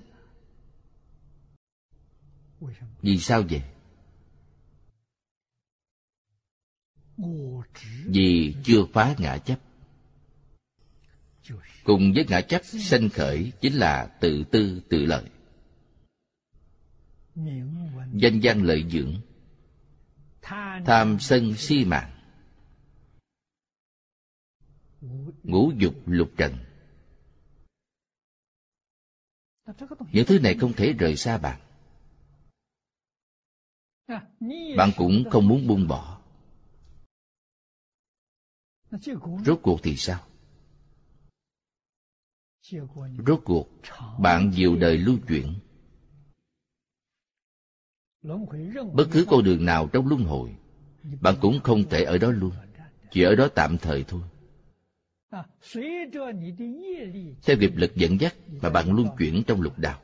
Vì 3.02 3.18
sao 3.20 3.44
vậy? 3.50 3.64
Vì 8.06 8.56
chưa 8.64 8.86
phá 8.94 9.16
ngã 9.18 9.38
chấp. 9.38 9.60
Cùng 11.84 12.14
với 12.16 12.26
ngã 12.30 12.42
chấp 12.42 12.62
sanh 12.66 13.10
khởi 13.10 13.52
chính 13.62 13.74
là 13.74 14.18
tự 14.22 14.44
tư 14.52 14.82
tự 14.90 15.06
lợi. 15.06 15.30
Danh 18.14 18.40
văn 18.44 18.64
lợi 18.64 18.86
dưỡng. 18.90 19.22
Tham 20.86 21.20
sân 21.20 21.56
si 21.56 21.86
mạng. 21.86 22.12
Ngũ 25.44 25.72
dục 25.78 25.96
lục 26.06 26.30
trần 26.38 26.54
những 30.12 30.26
thứ 30.26 30.40
này 30.40 30.56
không 30.60 30.74
thể 30.74 30.94
rời 30.94 31.16
xa 31.16 31.38
bạn. 31.38 31.60
Bạn 34.78 34.92
cũng 34.98 35.24
không 35.32 35.48
muốn 35.48 35.68
buông 35.68 35.88
bỏ. 35.88 36.20
Rốt 39.46 39.60
cuộc 39.62 39.80
thì 39.84 39.96
sao? 39.96 40.26
Rốt 43.28 43.42
cuộc, 43.46 43.68
bạn 44.20 44.50
nhiều 44.50 44.76
đời 44.76 44.98
lưu 44.98 45.18
chuyển. 45.28 45.54
Bất 48.94 49.08
cứ 49.12 49.26
con 49.30 49.44
đường 49.44 49.66
nào 49.66 49.90
trong 49.94 50.08
luân 50.08 50.24
hồi, 50.24 50.56
bạn 51.22 51.36
cũng 51.42 51.60
không 51.64 51.90
thể 51.90 52.04
ở 52.04 52.18
đó 52.18 52.32
luôn, 52.32 52.52
chỉ 53.12 53.24
ở 53.24 53.36
đó 53.36 53.48
tạm 53.56 53.78
thời 53.78 54.04
thôi 54.04 54.22
theo 57.44 57.58
nghiệp 57.58 57.72
lực 57.76 57.96
dẫn 57.96 58.22
dắt 58.22 58.36
mà 58.62 58.70
bạn 58.70 58.96
luân 58.96 59.08
chuyển 59.18 59.44
trong 59.48 59.62
lục 59.62 59.80
đạo. 59.80 60.02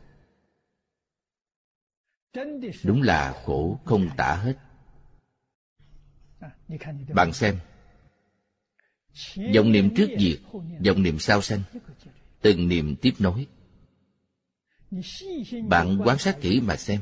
đúng 2.84 3.02
là 3.02 3.42
khổ 3.46 3.80
không 3.86 4.10
tả 4.18 4.36
hết. 4.36 4.54
bạn 7.14 7.34
xem. 7.34 7.60
Dòng 9.36 9.72
niệm 9.72 9.96
trước 9.96 10.08
diệt 10.20 10.40
dòng 10.82 11.04
niệm 11.04 11.20
sau 11.20 11.42
sanh. 11.42 11.62
Từng 12.42 12.68
niệm 12.68 12.96
tiếp 12.96 13.14
nối. 13.20 13.48
bạn 15.68 16.02
quan 16.06 16.18
sát 16.18 16.38
kỹ 16.42 16.62
mà 16.62 16.76
xem. 16.76 17.02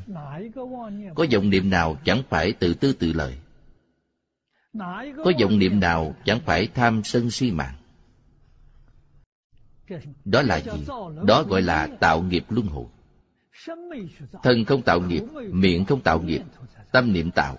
có 1.15 1.25
vọng 1.33 1.49
niệm 1.49 1.69
nào 1.69 1.97
chẳng 2.05 2.23
phải 2.29 2.53
tự 2.53 2.73
tư 2.73 2.93
tự 2.93 3.13
lợi? 3.13 3.37
Có 5.23 5.31
vọng 5.41 5.59
niệm 5.59 5.79
nào 5.79 6.15
chẳng 6.25 6.39
phải 6.45 6.67
tham 6.67 7.01
sân 7.03 7.31
si 7.31 7.51
mạng 7.51 7.75
đó 10.25 10.41
là 10.41 10.59
gì? 10.61 10.85
Đó 11.25 11.43
gọi 11.43 11.61
là 11.61 11.87
tạo 11.99 12.21
nghiệp 12.21 12.45
luân 12.49 12.67
hồi. 12.67 12.85
Thân 14.43 14.65
không 14.65 14.81
tạo 14.81 15.01
nghiệp, 15.01 15.23
miệng 15.51 15.85
không 15.85 16.01
tạo 16.01 16.21
nghiệp, 16.21 16.41
tâm 16.91 17.13
niệm 17.13 17.31
tạo. 17.31 17.57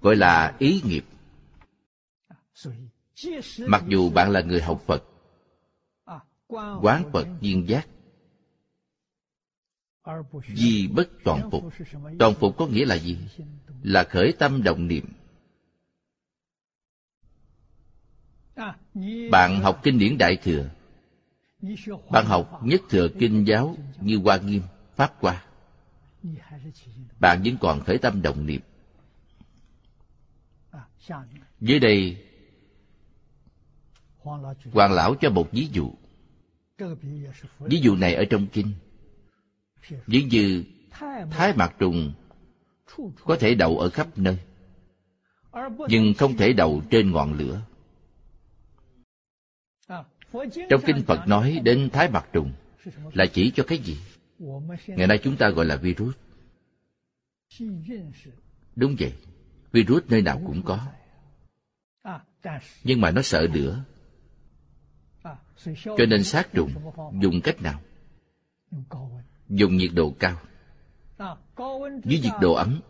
Gọi 0.00 0.16
là 0.16 0.56
ý 0.58 0.82
nghiệp. 0.84 1.04
Mặc 3.58 3.84
dù 3.88 4.10
bạn 4.10 4.30
là 4.30 4.40
người 4.40 4.60
học 4.60 4.82
phật 4.86 5.04
quán 6.82 7.10
phật 7.12 7.26
viên 7.40 7.68
giác, 7.68 7.88
vì 10.46 10.88
bất 10.94 11.08
toàn 11.24 11.50
phục. 11.50 11.64
Toàn 12.18 12.34
phục 12.34 12.56
có 12.56 12.66
nghĩa 12.66 12.84
là 12.84 12.94
gì? 12.94 13.18
Là 13.82 14.04
khởi 14.04 14.32
tâm 14.38 14.62
động 14.62 14.86
niệm. 14.88 15.04
Bạn 19.30 19.60
học 19.60 19.80
kinh 19.82 19.98
điển 19.98 20.18
đại 20.18 20.36
thừa. 20.36 20.70
Bạn 22.10 22.26
học 22.26 22.60
nhất 22.64 22.80
thừa 22.90 23.08
kinh 23.18 23.44
giáo 23.46 23.76
như 24.00 24.18
hoa 24.18 24.36
nghiêm, 24.36 24.62
pháp 24.96 25.14
hoa. 25.20 25.44
Bạn 27.20 27.42
vẫn 27.44 27.56
còn 27.60 27.80
khởi 27.80 27.98
tâm 27.98 28.22
động 28.22 28.46
niệm. 28.46 28.60
Dưới 31.60 31.78
đây, 31.78 32.24
hoàng 34.72 34.92
lão 34.92 35.14
cho 35.14 35.30
một 35.30 35.48
ví 35.52 35.68
dụ. 35.72 35.92
Ví 37.58 37.80
dụ 37.80 37.96
này 37.96 38.14
ở 38.14 38.24
trong 38.30 38.46
kinh. 38.46 38.72
Ví 40.06 40.22
như 40.22 40.64
thái 41.30 41.54
mạc 41.56 41.74
trùng 41.78 42.12
có 43.24 43.36
thể 43.40 43.54
đậu 43.54 43.78
ở 43.78 43.90
khắp 43.90 44.18
nơi, 44.18 44.38
nhưng 45.88 46.14
không 46.14 46.36
thể 46.36 46.52
đậu 46.52 46.82
trên 46.90 47.10
ngọn 47.10 47.32
lửa 47.32 47.62
trong 50.68 50.82
kinh 50.86 51.02
phật 51.06 51.28
nói 51.28 51.60
đến 51.64 51.90
thái 51.92 52.10
mặt 52.10 52.28
trùng 52.32 52.52
là 53.12 53.26
chỉ 53.32 53.52
cho 53.54 53.64
cái 53.66 53.78
gì? 53.78 53.98
Ngày 54.86 55.06
nay 55.06 55.18
chúng 55.22 55.36
ta 55.36 55.48
gọi 55.48 55.64
là 55.66 55.76
virus. 55.76 56.14
Đúng 58.76 58.96
vậy, 58.98 59.14
virus 59.72 60.02
nơi 60.08 60.22
nào 60.22 60.42
cũng 60.46 60.62
có. 60.62 60.86
Nhưng 62.84 63.00
mà 63.00 63.10
nó 63.10 63.22
sợ 63.22 63.46
lửa. 63.54 63.84
Cho 65.84 66.06
nên 66.08 66.24
sát 66.24 66.48
trùng 66.52 66.70
dùng 67.20 67.40
cách 67.40 67.62
nào? 67.62 67.80
Dùng 69.48 69.76
nhiệt 69.76 69.90
độ 69.94 70.14
cao. 70.18 70.40
Dưới 72.04 72.20
nhiệt 72.20 72.32
độ 72.40 72.52
ấm 72.52 72.80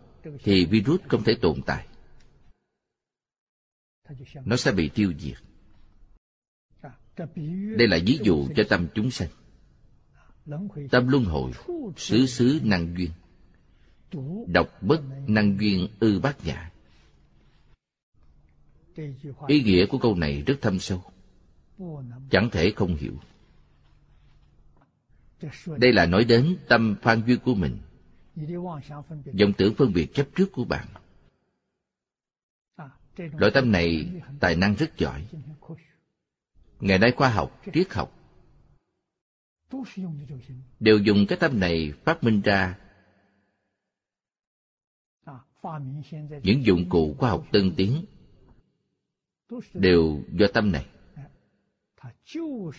thì 0.42 0.64
virus 0.64 1.00
không 1.08 1.24
thể 1.24 1.34
tồn 1.42 1.62
tại. 1.66 1.86
Nó 4.44 4.56
sẽ 4.56 4.72
bị 4.72 4.88
tiêu 4.88 5.12
diệt 5.18 5.38
đây 7.76 7.88
là 7.88 7.98
ví 8.06 8.18
dụ 8.22 8.48
cho 8.56 8.62
tâm 8.68 8.86
chúng 8.94 9.10
sanh. 9.10 9.28
Tâm 10.90 11.08
luân 11.08 11.24
hồi, 11.24 11.52
xứ 11.96 12.26
xứ 12.26 12.60
năng 12.62 12.94
duyên. 12.96 13.10
Độc 14.46 14.82
bất 14.82 15.02
năng 15.26 15.58
duyên 15.60 15.88
ư 16.00 16.20
bát 16.20 16.36
nhã. 16.44 16.70
Ý 19.46 19.62
nghĩa 19.62 19.86
của 19.86 19.98
câu 19.98 20.16
này 20.16 20.42
rất 20.46 20.54
thâm 20.60 20.78
sâu. 20.78 21.02
Chẳng 22.30 22.48
thể 22.52 22.72
không 22.76 22.96
hiểu. 22.96 23.14
Đây 25.66 25.92
là 25.92 26.06
nói 26.06 26.24
đến 26.24 26.56
tâm 26.68 26.96
phan 27.02 27.22
duyên 27.26 27.38
của 27.38 27.54
mình. 27.54 27.78
Vọng 29.40 29.52
tưởng 29.58 29.74
phân 29.74 29.92
biệt 29.92 30.14
chấp 30.14 30.26
trước 30.36 30.52
của 30.52 30.64
bạn. 30.64 30.86
Loại 33.16 33.52
tâm 33.54 33.72
này 33.72 34.10
tài 34.40 34.56
năng 34.56 34.74
rất 34.74 34.98
giỏi 34.98 35.26
ngày 36.82 36.98
nay 36.98 37.12
khoa 37.16 37.28
học, 37.28 37.62
triết 37.74 37.92
học. 37.92 38.18
Đều 40.80 40.98
dùng 40.98 41.26
cái 41.28 41.38
tâm 41.40 41.60
này 41.60 41.92
phát 42.04 42.24
minh 42.24 42.40
ra. 42.40 42.78
Những 46.42 46.64
dụng 46.64 46.88
cụ 46.88 47.14
khoa 47.18 47.30
học 47.30 47.46
tân 47.52 47.74
tiến 47.76 48.04
đều 49.74 50.22
do 50.32 50.46
tâm 50.54 50.72
này. 50.72 50.86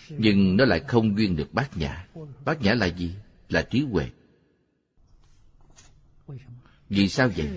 Nhưng 0.09 0.57
nó 0.57 0.65
lại 0.65 0.79
không 0.87 1.17
duyên 1.17 1.35
được 1.35 1.53
bát 1.53 1.77
nhã. 1.77 2.07
Bát 2.45 2.61
nhã 2.61 2.73
là 2.73 2.85
gì? 2.85 3.15
Là 3.49 3.67
trí 3.69 3.81
huệ. 3.81 4.09
Vì 6.89 7.09
sao 7.09 7.29
vậy? 7.35 7.49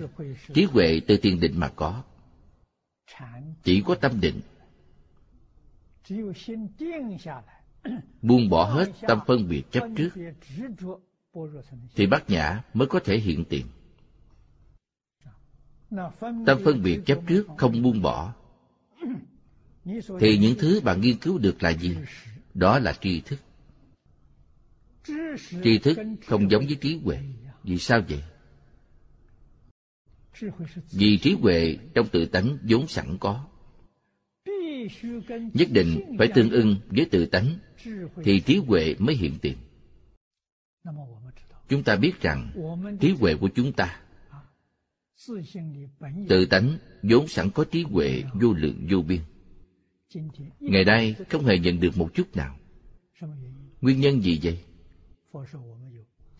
Trí 0.53 0.63
huệ 0.63 1.01
từ 1.07 1.17
tiền 1.17 1.39
định 1.39 1.59
mà 1.59 1.71
có. 1.75 2.03
Chỉ 3.63 3.83
có 3.85 3.95
tâm 3.95 4.21
định. 4.21 4.41
buông 8.21 8.49
bỏ 8.49 8.65
hết 8.65 8.91
tâm 9.07 9.19
phân 9.27 9.47
biệt 9.49 9.63
chấp 9.71 9.83
trước. 9.95 10.09
thì 11.95 12.07
bát 12.07 12.29
nhã 12.29 12.63
mới 12.73 12.87
có 12.87 12.99
thể 12.99 13.19
hiện 13.19 13.45
tiền. 13.45 13.65
Tâm 16.19 16.61
phân 16.65 16.83
biệt 16.83 16.99
chấp 17.05 17.19
trước 17.27 17.47
không? 17.57 17.81
buông 17.81 18.01
bỏ. 18.01 18.33
Thì 20.19 20.37
những 20.37 20.55
thứ 20.59 20.81
bạn 20.81 21.01
nghiên 21.01 21.17
cứu 21.17 21.37
được 21.37 21.63
là 21.63 21.69
gì? 21.69 21.97
Đó 22.53 22.79
là 22.79 22.93
tri 22.93 23.21
thức. 23.21 23.39
Tri 25.63 25.77
thức 25.77 25.97
không 26.27 26.51
giống 26.51 26.65
với 26.65 26.75
trí 26.81 26.99
huệ. 27.03 27.19
vì 27.63 27.77
sao 27.77 28.01
vậy? 28.09 28.23
Vì 30.91 31.17
trí 31.17 31.33
huệ 31.33 31.77
trong 31.93 32.07
tự 32.07 32.25
tánh 32.25 32.57
vốn 32.63 32.87
sẵn 32.87 33.17
có 33.17 33.45
nhất 35.53 35.67
định 35.71 36.15
phải 36.17 36.27
tương 36.35 36.49
ưng 36.49 36.75
với 36.89 37.05
tự 37.05 37.25
tánh, 37.25 37.57
thì 38.23 38.39
trí 38.39 38.57
huệ 38.57 38.95
mới 38.99 39.15
hiện 39.15 39.37
tiền. 39.41 39.57
Chúng 41.69 41.83
ta 41.83 41.95
biết 41.95 42.21
rằng 42.21 42.51
trí 42.99 43.11
huệ 43.11 43.35
của 43.35 43.49
chúng 43.55 43.71
ta, 43.73 44.01
tự 46.29 46.45
tánh 46.45 46.77
vốn 47.03 47.27
sẵn 47.27 47.49
có 47.49 47.65
trí 47.71 47.83
huệ 47.83 48.23
vô 48.33 48.53
lượng 48.53 48.87
vô 48.89 49.01
biên. 49.01 49.21
Ngày 50.59 50.85
nay 50.85 51.15
không 51.29 51.45
hề 51.45 51.59
nhận 51.59 51.79
được 51.79 51.97
một 51.97 52.09
chút 52.13 52.35
nào. 52.35 52.59
Nguyên 53.81 53.99
nhân 53.99 54.21
gì 54.21 54.39
vậy? 54.43 54.63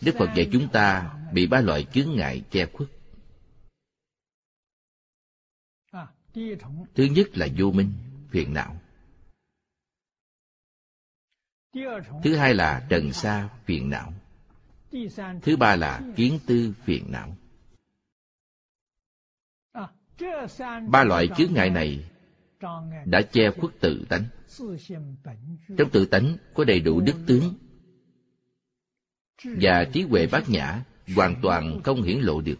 Đức 0.01 0.15
phật 0.19 0.29
dạy 0.35 0.49
chúng 0.51 0.67
ta 0.71 1.13
bị 1.33 1.47
ba 1.47 1.61
loại 1.61 1.85
chướng 1.93 2.15
ngại 2.15 2.43
che 2.51 2.65
khuất. 2.65 2.89
Thứ 6.95 7.03
nhất 7.03 7.37
là 7.37 7.47
vô 7.57 7.71
minh 7.71 7.93
phiền 8.29 8.53
não. 8.53 8.79
Thứ 12.23 12.35
hai 12.35 12.53
là 12.53 12.85
trần 12.89 13.13
sa 13.13 13.49
phiền 13.65 13.89
não. 13.89 14.13
Thứ 15.41 15.57
ba 15.57 15.75
là 15.75 16.01
kiến 16.15 16.39
tư 16.47 16.73
phiền 16.83 17.11
não. 17.11 17.37
Ba 20.89 21.03
loại 21.03 21.27
chướng 21.37 21.53
ngại 21.53 21.69
này 21.69 22.05
đã 23.05 23.21
che 23.31 23.51
khuất 23.51 23.71
tự 23.79 24.05
tánh. 24.09 24.23
Trong 25.77 25.89
tự 25.91 26.05
tánh 26.05 26.37
có 26.53 26.63
đầy 26.63 26.79
đủ 26.79 27.01
đức 27.01 27.15
tướng 27.27 27.53
và 29.43 29.85
trí 29.93 30.01
huệ 30.01 30.27
bát 30.31 30.49
nhã 30.49 30.83
hoàn 31.15 31.35
toàn 31.41 31.81
không 31.83 32.03
hiển 32.03 32.19
lộ 32.19 32.41
được. 32.41 32.59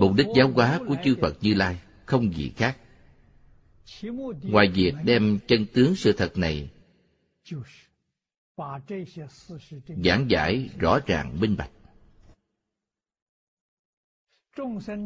Mục 0.00 0.12
đích 0.16 0.26
giáo 0.36 0.50
hóa 0.50 0.80
của 0.88 0.96
chư 1.04 1.16
phật 1.20 1.36
như 1.40 1.54
lai 1.54 1.80
không 2.06 2.34
gì 2.34 2.52
khác 2.56 2.76
ngoài 4.42 4.68
việc 4.68 4.94
đem 5.04 5.38
chân 5.48 5.66
tướng 5.74 5.96
sự 5.96 6.12
thật 6.12 6.38
này, 6.38 6.70
giảng 10.04 10.30
giải 10.30 10.68
rõ 10.78 10.98
ràng, 11.06 11.40
minh 11.40 11.56
bạch. 11.56 11.70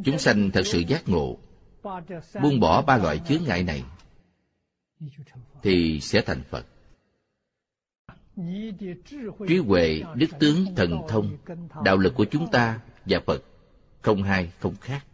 Chúng 0.04 0.18
sanh 0.18 0.50
thật 0.50 0.62
sự 0.64 0.78
giác 0.78 1.08
ngộ, 1.08 1.38
buông 2.42 2.60
bỏ 2.60 2.82
ba 2.82 2.96
loại 2.96 3.20
chướng 3.28 3.42
ngại 3.44 3.64
này, 3.64 3.84
thì 5.62 6.00
sẽ 6.00 6.22
thành 6.26 6.42
phật. 6.50 6.66
Trí 9.48 9.56
huệ, 9.66 10.02
đức 10.14 10.26
tướng 10.40 10.74
thần 10.76 11.00
thông, 11.08 11.36
đạo 11.84 11.96
lực 11.96 12.12
của 12.16 12.26
chúng 12.30 12.50
ta 12.50 12.80
và 13.04 13.20
phật 13.26 13.44
không 14.02 14.22
hai, 14.22 14.52
không 14.58 14.76
khác 14.80 15.04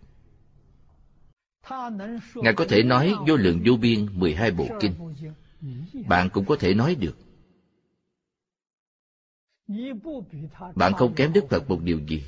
ngài 2.34 2.54
có 2.56 2.66
thể 2.68 2.82
nói 2.82 3.14
vô 3.26 3.36
lượng 3.36 3.62
vô 3.66 3.76
biên 3.76 4.18
12 4.20 4.50
bộ 4.50 4.66
kinh. 4.80 4.94
Bạn 6.08 6.28
cũng 6.32 6.44
có 6.44 6.56
thể 6.60 6.74
nói 6.74 6.94
được. 6.94 7.16
Bạn 10.74 10.92
không 10.92 11.14
kém 11.14 11.32
đức 11.32 11.44
phật 11.50 11.68
một 11.68 11.80
điều 11.82 12.00
gì. 12.08 12.24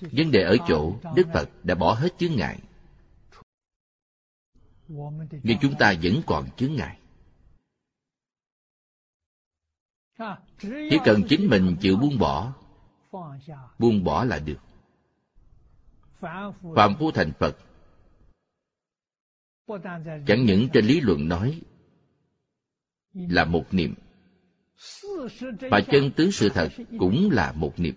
Vấn 0.00 0.30
đề 0.32 0.42
ở 0.42 0.56
chỗ 0.68 0.96
đức 1.14 1.26
phật 1.34 1.48
đã 1.64 1.74
bỏ 1.74 1.94
hết 1.94 2.18
chướng 2.18 2.36
ngại. 2.36 2.58
Nhưng 5.42 5.58
chúng 5.60 5.74
ta 5.78 5.94
vẫn 6.02 6.22
còn 6.26 6.48
chướng 6.56 6.74
ngại. 6.74 6.98
Chỉ 10.60 10.98
cần 11.04 11.22
chính 11.28 11.50
mình 11.50 11.76
chịu 11.80 11.96
buông 11.96 12.18
bỏ 12.18 12.54
buông 13.78 14.04
bỏ 14.04 14.24
là 14.24 14.38
được 14.38 14.65
phạm 16.20 16.94
phu 16.98 17.10
thành 17.10 17.32
phật. 17.38 17.56
Chẳng 20.26 20.44
những 20.44 20.68
trên 20.72 20.86
lý 20.86 21.00
luận 21.00 21.28
nói 21.28 21.60
là 23.14 23.44
một 23.44 23.74
niệm, 23.74 23.94
mà 25.70 25.80
chân 25.80 26.10
tướng 26.16 26.32
sự 26.32 26.48
thật 26.48 26.68
cũng 26.98 27.30
là 27.32 27.52
một 27.52 27.80
niệm. 27.80 27.94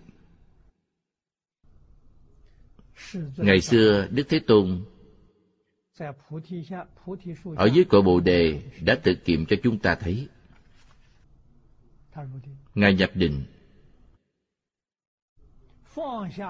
Ngày 3.36 3.60
xưa, 3.60 4.08
đức 4.10 4.26
thế 4.28 4.40
tôn 4.46 4.84
ở 7.56 7.66
dưới 7.74 7.84
cội 7.84 8.02
bồ 8.02 8.20
đề 8.20 8.62
đã 8.80 8.98
tự 9.02 9.14
kiệm 9.14 9.46
cho 9.46 9.56
chúng 9.62 9.78
ta 9.78 9.94
thấy. 9.94 10.28
Ngài 12.74 12.94
nhập 12.94 13.10
định 13.14 13.44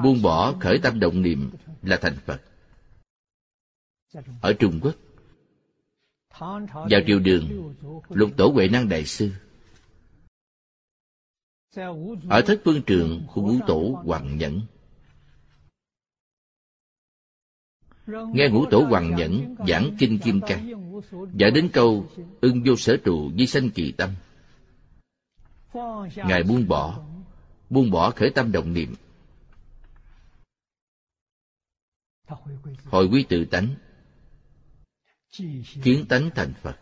buông 0.02 0.22
bỏ 0.22 0.54
khởi 0.60 0.78
tâm 0.82 1.00
động 1.00 1.22
niệm 1.22 1.50
là 1.82 1.98
thành 2.00 2.16
phật. 2.26 2.40
Ở 4.40 4.52
trung 4.52 4.80
quốc, 4.82 4.94
vào 6.72 7.00
triều 7.06 7.18
đường, 7.18 7.74
lục 8.08 8.30
tổ 8.36 8.48
huệ 8.48 8.68
năng 8.68 8.88
đại 8.88 9.04
sư, 9.04 9.32
ở 12.28 12.42
thất 12.46 12.60
phương 12.64 12.82
trường 12.82 13.26
của 13.34 13.42
ngũ 13.42 13.58
tổ 13.66 14.02
hoàng 14.04 14.36
nhẫn. 14.36 14.60
Nghe 18.06 18.48
ngũ 18.48 18.66
tổ 18.70 18.84
hoàng 18.84 19.14
nhẫn 19.16 19.54
giảng 19.68 19.96
kinh 19.98 20.18
kim 20.18 20.40
cang, 20.40 20.90
và 21.10 21.50
đến 21.54 21.70
câu 21.72 22.06
ưng 22.40 22.62
vô 22.66 22.76
sở 22.76 22.96
trụ 23.04 23.30
di 23.38 23.46
sanh 23.46 23.70
kỳ 23.70 23.92
tâm, 23.92 24.10
ngài 26.14 26.42
buông 26.42 26.68
bỏ 26.68 27.04
buông 27.70 27.90
bỏ 27.90 28.10
khởi 28.10 28.30
tâm 28.30 28.52
động 28.52 28.72
niệm. 28.72 28.94
Hồi 32.84 33.06
quy 33.06 33.24
tự 33.28 33.44
tánh, 33.44 33.74
kiến 35.82 36.06
tánh 36.08 36.30
thành 36.34 36.54
phật. 36.62 36.76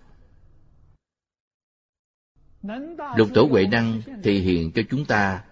Lục 3.16 3.28
tổ 3.34 3.46
huệ 3.50 3.66
năng 3.66 4.00
thì 4.22 4.40
hiện 4.40 4.72
cho 4.74 4.82
chúng 4.90 5.04
ta 5.04 5.44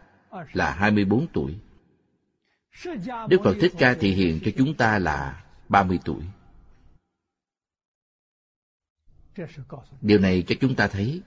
là 0.53 0.75
24 0.75 1.27
tuổi. 1.33 1.59
Đức 3.29 3.41
phật 3.45 3.55
thích 3.61 3.73
ca 3.79 3.97
thì 4.01 4.15
hiện 4.15 4.41
cho 4.45 4.51
chúng 4.59 4.75
ta 4.75 4.99
là 4.99 5.45
30 5.69 5.99
tuổi. 6.05 6.23
Điều 10.01 10.19
này 10.19 10.45
cho 10.47 10.55
chúng 10.61 10.75
ta 10.75 10.89
thấy 10.89 11.23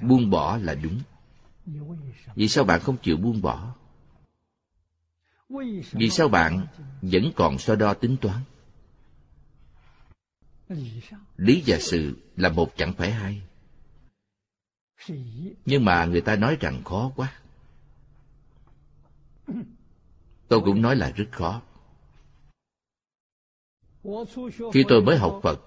buông 0.00 0.30
bỏ 0.30 0.56
là 0.56 0.74
đúng. 0.74 1.00
Vì 2.34 2.48
sao 2.48 2.64
bạn 2.64 2.80
không 2.80 2.96
chịu 3.02 3.16
buông 3.16 3.42
bỏ? 3.42 3.74
Vì 5.92 6.10
sao 6.10 6.28
bạn 6.28 6.66
vẫn 7.02 7.32
còn 7.36 7.58
so 7.58 7.74
đo 7.74 7.94
tính 7.94 8.16
toán? 8.20 8.40
Lý 11.36 11.62
và 11.66 11.78
sự 11.80 12.16
là 12.36 12.48
một 12.48 12.72
chẳng 12.76 12.92
phải 12.92 13.12
hai. 13.12 13.42
Nhưng 15.66 15.84
mà 15.84 16.04
người 16.04 16.20
ta 16.20 16.36
nói 16.36 16.56
rằng 16.60 16.84
khó 16.84 17.12
quá. 17.16 17.40
Tôi 20.48 20.60
cũng 20.60 20.82
nói 20.82 20.96
là 20.96 21.10
rất 21.10 21.28
khó. 21.32 21.62
Khi 24.72 24.84
tôi 24.88 25.02
mới 25.02 25.16
học 25.18 25.40
phật, 25.42 25.60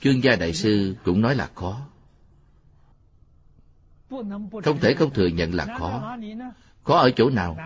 chuyên 0.00 0.20
gia 0.20 0.36
đại 0.36 0.54
sư 0.54 0.96
cũng 1.04 1.20
nói 1.20 1.34
là 1.34 1.50
khó 1.54 1.88
không 4.64 4.78
thể 4.80 4.94
không 4.94 5.14
thừa 5.14 5.26
nhận 5.26 5.54
là 5.54 5.78
khó. 5.78 6.16
Khó 6.82 6.96
ở 6.96 7.10
chỗ 7.16 7.30
nào? 7.30 7.56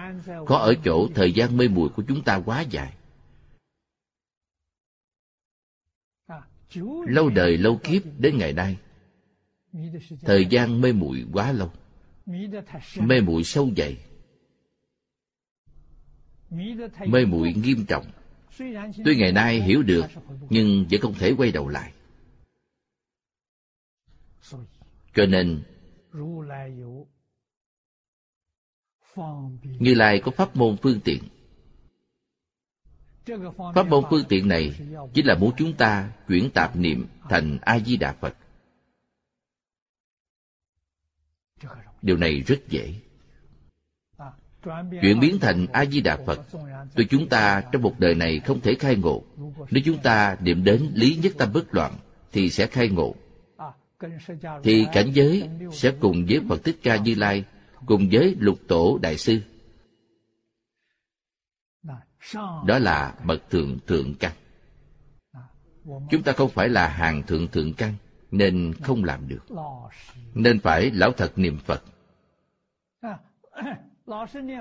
Khó 0.46 0.56
ở 0.56 0.74
chỗ 0.84 1.08
thời 1.14 1.32
gian 1.32 1.56
mê 1.56 1.68
muội 1.68 1.88
của 1.88 2.02
chúng 2.08 2.22
ta 2.22 2.40
quá 2.46 2.60
dài. 2.60 2.94
Lâu 7.06 7.28
đời, 7.28 7.56
lâu 7.58 7.80
kiếp 7.84 8.02
đến 8.18 8.38
ngày 8.38 8.52
nay, 8.52 8.76
thời 10.20 10.46
gian 10.46 10.80
mê 10.80 10.92
muội 10.92 11.24
quá 11.32 11.52
lâu. 11.52 11.72
Mê 12.96 13.20
muội 13.20 13.44
sâu 13.44 13.70
dày. 13.76 13.96
Mê 17.06 17.24
muội 17.24 17.52
nghiêm 17.52 17.86
trọng. 17.86 18.06
Tuy 19.04 19.16
ngày 19.16 19.32
nay 19.32 19.60
hiểu 19.60 19.82
được, 19.82 20.06
nhưng 20.50 20.86
vẫn 20.90 21.00
không 21.00 21.14
thể 21.14 21.34
quay 21.38 21.52
đầu 21.52 21.68
lại. 21.68 21.92
Cho 25.14 25.26
nên 25.26 25.62
như 29.78 29.94
lai 29.94 30.20
có 30.24 30.30
pháp 30.30 30.56
môn 30.56 30.76
phương 30.82 31.00
tiện. 31.04 31.22
pháp 33.74 33.86
môn 33.88 34.04
phương 34.10 34.24
tiện 34.28 34.48
này 34.48 34.74
chính 35.14 35.26
là 35.26 35.34
muốn 35.34 35.52
chúng 35.56 35.76
ta 35.76 36.12
chuyển 36.28 36.50
tạp 36.50 36.76
niệm 36.76 37.06
thành 37.28 37.58
a 37.60 37.78
di 37.78 37.96
đà 37.96 38.12
phật 38.12 38.36
điều 42.02 42.16
này 42.16 42.40
rất 42.40 42.68
dễ. 42.68 42.94
chuyển 45.02 45.20
biến 45.20 45.38
thành 45.40 45.66
a 45.72 45.84
di 45.84 46.00
đà 46.00 46.16
phật 46.26 46.40
tuy 46.94 47.06
chúng 47.10 47.28
ta 47.28 47.62
trong 47.72 47.82
một 47.82 47.94
đời 47.98 48.14
này 48.14 48.40
không 48.40 48.60
thể 48.60 48.74
khai 48.74 48.96
ngộ. 48.96 49.22
nếu 49.70 49.82
chúng 49.84 49.98
ta 50.02 50.36
niệm 50.40 50.64
đến 50.64 50.90
lý 50.94 51.18
nhất 51.22 51.32
tâm 51.38 51.52
bất 51.52 51.74
loạn 51.74 51.92
thì 52.32 52.50
sẽ 52.50 52.66
khai 52.66 52.88
ngộ 52.88 53.14
thì 54.62 54.86
cảnh 54.92 55.10
giới 55.12 55.48
sẽ 55.72 55.92
cùng 56.00 56.26
với 56.28 56.40
phật 56.48 56.64
thích 56.64 56.76
ca 56.82 56.96
như 56.96 57.14
lai, 57.14 57.44
cùng 57.86 58.08
với 58.12 58.36
lục 58.38 58.58
tổ 58.68 58.98
đại 59.02 59.16
sư. 59.16 59.40
Đó 62.66 62.78
là 62.78 63.14
bậc 63.24 63.50
thượng 63.50 63.78
thượng 63.86 64.14
căn. 64.14 64.32
Chúng 66.10 66.22
ta 66.24 66.32
không 66.32 66.50
phải 66.50 66.68
là 66.68 66.88
hàng 66.88 67.22
thượng 67.22 67.48
thượng 67.48 67.72
căn, 67.72 67.94
nên 68.30 68.74
không 68.82 69.04
làm 69.04 69.28
được. 69.28 69.44
Nên 70.34 70.60
phải 70.60 70.90
lão 70.90 71.12
thật 71.12 71.32
niệm 71.36 71.58
phật. 71.58 71.82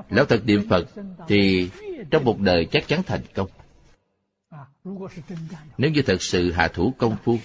Lão 0.10 0.26
thật 0.26 0.42
niệm 0.46 0.70
phật 0.70 0.88
thì 1.28 1.70
trong 2.12 2.24
một 2.24 2.40
đời 2.40 2.66
chắc 2.72 2.88
chắn 2.88 3.04
thành 3.04 3.22
công 3.34 3.50
nếu 5.78 5.92
như 5.92 6.02
thật 6.02 6.22
sự 6.22 6.52
hạ 6.52 6.68
thủ 6.68 6.94
công 6.98 7.18
phu, 7.24 7.38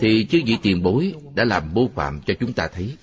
thì 0.00 0.26
chứ 0.30 0.42
vị 0.46 0.58
tiền 0.62 0.82
bối 0.82 1.14
đã 1.34 1.44
làm 1.44 1.74
mô 1.74 1.88
phạm 1.88 2.20
cho 2.26 2.34
chúng 2.40 2.52
ta 2.52 2.68
thấy. 2.68 2.96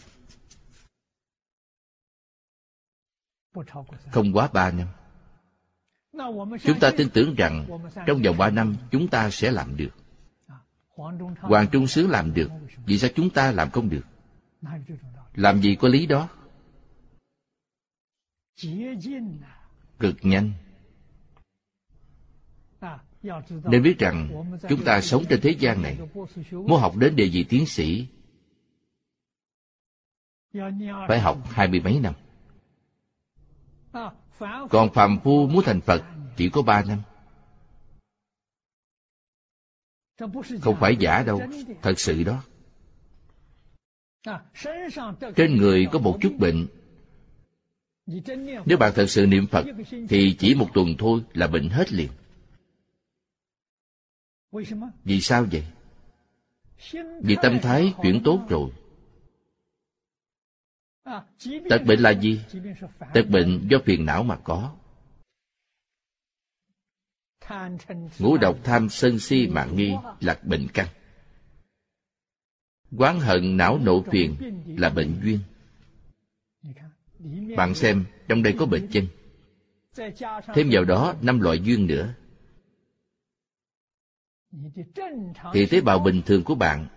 Không 4.11 4.33
quá 4.33 4.49
ba 4.53 4.71
năm. 4.71 4.87
Chúng 6.63 6.79
ta 6.79 6.91
tin 6.97 7.09
tưởng 7.09 7.35
rằng 7.35 7.65
trong 8.07 8.21
vòng 8.21 8.37
ba 8.37 8.49
năm 8.49 8.75
chúng 8.91 9.07
ta 9.07 9.29
sẽ 9.29 9.51
làm 9.51 9.77
được. 9.77 9.89
Hoàng 11.39 11.67
trung 11.71 11.87
sứ 11.87 12.07
làm 12.07 12.33
được, 12.33 12.49
vì 12.85 12.97
sao 12.97 13.09
chúng 13.15 13.29
ta 13.29 13.51
làm 13.51 13.71
không 13.71 13.89
được? 13.89 14.05
Làm 15.35 15.61
gì 15.61 15.75
có 15.75 15.87
lý 15.87 16.05
đó? 16.05 16.29
Cực 19.99 20.15
nhanh 20.21 20.51
nên 23.63 23.83
biết 23.83 23.99
rằng 23.99 24.43
chúng 24.69 24.83
ta 24.83 25.01
sống 25.01 25.23
trên 25.29 25.41
thế 25.41 25.55
gian 25.59 25.81
này 25.81 25.97
muốn 26.51 26.79
học 26.79 26.95
đến 26.97 27.15
đề 27.15 27.29
gì 27.29 27.43
tiến 27.43 27.65
sĩ 27.65 28.07
phải 31.07 31.19
học 31.19 31.37
hai 31.49 31.67
mươi 31.67 31.79
mấy 31.79 31.99
năm. 31.99 32.13
Còn 34.69 34.93
phàm 34.93 35.19
phu 35.23 35.47
muốn 35.47 35.63
thành 35.63 35.81
phật 35.81 36.03
chỉ 36.37 36.49
có 36.49 36.61
ba 36.61 36.83
năm. 36.83 37.01
Không 40.61 40.75
phải 40.79 40.95
giả 40.95 41.23
đâu 41.23 41.41
thật 41.81 41.99
sự 41.99 42.23
đó. 42.23 42.43
Trên 45.35 45.57
người 45.57 45.87
có 45.91 45.99
một 45.99 46.17
chút 46.21 46.35
bệnh. 46.37 46.67
Nếu 48.65 48.77
bạn 48.79 48.91
thật 48.95 49.05
sự 49.07 49.25
niệm 49.25 49.47
phật 49.47 49.65
thì 50.09 50.35
chỉ 50.39 50.55
một 50.55 50.67
tuần 50.73 50.95
thôi 50.97 51.21
là 51.33 51.47
bệnh 51.47 51.69
hết 51.69 51.93
liền 51.93 52.09
vì 55.03 55.21
sao? 55.21 55.45
Vậy? 55.51 55.63
Vì 57.21 57.35
tâm 57.41 57.59
thái 57.61 57.93
chuyển 58.03 58.21
tốt 58.23 58.45
rồi. 58.49 58.71
Tật 61.69 61.81
bệnh 61.85 61.99
là 61.99 62.09
gì? 62.09 62.41
tật 63.13 63.29
bệnh 63.29 63.67
do 63.71 63.77
phiền 63.85 64.05
não 64.05 64.23
mà 64.23 64.37
có. 64.43 64.75
Ngũ 68.19 68.37
độc 68.37 68.57
tham 68.63 68.89
sân 68.89 69.19
si 69.19 69.47
mạng 69.47 69.75
nghi 69.75 69.93
là 70.19 70.39
bệnh 70.43 70.67
căn. 70.73 70.87
Quán 72.97 73.19
hận 73.19 73.57
não 73.57 73.79
nộ 73.83 74.03
phiền 74.11 74.35
là 74.77 74.89
bệnh 74.89 75.21
duyên. 75.23 75.39
Bạn 77.57 77.75
xem 77.75 78.05
trong 78.27 78.43
đây 78.43 78.55
có 78.59 78.65
bệnh 78.65 78.87
chân. 78.91 79.07
thêm 80.55 80.69
vào 80.71 80.85
đó 80.85 81.15
năm 81.21 81.39
loại 81.39 81.59
duyên 81.59 81.87
nữa 81.87 82.13
thì 85.53 85.65
tế 85.71 85.81
bào 85.81 85.99
bình 85.99 86.21
thường 86.25 86.43
của 86.43 86.55
bạn 86.55 86.87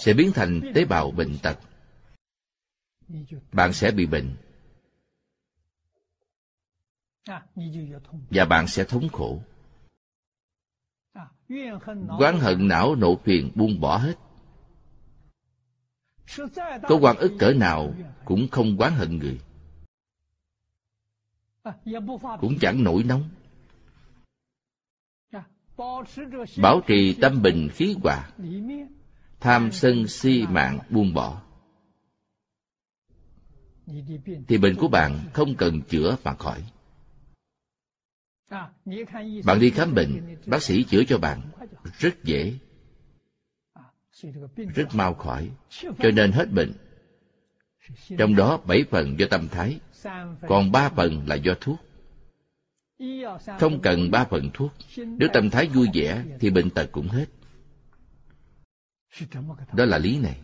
sẽ 0.00 0.14
biến 0.14 0.32
thành 0.34 0.60
tế 0.74 0.84
bào 0.84 1.10
bệnh 1.10 1.38
tật. 1.42 1.58
Bạn 3.52 3.72
sẽ 3.72 3.90
bị 3.90 4.06
bệnh. 4.06 4.36
Và 8.30 8.44
bạn 8.44 8.66
sẽ 8.66 8.84
thống 8.84 9.08
khổ. 9.08 9.42
Quán 12.18 12.40
hận 12.40 12.68
não 12.68 12.94
nộ 12.94 13.16
phiền 13.16 13.50
buông 13.54 13.80
bỏ 13.80 13.98
hết. 13.98 14.14
Có 16.82 16.98
quan 17.00 17.16
ức 17.16 17.32
cỡ 17.38 17.52
nào 17.52 17.94
cũng 18.24 18.48
không 18.50 18.76
quán 18.78 18.92
hận 18.92 19.18
người. 19.18 19.40
Cũng 22.40 22.58
chẳng 22.60 22.84
nổi 22.84 23.02
nóng 23.02 23.28
bảo 26.56 26.80
trì 26.86 27.14
tâm 27.20 27.42
bình 27.42 27.68
khí 27.74 27.96
hòa. 28.02 28.30
Tham 29.40 29.72
sân 29.72 30.08
si 30.08 30.46
mạng 30.50 30.78
buông 30.90 31.14
bỏ. 31.14 31.42
Thì 34.48 34.58
bệnh 34.58 34.76
của 34.76 34.88
bạn 34.88 35.18
không 35.32 35.54
cần 35.54 35.82
chữa 35.82 36.16
mà 36.24 36.34
khỏi. 36.34 36.64
Bạn 39.44 39.60
đi 39.60 39.70
khám 39.70 39.94
bệnh, 39.94 40.36
bác 40.46 40.62
sĩ 40.62 40.84
chữa 40.84 41.02
cho 41.08 41.18
bạn. 41.18 41.40
Rất 41.98 42.24
dễ. 42.24 42.54
Rất 44.74 44.94
mau 44.94 45.14
khỏi. 45.14 45.50
Cho 45.80 46.10
nên 46.14 46.32
hết 46.32 46.52
bệnh. 46.52 46.72
Trong 48.18 48.36
đó 48.36 48.60
bảy 48.66 48.84
phần 48.90 49.18
do 49.18 49.26
tâm 49.30 49.48
thái, 49.48 49.80
còn 50.48 50.72
ba 50.72 50.88
phần 50.88 51.28
là 51.28 51.34
do 51.34 51.54
thuốc 51.60 51.80
không 53.60 53.80
cần 53.82 54.10
ba 54.10 54.24
phần 54.24 54.50
thuốc. 54.54 54.72
Nếu 54.96 55.28
tâm 55.32 55.50
thái 55.50 55.68
vui 55.68 55.88
vẻ, 55.94 56.24
thì 56.40 56.50
bệnh 56.50 56.70
tật 56.70 56.88
cũng 56.92 57.08
hết. 57.08 57.26
Đó 59.72 59.84
là 59.84 59.98
lý 59.98 60.18
này. 60.18 60.40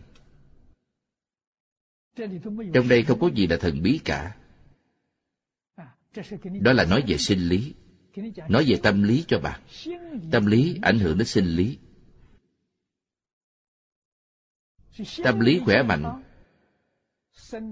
Trong 2.73 2.87
đây 2.89 3.03
không 3.03 3.19
có 3.19 3.29
gì 3.35 3.47
là 3.47 3.57
thần 3.57 3.81
bí 3.81 3.99
cả. 4.05 4.35
Đó 6.61 6.73
là 6.73 6.85
nói 6.85 7.03
về 7.07 7.17
sinh 7.17 7.39
lý. 7.39 7.73
Nói 8.49 8.65
về 8.67 8.79
tâm 8.83 9.03
lý 9.03 9.25
cho 9.27 9.39
bạn. 9.39 9.61
Tâm 10.31 10.45
lý 10.45 10.79
ảnh 10.81 10.99
hưởng 10.99 11.17
đến 11.17 11.27
sinh 11.27 11.45
lý. 11.45 11.77
Tâm 15.23 15.39
lý 15.39 15.59
khỏe 15.65 15.83
mạnh, 15.83 16.23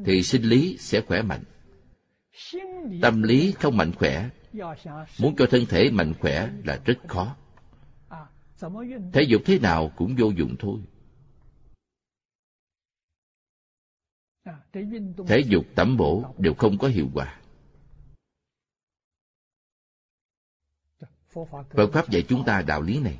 thì 0.05 0.23
sinh 0.23 0.43
lý 0.43 0.77
sẽ 0.79 1.01
khỏe 1.01 1.21
mạnh. 1.21 1.43
Tâm 3.01 3.21
lý 3.23 3.51
không 3.51 3.77
mạnh 3.77 3.91
khỏe 3.95 4.29
muốn 5.19 5.35
cho 5.37 5.45
thân 5.49 5.65
thể 5.69 5.89
mạnh 5.91 6.13
khỏe 6.19 6.51
là 6.65 6.79
rất 6.85 6.97
khó 7.07 7.35
thể 9.13 9.21
dục 9.21 9.41
thế 9.45 9.59
nào 9.59 9.91
cũng 9.95 10.15
vô 10.17 10.29
dụng 10.29 10.55
thôi 10.59 10.79
thể 15.27 15.39
dục 15.47 15.65
tẩm 15.75 15.97
bổ 15.97 16.35
đều 16.37 16.53
không 16.53 16.77
có 16.77 16.87
hiệu 16.87 17.09
quả 17.13 17.39
Phật 21.69 21.91
Pháp 21.93 22.09
dạy 22.09 22.23
chúng 22.29 22.43
ta 22.45 22.61
đạo 22.61 22.81
lý 22.81 22.99
này. 22.99 23.19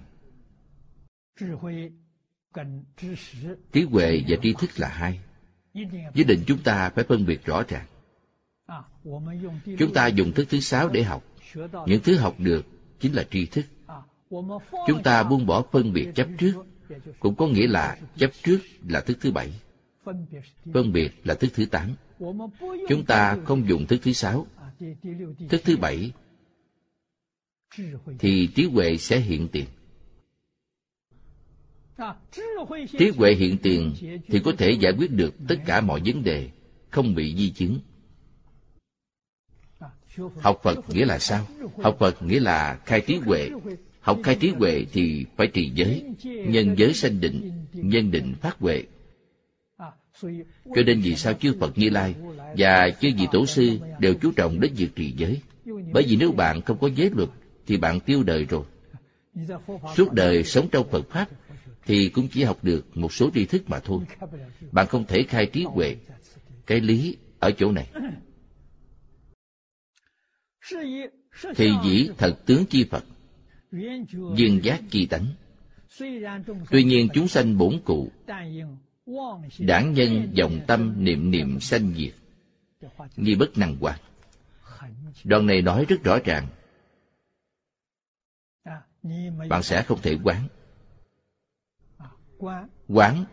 Trí 3.72 3.84
huệ 3.84 4.24
và 4.28 4.38
tri 4.42 4.54
thức 4.60 4.70
là 4.78 4.88
hai. 4.88 5.20
Nhất 6.14 6.28
định 6.28 6.44
chúng 6.48 6.64
ta 6.64 6.90
phải 6.90 7.04
phân 7.04 7.26
biệt 7.26 7.46
rõ 7.46 7.64
ràng. 7.68 7.86
À, 8.68 8.84
Chúng 9.80 9.94
ta 9.94 10.08
dùng 10.08 10.32
thức 10.32 10.48
thứ 10.50 10.60
sáu 10.60 10.90
để 10.90 11.04
học. 11.04 11.24
Những 11.86 12.02
thứ 12.04 12.18
học 12.18 12.36
được 12.40 12.66
chính 13.00 13.14
là 13.14 13.24
tri 13.32 13.46
thức. 13.46 13.66
Chúng 14.88 15.04
ta 15.04 15.24
buông 15.24 15.46
bỏ 15.46 15.64
phân 15.72 15.94
biệt 15.94 16.08
chấp 16.16 16.28
trước, 16.38 16.54
cũng 17.20 17.36
có 17.36 17.48
nghĩa 17.48 17.68
là 17.68 17.98
chấp 18.18 18.32
trước 18.44 18.60
là 18.88 19.02
thức 19.02 19.18
thứ 19.22 19.32
bảy. 19.32 19.54
Phân 20.74 20.94
biệt 20.94 21.10
là 21.24 21.34
thức 21.34 21.52
thứ 21.54 21.66
tám. 21.66 21.96
Chúng 22.90 23.06
ta 23.08 23.38
không 23.46 23.70
dùng 23.70 23.88
thức 23.88 24.00
thứ 24.04 24.14
sáu. 24.14 24.48
Thức 25.50 25.62
thứ 25.64 25.78
bảy 25.78 26.12
thì 28.20 28.48
trí 28.56 28.66
huệ 28.66 28.98
sẽ 28.98 29.20
hiện 29.20 29.48
tiền 29.48 29.66
trí 33.00 33.10
huệ 33.18 33.34
hiện 33.34 33.58
tiền 33.58 33.94
thì 34.28 34.40
có 34.40 34.52
thể 34.58 34.72
giải 34.72 34.94
quyết 34.98 35.12
được 35.12 35.34
tất 35.48 35.56
cả 35.66 35.82
mọi 35.82 36.02
vấn 36.06 36.24
đề 36.24 36.50
không 36.90 37.16
bị 37.16 37.36
di 37.38 37.50
chứng 37.50 37.80
học 40.42 40.60
phật 40.64 40.90
nghĩa 40.90 41.06
là 41.06 41.20
sao? 41.20 41.48
Học 41.82 41.96
phật 42.00 42.24
nghĩa 42.24 42.40
là 42.40 42.80
khai 42.86 43.02
trí 43.02 43.16
huệ. 43.16 43.50
Học 44.00 44.20
khai 44.24 44.36
trí 44.36 44.50
huệ 44.50 44.86
thì 44.94 45.26
phải 45.38 45.48
trì 45.48 45.72
giới, 45.76 46.04
nhân 46.24 46.76
giới 46.78 46.94
sanh 46.94 47.20
định, 47.20 47.52
nhân 47.74 48.12
định 48.12 48.36
phát 48.42 48.60
huệ. 48.60 48.84
Cho 50.76 50.84
nên 50.86 51.02
vì 51.02 51.16
sao 51.16 51.34
chư 51.34 51.54
phật 51.60 51.78
như 51.78 51.90
lai 51.90 52.16
và 52.58 52.90
chư 53.02 53.10
vị 53.18 53.28
tổ 53.32 53.46
sư 53.46 53.80
đều 54.00 54.14
chú 54.14 54.32
trọng 54.32 54.60
đến 54.60 54.74
việc 54.76 54.90
trì 54.96 55.14
giới? 55.18 55.42
Bởi 55.94 56.04
vì 56.08 56.16
nếu 56.16 56.32
bạn 56.32 56.62
không 56.62 56.78
có 56.78 56.90
giới 56.96 57.10
luật 57.16 57.30
thì 57.68 57.78
bạn 57.78 58.00
tiêu 58.00 58.24
đời 58.24 58.46
rồi. 58.46 58.64
Suốt 59.96 60.14
đời 60.14 60.44
sống 60.44 60.68
trong 60.72 60.90
phật 60.90 61.10
pháp 61.10 61.30
thì 61.86 62.10
cũng 62.10 62.28
chỉ 62.28 62.44
học 62.44 62.64
được 62.64 62.98
một 62.98 63.14
số 63.14 63.30
tri 63.34 63.46
thức 63.46 63.70
mà 63.70 63.80
thôi. 63.80 64.04
Bạn 64.72 64.88
không 64.88 65.06
thể 65.08 65.24
khai 65.24 65.46
trí 65.46 65.64
huệ. 65.64 65.96
Cái 66.66 66.82
lý 66.82 67.18
ở 67.40 67.52
chỗ 67.52 67.72
này 67.72 67.88
thì 71.56 71.72
dĩ 71.84 72.10
thật 72.18 72.40
tướng 72.46 72.66
chi 72.66 72.86
phật, 72.92 73.04
duyên 74.36 74.60
giác 74.64 74.82
chi 74.90 75.06
tánh. 75.06 75.26
Tuy 76.72 76.84
nhiên 76.84 77.08
chúng 77.14 77.28
sanh 77.28 77.58
bổn 77.58 77.80
cụ, 77.86 78.12
đảng 79.60 79.94
nhân 79.94 80.30
dòng 80.34 80.60
tâm 80.68 80.94
niệm 80.98 81.32
niệm 81.32 81.60
sanh 81.60 81.94
diệt, 81.98 82.14
nghi 83.16 83.36
bất 83.36 83.58
năng 83.58 83.76
hoạt 83.76 84.02
đoạn 85.24 85.46
này 85.46 85.62
nói 85.62 85.86
rất 85.90 86.04
rõ 86.04 86.18
ràng. 86.26 86.48
Bạn 89.50 89.64
sẽ 89.64 89.84
không 89.84 90.02
thể 90.02 90.18
quán. 90.24 90.48
Quán 92.88 93.26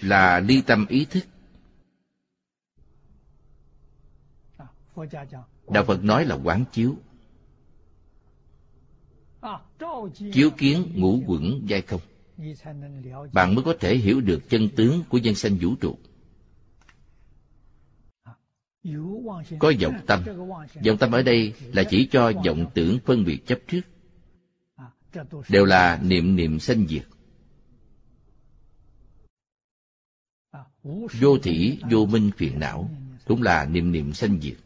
là 0.00 0.40
ly 0.40 0.62
tâm 0.66 0.86
ý 0.88 1.04
thức. 1.04 1.24
Đạo 5.70 5.84
phật 5.84 6.04
nói 6.04 6.24
là 6.24 6.34
quán 6.34 6.64
chiếu. 6.72 6.96
chiếu 10.32 10.50
kiến 10.50 10.92
ngũ 10.94 11.22
quẩn 11.26 11.62
giai 11.66 11.82
không. 11.82 12.00
bạn 13.32 13.54
mới 13.54 13.64
có 13.64 13.74
thể 13.80 13.96
hiểu 13.96 14.20
được 14.20 14.48
chân 14.48 14.68
tướng 14.76 15.02
của 15.08 15.18
nhân 15.18 15.34
sanh 15.34 15.56
vũ 15.60 15.74
trụ. 15.74 15.98
Có 19.58 19.72
vọng 19.80 20.00
tâm. 20.06 20.24
vọng 20.86 20.98
tâm 21.00 21.12
ở 21.12 21.22
đây 21.22 21.52
là 21.72 21.84
chỉ 21.90 22.08
cho 22.10 22.32
vọng 22.46 22.70
tưởng 22.74 22.98
phân 23.04 23.24
biệt 23.24 23.46
chấp 23.46 23.58
trước. 23.68 23.80
Đều 25.48 25.64
là 25.64 26.00
niệm 26.02 26.36
niệm 26.36 26.58
sanh 26.58 26.86
diệt. 26.88 27.06
Vô 31.20 31.38
thỉ 31.42 31.78
vô 31.90 32.06
minh 32.06 32.30
phiền 32.36 32.58
não 32.58 32.90
cũng 33.24 33.42
là 33.42 33.64
niệm 33.64 33.92
niệm 33.92 34.12
sanh 34.12 34.40
diệt 34.40 34.56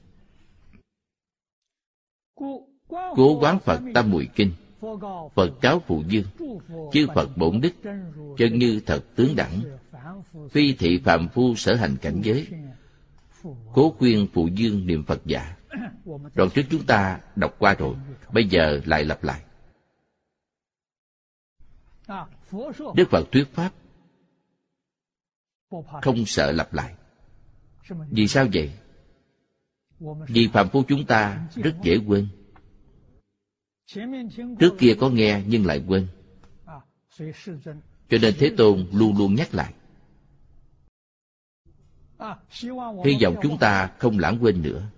cố 3.16 3.38
quán 3.40 3.58
phật 3.58 3.80
tam 3.94 4.10
mùi 4.10 4.28
kinh. 4.34 4.52
Phật 5.34 5.50
cáo 5.60 5.82
phụ 5.86 6.02
dương. 6.08 6.24
Chư 6.92 7.06
phật 7.14 7.36
bổn 7.36 7.60
đức 7.60 7.72
chân 8.36 8.58
như 8.58 8.80
thật 8.86 9.04
tướng 9.16 9.36
đẳng. 9.36 9.60
Phi 10.50 10.72
thị 10.72 10.98
phạm 11.04 11.28
phu 11.28 11.54
sở 11.54 11.74
hành 11.74 11.96
cảnh 11.96 12.20
giới. 12.22 12.46
Cố 13.74 13.94
khuyên 13.98 14.28
phụ 14.32 14.48
dương 14.54 14.86
niệm 14.86 15.04
phật 15.04 15.20
giả. 15.24 15.56
Đoạn 16.34 16.50
trước 16.54 16.62
chúng 16.70 16.86
ta 16.86 17.20
đọc 17.36 17.56
qua 17.58 17.74
rồi 17.78 17.94
bây 18.32 18.48
giờ 18.48 18.80
lại 18.84 19.04
lặp 19.04 19.24
lại. 19.24 19.42
Đức 22.94 23.04
phật 23.10 23.32
thuyết 23.32 23.44
pháp 23.54 23.72
không 26.02 26.26
sợ 26.26 26.52
lặp 26.52 26.74
lại. 26.74 26.94
Vì 28.10 28.28
sao 28.28 28.46
vậy 28.54 28.72
vì 30.28 30.48
phạm 30.52 30.68
phu 30.68 30.82
chúng 30.88 31.06
ta, 31.06 31.48
rất 31.54 31.74
dễ 31.82 31.98
quên. 32.06 32.28
Trước 34.58 34.74
kia 34.78 34.94
có 35.00 35.10
nghe 35.10 35.42
nhưng 35.46 35.66
lại 35.66 35.84
quên. 35.88 36.06
Cho 38.08 38.18
nên 38.22 38.34
thế 38.38 38.52
tôn 38.56 38.86
luôn 38.92 39.18
luôn 39.18 39.34
nhắc 39.34 39.54
lại. 39.54 39.74
Hy 43.04 43.18
vọng 43.22 43.36
chúng 43.42 43.58
ta 43.58 43.94
không 43.98 44.18
lãng 44.18 44.38
quên 44.40 44.62
nữa. 44.62 44.90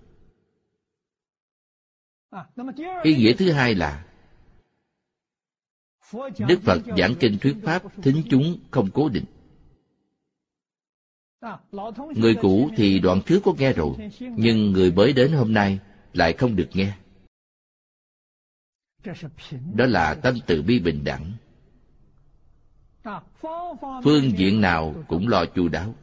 Ý 3.03 3.17
nghĩa 3.17 3.35
thứ 3.39 3.53
hai 3.53 3.75
là, 3.75 4.07
đức 6.39 6.61
phật 6.63 6.79
giảng 6.99 7.15
kinh 7.21 7.39
thuyết 7.39 7.57
pháp 7.65 7.83
thính 8.03 8.23
chúng 8.31 8.59
không 8.71 8.91
cố 8.95 9.09
định. 9.09 9.25
Người 12.15 12.35
cũ 12.35 12.71
thì 12.77 12.99
đoạn 12.99 13.21
trước 13.27 13.41
có 13.45 13.53
nghe 13.59 13.73
rồi, 13.73 13.95
nhưng 14.21 14.73
người 14.73 14.93
mới 14.93 15.13
đến 15.13 15.33
hôm 15.33 15.55
nay 15.55 15.79
lại 16.13 16.33
không 16.33 16.57
được 16.57 16.69
nghe. 16.73 16.93
Đó 19.75 19.87
là 19.87 20.15
tâm 20.15 20.35
từ 20.47 20.63
bi 20.63 20.79
bình 20.79 21.05
đẳng. 21.05 21.33
Phương 24.05 24.39
diện 24.39 24.61
nào 24.61 25.05
cũng 25.09 25.29
lo 25.29 25.45
chu 25.47 25.69
đáo. 25.69 25.95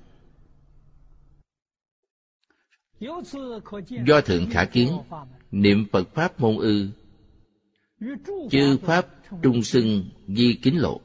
Do 4.06 4.22
thượng 4.22 4.50
khả 4.50 4.66
kiến, 4.66 4.98
niệm 5.52 5.86
Phật 5.92 6.08
Pháp 6.14 6.40
môn 6.40 6.58
ư, 6.58 6.90
chư 8.52 8.78
Pháp 8.78 9.08
trung 9.44 9.64
xưng 9.64 10.10
di 10.28 10.60
kính 10.64 10.82
lộ. 10.82 11.02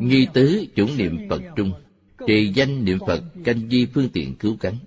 Nghi 0.00 0.26
tứ 0.34 0.66
chủng 0.76 0.96
niệm 0.96 1.26
Phật 1.30 1.42
trung, 1.56 1.72
trì 2.26 2.52
danh 2.54 2.84
niệm 2.84 2.98
Phật 3.06 3.22
canh 3.44 3.68
di 3.68 3.86
phương 3.86 4.08
tiện 4.12 4.36
cứu 4.38 4.56
cánh. 4.60 4.78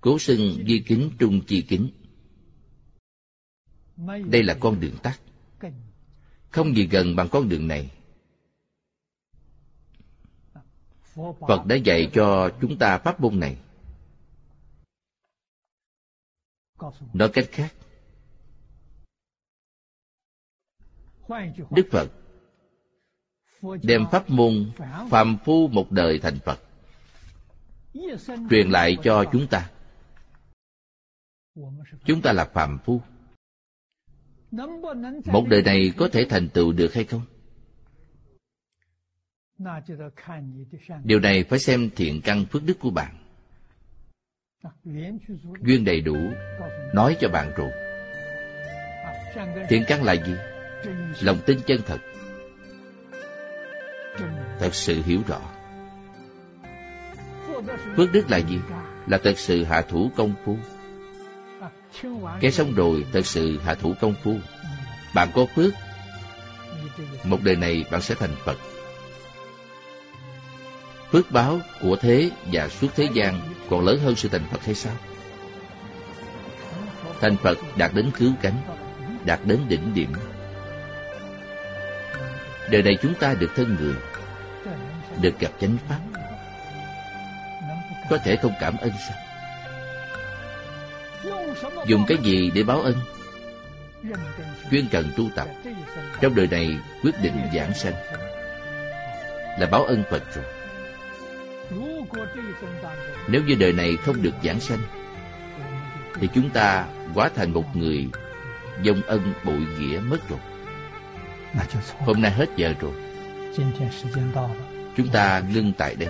Cố 0.00 0.18
xưng 0.18 0.64
di 0.66 0.84
kính 0.86 1.10
trung 1.18 1.40
chi 1.46 1.62
kính. 1.62 1.90
Đây 4.26 4.42
là 4.42 4.56
con 4.60 4.80
đường 4.80 4.96
tắt. 5.02 5.20
Không 6.50 6.76
gì 6.76 6.86
gần 6.86 7.16
bằng 7.16 7.28
con 7.28 7.48
đường 7.48 7.68
này. 7.68 7.90
Phật 11.48 11.66
đã 11.66 11.76
dạy 11.76 12.10
cho 12.14 12.50
chúng 12.60 12.78
ta 12.78 12.98
pháp 12.98 13.20
môn 13.20 13.40
này. 13.40 13.58
Nói 17.12 17.30
cách 17.32 17.48
khác, 17.52 17.74
Đức 21.70 21.88
Phật 21.90 22.10
đem 23.82 24.06
pháp 24.12 24.30
môn 24.30 24.70
phàm 25.10 25.38
phu 25.44 25.68
một 25.68 25.92
đời 25.92 26.18
thành 26.22 26.38
Phật 26.44 26.60
truyền 28.50 28.70
lại 28.70 28.96
cho 29.02 29.24
chúng 29.32 29.46
ta. 29.46 29.70
Chúng 32.04 32.22
ta 32.22 32.32
là 32.32 32.44
phàm 32.44 32.78
phu. 32.84 33.00
Một 35.26 35.44
đời 35.48 35.62
này 35.62 35.92
có 35.96 36.08
thể 36.12 36.26
thành 36.28 36.48
tựu 36.48 36.72
được 36.72 36.94
hay 36.94 37.04
không? 37.04 37.22
Điều 41.04 41.20
này 41.20 41.44
phải 41.44 41.58
xem 41.58 41.90
thiện 41.96 42.20
căn 42.24 42.44
phước 42.50 42.62
đức 42.64 42.78
của 42.80 42.90
bạn. 42.90 43.16
Duyên 45.60 45.84
đầy 45.84 46.00
đủ, 46.00 46.16
nói 46.94 47.16
cho 47.20 47.28
bạn 47.28 47.52
rồi. 47.56 47.70
Thiện 49.68 49.84
căn 49.86 50.02
là 50.02 50.12
gì? 50.12 50.34
Lòng 51.20 51.38
tin 51.46 51.60
chân 51.66 51.80
thật. 51.86 51.98
Thật 54.58 54.74
sự 54.74 55.02
hiểu 55.02 55.20
rõ. 55.26 55.40
Phước 57.96 58.12
đức 58.12 58.30
là 58.30 58.38
gì? 58.38 58.58
Là 59.06 59.18
thật 59.18 59.38
sự 59.38 59.64
hạ 59.64 59.80
thủ 59.80 60.10
công 60.16 60.34
phu. 60.44 60.56
Cái 62.40 62.50
xong 62.52 62.74
rồi 62.74 63.06
thật 63.12 63.26
sự 63.26 63.58
hạ 63.64 63.74
thủ 63.74 63.94
công 64.00 64.14
phu. 64.22 64.36
Bạn 65.14 65.28
có 65.34 65.46
phước, 65.54 65.72
một 67.24 67.38
đời 67.42 67.56
này 67.56 67.84
bạn 67.90 68.00
sẽ 68.00 68.14
thành 68.14 68.34
Phật 68.44 68.56
phước 71.14 71.30
báo 71.30 71.60
của 71.80 71.96
thế 71.96 72.30
và 72.52 72.68
suốt 72.68 72.88
thế 72.96 73.08
gian 73.12 73.40
còn 73.70 73.84
lớn 73.84 73.98
hơn 74.04 74.16
sự 74.16 74.28
thành 74.28 74.44
Phật 74.50 74.64
hay 74.64 74.74
sao? 74.74 74.92
Thành 77.20 77.36
Phật 77.36 77.58
đạt 77.76 77.94
đến 77.94 78.10
cứu 78.18 78.32
cánh, 78.42 78.56
đạt 79.24 79.40
đến 79.44 79.58
đỉnh 79.68 79.94
điểm. 79.94 80.12
Đời 82.70 82.82
này 82.82 82.98
chúng 83.02 83.14
ta 83.14 83.34
được 83.34 83.50
thân 83.56 83.76
người, 83.80 83.94
được 85.20 85.38
gặp 85.40 85.50
chánh 85.60 85.76
pháp. 85.88 86.00
Có 88.10 88.18
thể 88.18 88.36
không 88.36 88.52
cảm 88.60 88.76
ơn 88.76 88.90
sao? 89.08 89.18
Dùng 91.86 92.04
cái 92.08 92.18
gì 92.22 92.50
để 92.54 92.62
báo 92.62 92.80
ân? 92.80 92.94
Chuyên 94.70 94.86
cần 94.90 95.10
tu 95.16 95.30
tập 95.34 95.48
Trong 96.20 96.34
đời 96.34 96.46
này 96.50 96.78
quyết 97.02 97.14
định 97.22 97.34
giảng 97.54 97.74
sanh 97.74 97.94
Là 99.58 99.68
báo 99.70 99.84
ân 99.84 100.04
Phật 100.10 100.22
rồi 100.34 100.44
nếu 103.28 103.42
như 103.42 103.54
đời 103.54 103.72
này 103.72 103.96
không 103.96 104.22
được 104.22 104.34
giảng 104.44 104.60
sanh 104.60 104.78
Thì 106.14 106.28
chúng 106.34 106.50
ta 106.50 106.86
hóa 107.14 107.30
thành 107.36 107.52
một 107.52 107.76
người 107.76 108.08
Dông 108.84 109.02
ân 109.02 109.32
bội 109.44 109.60
nghĩa 109.78 109.98
mất 109.98 110.28
rồi 110.28 110.38
Hôm 111.98 112.22
nay 112.22 112.30
hết 112.30 112.46
giờ 112.56 112.74
rồi. 112.80 112.92
Chúng 114.96 115.08
ta 115.08 115.42
ngưng 115.52 115.72
tại 115.72 115.94
đây 115.94 116.08